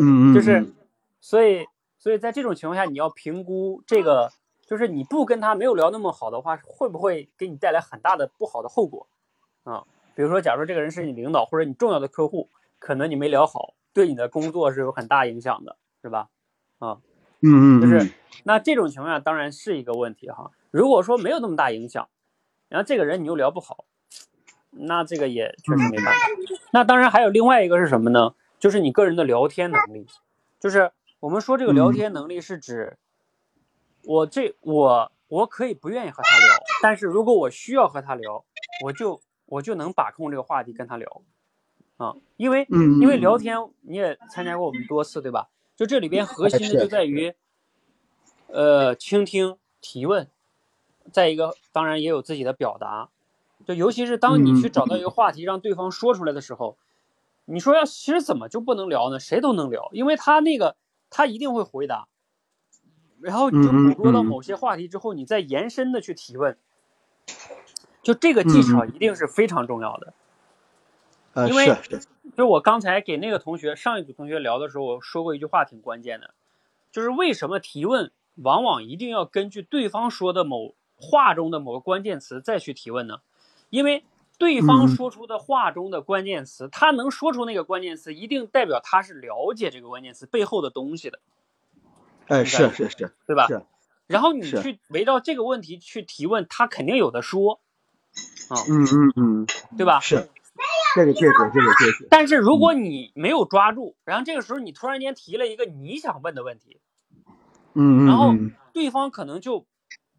[0.00, 0.74] 嗯嗯就是嗯，
[1.20, 1.64] 所以
[1.96, 4.32] 所以在这种情况下，你要评估这个
[4.66, 9.06] 就是你不跟他没有聊那么好的话，会不会给你带来很大的不好的后果
[9.62, 9.84] 啊？
[10.14, 16.28] 比如说，假如这个人是你领导或者你重要的客户，可能你没聊好，对你的工作是有很大影响的，是吧？
[16.78, 16.98] 啊，
[17.42, 18.12] 嗯嗯，就是
[18.44, 20.50] 那这种情况下当然是一个问题哈。
[20.70, 22.08] 如果说没有那么大影响，
[22.68, 23.84] 然后这个人你又聊不好，
[24.70, 26.12] 那这个也确实没办法。
[26.72, 28.34] 那当然还有另外一个是什么呢？
[28.58, 30.06] 就是你个人的聊天能力，
[30.58, 32.98] 就是我们说这个聊天能力是指
[34.04, 36.46] 我这我我可以不愿意和他聊，
[36.82, 38.44] 但是如果我需要和他聊，
[38.84, 39.20] 我就
[39.50, 41.22] 我就能把控这个话题跟他聊。
[41.98, 45.50] 啊，因为因为聊天你也参加过我们多次对吧？
[45.76, 47.34] 就这里边核心的就在于
[48.46, 50.26] 呃倾听提问。
[51.12, 53.08] 再一个，当然也有自己的表达，
[53.66, 55.10] 就尤其是当你去找到一个。
[55.10, 56.76] 话题让对方说出来的时候，
[57.46, 59.18] 你说要其实怎么就不能聊呢？
[59.18, 60.76] 谁都能聊，因为他那个
[61.08, 62.06] 他一定会回答，
[63.20, 66.56] 然后你就捕捉到某些话题之后，你再延伸的去提问，
[68.02, 70.12] 就这个技巧一定是非常重要的。
[71.34, 71.76] 呃，因为
[72.36, 76.34] 就我刚才给那个同学上一组同学聊的时候，我说过一句话挺关键的，
[76.90, 80.74] 就是为什么提问往往一定要根据对方说的某。
[81.02, 83.22] 话中的某个关键词再去提问呢？
[83.70, 84.04] 因为
[84.36, 91.18] 对方说出的话中的关键词，他能说出那个关键词，一定代表他是了解这个关键词背后的东西的。
[92.26, 93.46] 哎，是是是，对吧？
[93.46, 93.62] 是。
[94.08, 97.60] 然后你去围绕这个问题去提问，他肯定有的说。
[98.48, 99.46] 啊，嗯嗯嗯，
[99.76, 100.00] 对吧？
[100.00, 100.28] 是，
[100.94, 102.08] 这个确实，这个确实。
[102.10, 106.80] 但是如果你没有抓住，然后这个时候你突然间提了一个你想问的问题，
[107.74, 108.34] 嗯嗯，然后
[108.72, 109.66] 对方可能就。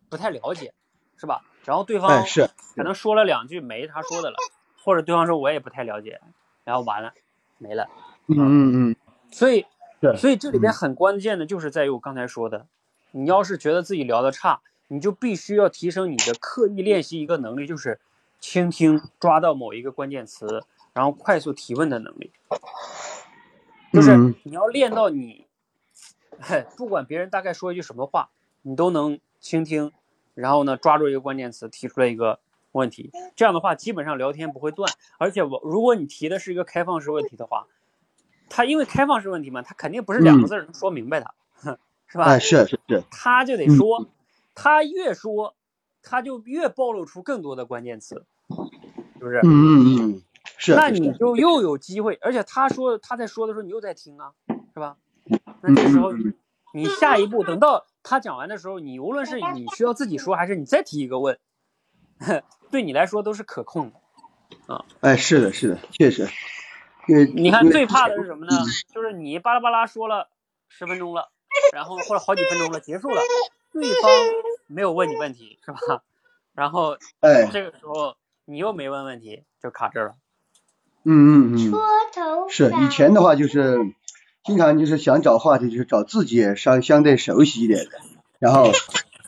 [0.09, 0.73] 不太了解，
[1.15, 1.41] 是吧？
[1.63, 4.35] 然后对方是可能说了两句没他说的了，
[4.83, 6.19] 或者对方说我也不太了解，
[6.65, 7.13] 然后完了
[7.59, 7.87] 没了。
[8.27, 8.95] 嗯嗯嗯。
[9.31, 9.65] 所以，
[10.17, 12.67] 所以这里边很关键的就是在于我刚才说的，
[13.11, 14.59] 你要是觉得自己聊的差，
[14.91, 18.01] 你就必须要提升你的刻意练习一个能力，就是
[18.41, 22.33] 倾听，抓到某一个关键词，然后快速提问的能力。
[23.93, 25.47] 就是你要练到你，
[26.75, 28.31] 不管别人大概说一句什么话，
[28.63, 29.93] 你都能倾听。
[30.33, 32.39] 然后呢，抓住一个关键词，提出来一个
[32.73, 34.91] 问题，这样的话，基本上聊天不会断。
[35.17, 37.67] 而且我，如果你提的是一个开放式问题的话，
[38.49, 41.33] 他因为开放式问题嘛，他肯定不是两个字能说明白的，
[42.07, 42.25] 是吧？
[42.25, 44.07] 哎，是是是，他就得说，
[44.55, 45.55] 他越说，
[46.01, 48.25] 他就越暴露出更多的关键词，
[49.19, 49.39] 是不是？
[49.43, 50.23] 嗯嗯嗯，
[50.57, 50.75] 是。
[50.75, 54.33] 那你就又有机会，而且他说他在说的时候，你又在听啊，
[54.73, 54.97] 是吧？
[55.61, 56.11] 那这时候
[56.73, 57.85] 你下一步等到。
[58.03, 61.37] 他讲完的时候，你无论是你需要自己说，还是你再提一个问，
[62.71, 63.91] 对你来说都是可控
[64.67, 66.27] 的，啊，哎，是的，是的，确实，
[67.07, 68.51] 因为你看最怕的是什么呢？
[68.91, 70.31] 就是你巴拉巴拉说了
[70.67, 71.29] 十分钟了，
[71.73, 73.21] 然后或者好几分钟了，结束了，
[73.73, 74.11] 对方
[74.67, 76.03] 没有问你问题，是吧？
[76.53, 78.15] 然后，哎，这个时候
[78.45, 80.15] 你又没问问题，就卡这儿了。
[81.03, 83.79] 嗯嗯嗯，是以前的话就是。
[84.43, 87.91] 经常就是想找话题，就是找自己相相对熟悉一点的，
[88.39, 88.71] 然后，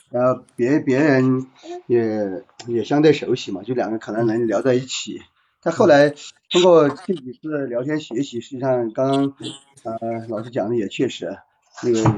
[0.09, 1.45] 然后别别人
[1.85, 5.21] 也也相对熟悉嘛，就两个可能能聊在一起。
[5.61, 6.15] 但后来
[6.49, 9.35] 通过这几次聊天学习，实际上刚刚
[9.83, 11.37] 呃老师讲的也确实，
[11.83, 12.09] 那个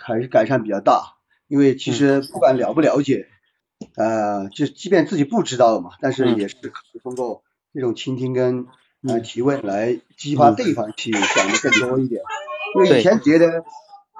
[0.00, 1.14] 还是改善比较大。
[1.50, 3.26] 因为其实不管了不了解，
[3.96, 7.42] 呃，就即便自己不知道嘛，但是也是可以通过
[7.74, 8.66] 这种倾听跟。
[9.02, 12.20] 呃，提问来激发对方去讲的更多一点，
[12.74, 13.64] 因为以前觉得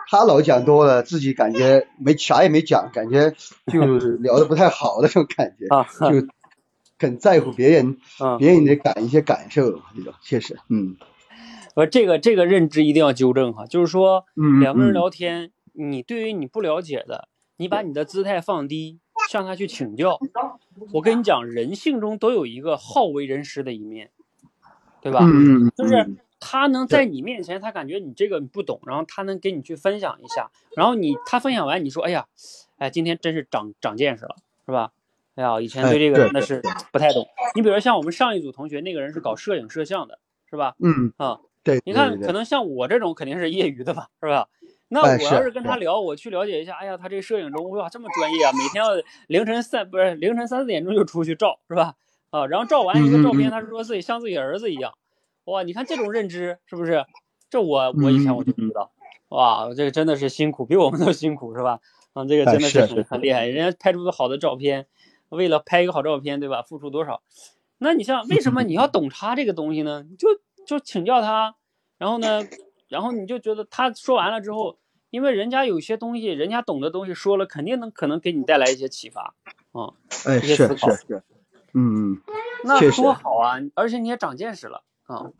[0.08, 3.34] 他老讲多了，自己感觉没啥也没讲，感觉
[3.70, 3.78] 就
[4.16, 5.66] 聊的不太好的那种感觉，
[6.10, 6.26] 就
[6.98, 7.98] 很在乎别人，
[8.38, 10.96] 别人的感一些感受这种，确实，嗯，
[11.74, 18.98] 呃，这个这个认知一定要纠正哈，就是说，嗯，两个人聊天，你对于你不了解的，你把你的姿态放低，
[19.28, 20.18] 向他去请教。
[20.92, 24.10] 我跟你讲，人性中都有一个好为人师的一面。
[25.02, 25.20] 对吧？
[25.22, 32.26] 嗯就是他能在你面前，他感觉你这个你不懂，然后他能给你去分享一下，然后你他分享完，你说，哎呀，
[32.76, 34.36] 哎，今天真是长长见识了，
[34.66, 34.92] 是吧？
[35.36, 36.60] 哎呀，以前对这个那是
[36.92, 37.26] 不太懂。
[37.54, 40.18] 你比如说像我们上一组同学，那个人是搞摄影摄像的，
[40.50, 40.74] 是吧？
[40.80, 41.80] 嗯啊，对。
[41.86, 44.48] 你看，可能像我这种肯定是业余的吧，是吧？
[44.92, 48.90] 那我要是跟他聊，我去了解一下，哎呀，他这摄影中哇这么专业啊，每天要
[49.28, 51.94] 凌晨三不是凌晨三四点钟就出去照，是吧？
[52.30, 54.92] 啊，然后照完一个照片，他说自己像自己儿子一样，
[55.44, 55.62] 哇！
[55.62, 57.04] 你看这种认知是不是？
[57.48, 58.92] 这我我以前我就不知道，
[59.30, 61.80] 哇，这个真的是辛苦，比我们都辛苦是吧？
[62.12, 64.86] 啊，这个真的是很很厉害，人家拍出的好的照片，
[65.28, 66.62] 为了拍一个好照片，对吧？
[66.62, 67.22] 付出多少？
[67.78, 70.04] 那你像为什么你要懂他这个东西呢？
[70.18, 70.28] 就
[70.66, 71.54] 就请教他，
[71.98, 72.46] 然后呢，
[72.88, 74.76] 然后你就觉得他说完了之后，
[75.10, 79.34] 因为人家有些东西，人家懂的东西说了，肯定能可能给你带来一些启发，
[79.74, 79.92] 嗯、
[80.24, 81.22] 哎，一些是思考是是，
[81.74, 82.22] 嗯嗯，
[82.64, 83.56] 那多好啊！
[83.74, 85.30] 而且你也长见识了啊。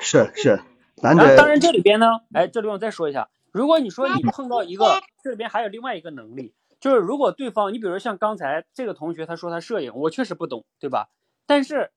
[0.00, 0.60] 是是，
[1.00, 11.08] 当然这里边呢，哎，这里我再说一下，如果你说你碰到一个，这里边还有另外一个能力，就是如果对方，你比如像刚才这个同学他说他摄影，我确实不懂，对吧？
[11.46, 11.90] 但是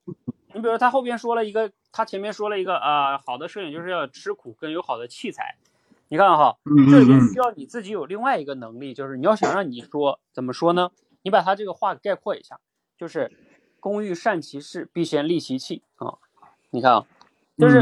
[0.54, 5.58] 你比如他后边说了一个，他前面说了一个啊、好的摄影就是要吃苦跟有好的器材。
[6.12, 10.92] 你看哈，嗯这里边嗯需要你自己有另外一个能力，就是你要想让你说怎么说呢？
[11.22, 12.60] 你把他这个话概括一下，
[12.98, 13.32] 就是
[13.80, 16.16] “工欲善其事，必先利其器”啊。
[16.70, 17.06] 你看啊，
[17.58, 17.82] 就是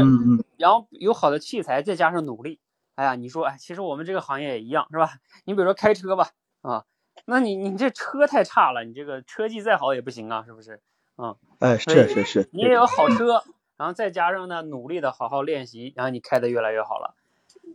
[0.58, 2.60] 然后有好的器材，再加上努力，
[2.94, 5.14] 哎呀，你说哎，其实我们这个行业也一样，是吧？
[5.44, 6.28] 你比如说开车吧，
[6.62, 6.84] 啊，
[7.24, 10.80] 那你你这车太差了，你这个车技再好也不行啊，是不是？
[11.16, 13.42] 啊，哎，是是是，你也有好车，
[13.76, 17.16] 然后再加上呢努力的好好练习，然后你开的越来越好了。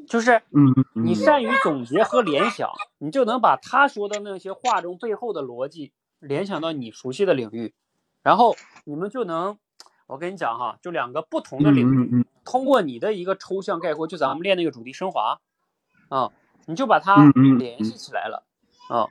[0.08, 1.16] 就是嗯你。
[1.16, 2.70] 善于总结和联想，
[3.00, 7.74] 你就能把他说的那些话中背后的逻辑联想到你熟悉的领域，
[8.22, 9.58] 然后你们就能，
[10.06, 15.40] 我跟你讲哈，就两个不同的领域，通过你的一个抽象概括，就咱们练那个主题升华，
[16.10, 16.32] 啊，
[16.68, 17.26] 你就把它
[17.58, 18.44] 联系起来了，
[18.90, 19.08] 啊，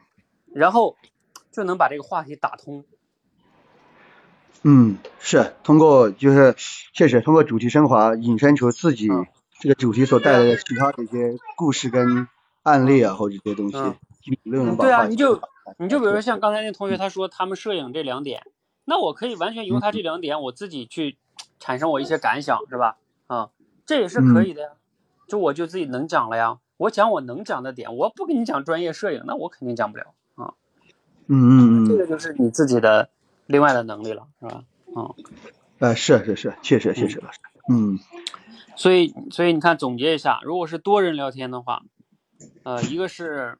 [0.52, 0.96] 然后
[1.50, 2.84] 就能把这个话题打通。
[4.62, 6.54] 嗯，是通过就是
[6.92, 9.26] 确实通过主题升华引申出自己嗯
[9.64, 12.28] 这个主题所带来的其他的一些故事跟
[12.64, 13.78] 案例啊，或者这些东西
[14.78, 15.40] 对啊，你就
[15.78, 18.42] 你就比如说像刚才那同学他说他们摄影这两点，
[18.84, 21.16] 那我可以完全由他这两点我自己去
[21.58, 22.98] 产生我一些感想，是吧？
[23.26, 23.48] 啊，
[23.86, 24.68] 这也是可以的呀。
[25.26, 30.52] 就我就自己能讲了呀，我讲我能讲的点，我不跟你讲专业摄影，那我肯定讲不了啊。
[31.28, 33.08] 嗯嗯嗯，这个就是你自己的
[33.46, 34.64] 另外的能力了，是吧？
[34.94, 35.08] 啊，
[35.78, 37.38] 呃是是是，确实确实老师，
[37.72, 37.98] 嗯
[38.76, 41.82] 所以所以你看总结一下，如果是多人聊天的话，
[42.64, 43.58] 呃，一个是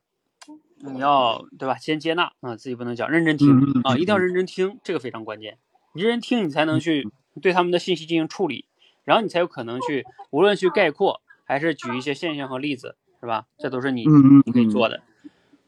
[0.79, 5.59] 你要对吧，先接纳啊，自己不能讲，认真听啊，嗯一定要认真听，这个非常关键。
[5.95, 7.09] 你认真听，你才能去
[7.41, 8.67] 对他们的信息进行处理，
[9.05, 13.47] 然后你才有可能去无论去概括还是举一些现象和例子，是吧？
[13.59, 14.05] 这都是你
[14.45, 15.03] 你可以做的。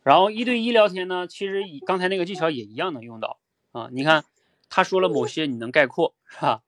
[0.02, 3.38] 然后一对一聊天呢，其实以刚才那个技巧也一样能用到
[3.72, 3.88] 啊。
[3.92, 4.24] 你看
[4.68, 6.62] 他说了某些你能概括，是吧？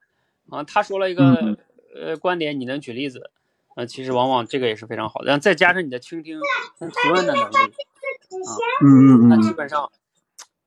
[0.51, 1.57] 啊，他说了一个嗯
[1.95, 3.31] 呃观点，你能举例子，
[3.77, 5.27] 呃，其实往往这个也是非常好的。
[5.27, 6.41] 然后再加上你的倾听
[6.79, 8.51] 跟提问的能力，啊，
[8.83, 9.91] 嗯嗯那基嗯，本上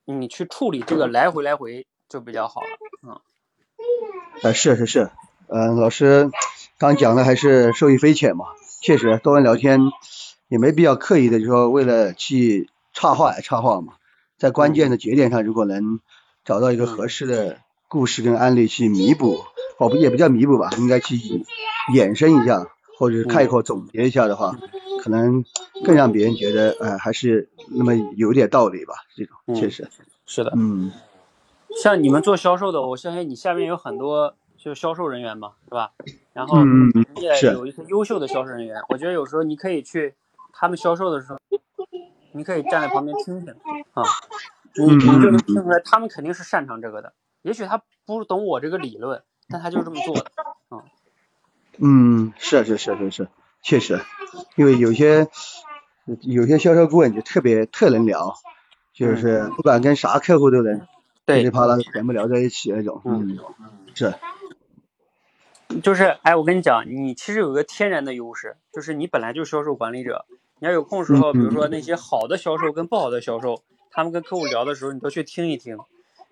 [0.06, 3.12] 你去处理这个来回来回就比较好了。
[3.12, 3.22] 啊，
[4.44, 5.12] 呃是是是，
[5.48, 6.32] 呃老师
[6.78, 8.46] 刚讲的还是受益匪浅嘛，
[8.82, 9.80] 确实多人聊天
[10.48, 13.94] 也没必要刻意的就说为了去插话而插话嘛，
[14.38, 16.00] 在关键的节点上如果能
[16.44, 17.60] 找到一个合适的
[17.92, 19.44] 故事跟案例去弥补，
[19.78, 21.18] 哦不也不叫弥补吧，应该去
[21.94, 22.66] 衍生一下，
[22.98, 24.56] 或者是概括总结一下的话，
[25.04, 25.44] 可能
[25.84, 29.90] 更让别人觉得呃还是那么有点道理吧，这种嗯确实，
[30.26, 30.90] 是的，嗯。
[31.84, 35.92] 像你们做销售的，我相信你下面有很多就销售人员嘛，是吧？
[36.32, 40.14] 然后嗯也有一些优秀的销售人员，我觉得有时候你可以去
[40.54, 41.38] 他们销售的时候，
[42.32, 43.54] 你可以站在旁边听听
[43.92, 44.04] 啊，
[44.78, 47.12] 你嗯你就能听出来他们肯定是擅长这个的。
[47.42, 50.32] 也许他不懂我这个理论，但他就是这么做的。
[51.78, 53.30] 嗯，是是是是是，
[53.62, 54.02] 确实，
[54.56, 55.28] 因为有些
[56.22, 58.36] 有些销售顾问就特别特能聊，
[58.94, 60.88] 就是不管跟啥客户都能
[61.26, 63.38] 噼里，啪啦全部聊在一起那种，嗯。
[63.38, 63.40] 嗯，
[63.96, 64.14] 是，
[65.82, 70.26] 就是哎，我跟你讲，你其实有个天然的优势，就是你本来就是销售管理者，
[70.60, 75.78] 你要有空时候，比如说那些好的销售跟不好的销售，他们跟客户聊的时候，你都去听一听，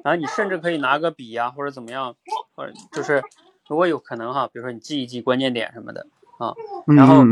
[0.04, 2.16] 然后你甚至可以拿个笔呀、或者怎么样，
[2.56, 3.24] 或者就是
[3.68, 6.08] 如果有可能哈，比如说你记一记关键点什么的
[6.38, 6.54] 啊，
[6.88, 7.24] 嗯然后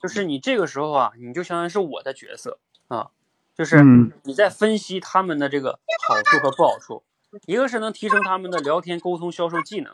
[0.00, 2.58] 就是你这个时候啊，你就相当于是我的角色
[2.88, 3.10] 啊，
[3.56, 7.02] 就是嗯你在分析他们的这个好处和不好处，
[7.46, 9.92] 一个是能提升他们的聊天、沟通、销售技能，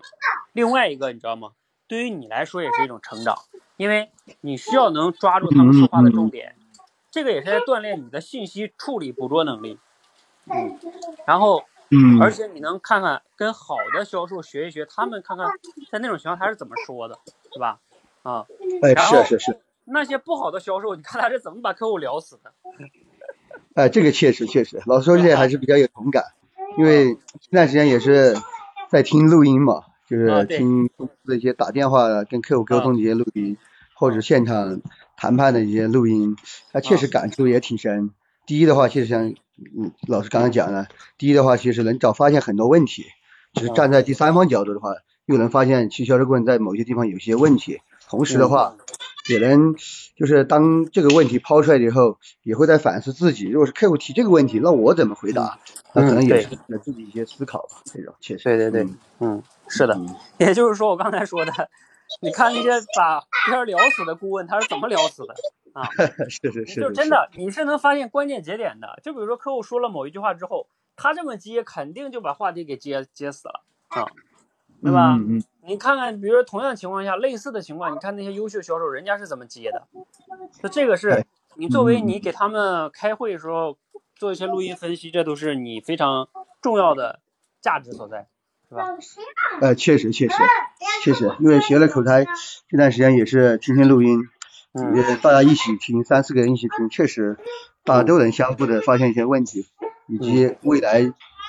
[0.52, 1.52] 另外一个你知道吗？
[1.86, 3.34] 对于你来说也是一种成长，
[3.78, 4.10] 因为
[4.42, 6.54] 你需要能抓住他们说话的重点，
[7.10, 9.78] 这个也是在锻炼你的信息处理捕捉能力。
[10.50, 10.78] 嗯，
[11.26, 15.46] 然后嗯，而且你能看看跟好的销售学一学，他们看看
[15.90, 17.18] 在那种情况他是怎么说的，
[17.52, 17.80] 是吧？
[18.22, 18.46] 啊，
[18.82, 22.52] 哎是是是，那些不好的销售，你看他是怎么把客户聊死的？
[23.74, 26.24] 哎这个确实确实，老实说这还是比较有同感，
[26.76, 28.36] 因为前段时间也是
[28.90, 33.56] 在听录音嘛，就是听公司的一些打电话跟客户沟通的一些录音，
[33.94, 34.82] 或者现场
[35.16, 36.36] 谈判的一些录音，
[36.72, 38.10] 他确实感触也挺深。
[38.48, 40.88] 第一的话，其实像嗯老师刚才讲的，
[41.18, 43.04] 第一的话其实能找发现很多问题，
[43.52, 44.94] 就是站在第三方角度的话，
[45.26, 48.74] 又能发现其实销售顾问在某些地方有些问题，同时的话，
[49.28, 49.74] 也能
[50.16, 53.46] 就是当这个问题抛出来以后，也会在反思自己。
[53.48, 55.58] 如果是客户提这个问题，那我怎么回答？
[55.92, 56.48] 那可能也是
[56.82, 57.82] 自己一些思考吧。
[57.84, 58.44] 这种确实。
[58.44, 58.88] 对对对，
[59.20, 60.00] 嗯，是的。
[60.38, 61.52] 也就是说，我刚才说的，
[62.22, 63.20] 你看那些把
[63.50, 65.34] 天聊死的顾问，他是怎么聊死的
[65.72, 65.88] 啊？
[66.28, 66.80] 是是是。
[66.80, 69.00] 就真的，你是能发现关键节点的。
[69.02, 74.06] 就比如说，客户说了某一句话之后，他这么接，肯定就把话题给接接死了啊。
[74.82, 75.16] 对吧？
[75.16, 75.44] 嗯嗯。
[75.62, 79.86] 你看看，比如说同样情况下，类似的情况，你看那些优秀销售，人家是怎么接的？
[80.62, 81.26] 就这个是
[81.56, 83.76] 你作为你给他们开会的时候
[84.14, 86.28] 做一些录音分析，这都是你非常
[86.62, 87.20] 重要的
[87.60, 88.28] 价值所在，
[88.68, 88.84] 是吧？
[89.60, 90.34] 呃，确实确实
[91.02, 92.24] 确实，因为学了口才
[92.68, 94.20] 这段时间也是天天录音，
[94.72, 97.38] 嗯，大家一起听，三四个人一起听，确实
[97.84, 99.66] 大家都能相互的发现一些问题，
[100.06, 101.00] 以及未来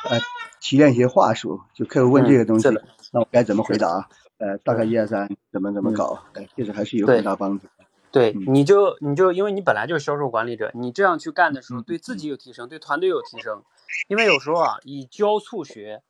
[0.09, 0.19] 呃
[0.61, 2.69] 提炼一些话术，就客户问这个东西。
[3.11, 4.07] 那我该怎么回答？
[4.37, 6.23] 呃，大概一二三，怎么怎么搞？
[6.33, 7.67] 哎，确实还是有很大帮助。
[8.11, 13.61] 对，你就你就因为你本来就是销售管理者，你这样去干的时候，对自己有提升，对团队有提升。
[14.07, 16.01] 因为有时候啊，以教促学，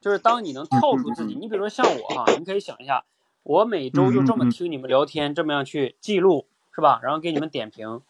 [0.00, 3.04] 就是当你能跳出自己，你比如说像我哈，你可以想一下，
[3.42, 7.00] 我每周就这么听你们聊天，这么样去记录，是吧？
[7.02, 8.00] 然后给你们点评，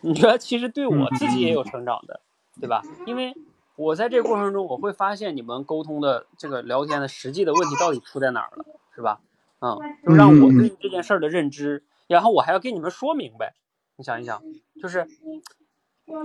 [0.00, 2.20] 你觉得其实对我自己也有成长的，
[2.60, 2.82] 对吧？
[3.06, 3.34] 因为。
[3.78, 8.64] 我在这个过程中，我会发现你们沟通的这个聊天的实际的问题到底出在哪儿了，
[8.94, 9.20] 是吧？
[9.60, 13.52] 嗯，就让我对这件事儿的认知，然后我还要给你们说明白。
[13.96, 14.42] 你想一想，
[14.80, 15.06] 就是，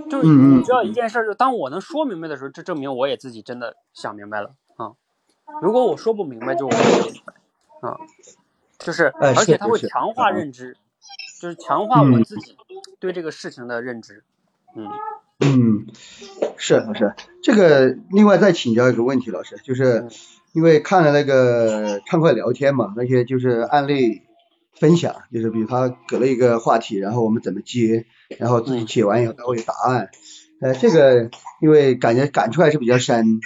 [0.08, 4.92] 就是你知道一件事儿，就当我能说明白的时候，这证明我也自己真的想明白了啊。
[5.60, 7.34] 如果我说不明白，就我不明白
[7.86, 8.00] 啊，
[8.78, 10.78] 就是，而且它会强化认知，
[11.42, 12.56] 就是强化我自己
[13.00, 14.22] 对这个事情的认知，
[14.76, 14.86] 嗯。
[15.44, 15.86] 嗯，
[16.56, 20.06] 是老师，这个另外再请教一个问题，老师，就是
[20.52, 24.22] 因为看了那个畅快聊天嘛，那些就是案例
[24.78, 28.06] 分享，就是比如他给了一个话题，然后我们怎么接，
[28.38, 30.10] 然后自己写完以后他会有答案，
[30.60, 31.28] 呃，这个
[31.60, 33.40] 因为感觉感触还是比较深，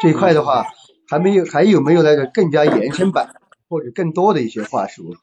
[0.00, 0.64] 这一块的话
[1.10, 3.34] 还没有还有没有那个更加延伸版
[3.68, 5.14] 或者更多的一些话术，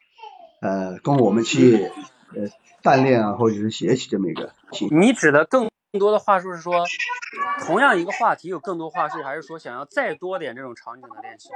[0.61, 1.91] 呃，供我们去
[2.33, 2.47] 呃
[2.81, 4.53] 锻炼啊，或者是学习这么一个。
[4.89, 5.69] 你指的更？
[5.93, 6.85] 更多的话术是说，
[7.65, 11.49] 同样一个话题有更多话术，还是说想要再多点这种场景的练习？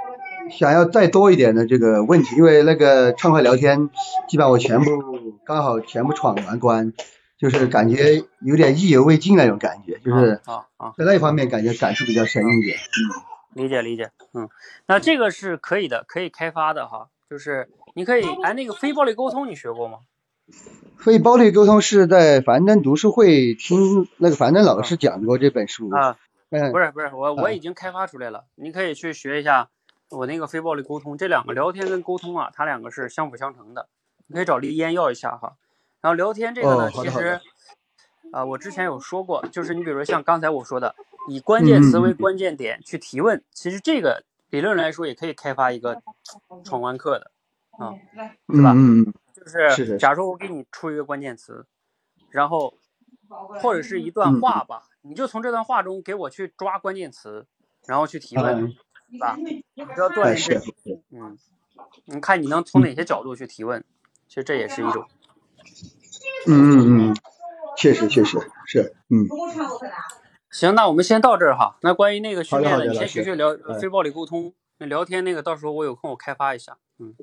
[0.52, 3.90] 想要再多一点的这个问题，因为那个畅快聊天，
[4.28, 4.92] 基本上我全部
[5.46, 6.92] 刚好全部闯完关，
[7.40, 12.78] 就是感觉有点意犹未尽那种感觉，就是啊啊，在那一方面感觉感触比较深一点。
[13.56, 14.50] 嗯，理解理解，嗯，
[14.86, 20.00] 那这个是可以的，可以开发的哈，就是你可以哎，那个非暴力沟通你学过吗？
[20.98, 26.18] 非暴力沟通是在樊登读书会听那个樊登老师讲过这本书啊，
[26.50, 29.70] 嗯，不是不是，我我已经开发出来了，你可以去学一下
[30.12, 33.88] 我那个非暴力沟通，这两个聊天跟沟通啊，它两个是相辅相成的，
[34.28, 35.56] 你可以找李嫣要一下哈。
[36.02, 37.40] 然后聊天这个呢，其实
[38.32, 40.94] 啊，我之前有说过，就是你比如说像刚才我说的，
[41.30, 46.04] 以关键词为关键点去提问，其实这个理论来说也可以开发一个
[46.64, 47.32] 闯关课的
[47.78, 47.94] 啊，
[48.54, 48.74] 是吧？
[48.74, 49.14] 嗯嗯。
[49.34, 51.66] 就是，假如说我给你出一个关键词，
[52.32, 52.74] 然后
[53.60, 57.46] 或者是一段话吧，你就从这段话中给我去抓关键词，
[57.86, 58.74] 然后去提问，
[59.12, 59.38] 是吧？
[59.98, 60.62] 要锻炼这，
[61.12, 61.38] 嗯，
[62.06, 63.84] 你看你能从哪些角度去提问？
[64.28, 65.06] 其实这也是一种。
[66.48, 67.16] 嗯嗯嗯，
[67.78, 69.28] 确实确实是，嗯。
[70.50, 71.78] 行，那我们先到这儿哈。
[71.82, 77.14] 那关于那个训练的，你先学学聊非暴力沟通，那聊天那个到时候我有空我开发一下，嗯。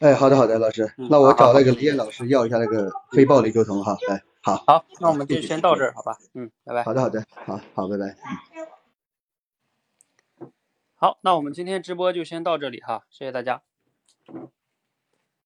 [0.00, 6.82] 哎，好的好的，老师，那我找那个李艳老师要一下那个非暴力沟通哈，来，好，好，那我们就先到这儿，好吧，嗯，拜拜。
[6.84, 8.16] 好的好的，好好，拜拜。
[10.94, 13.62] 好，那我们今天直播就先到这里哈，谢谢大家。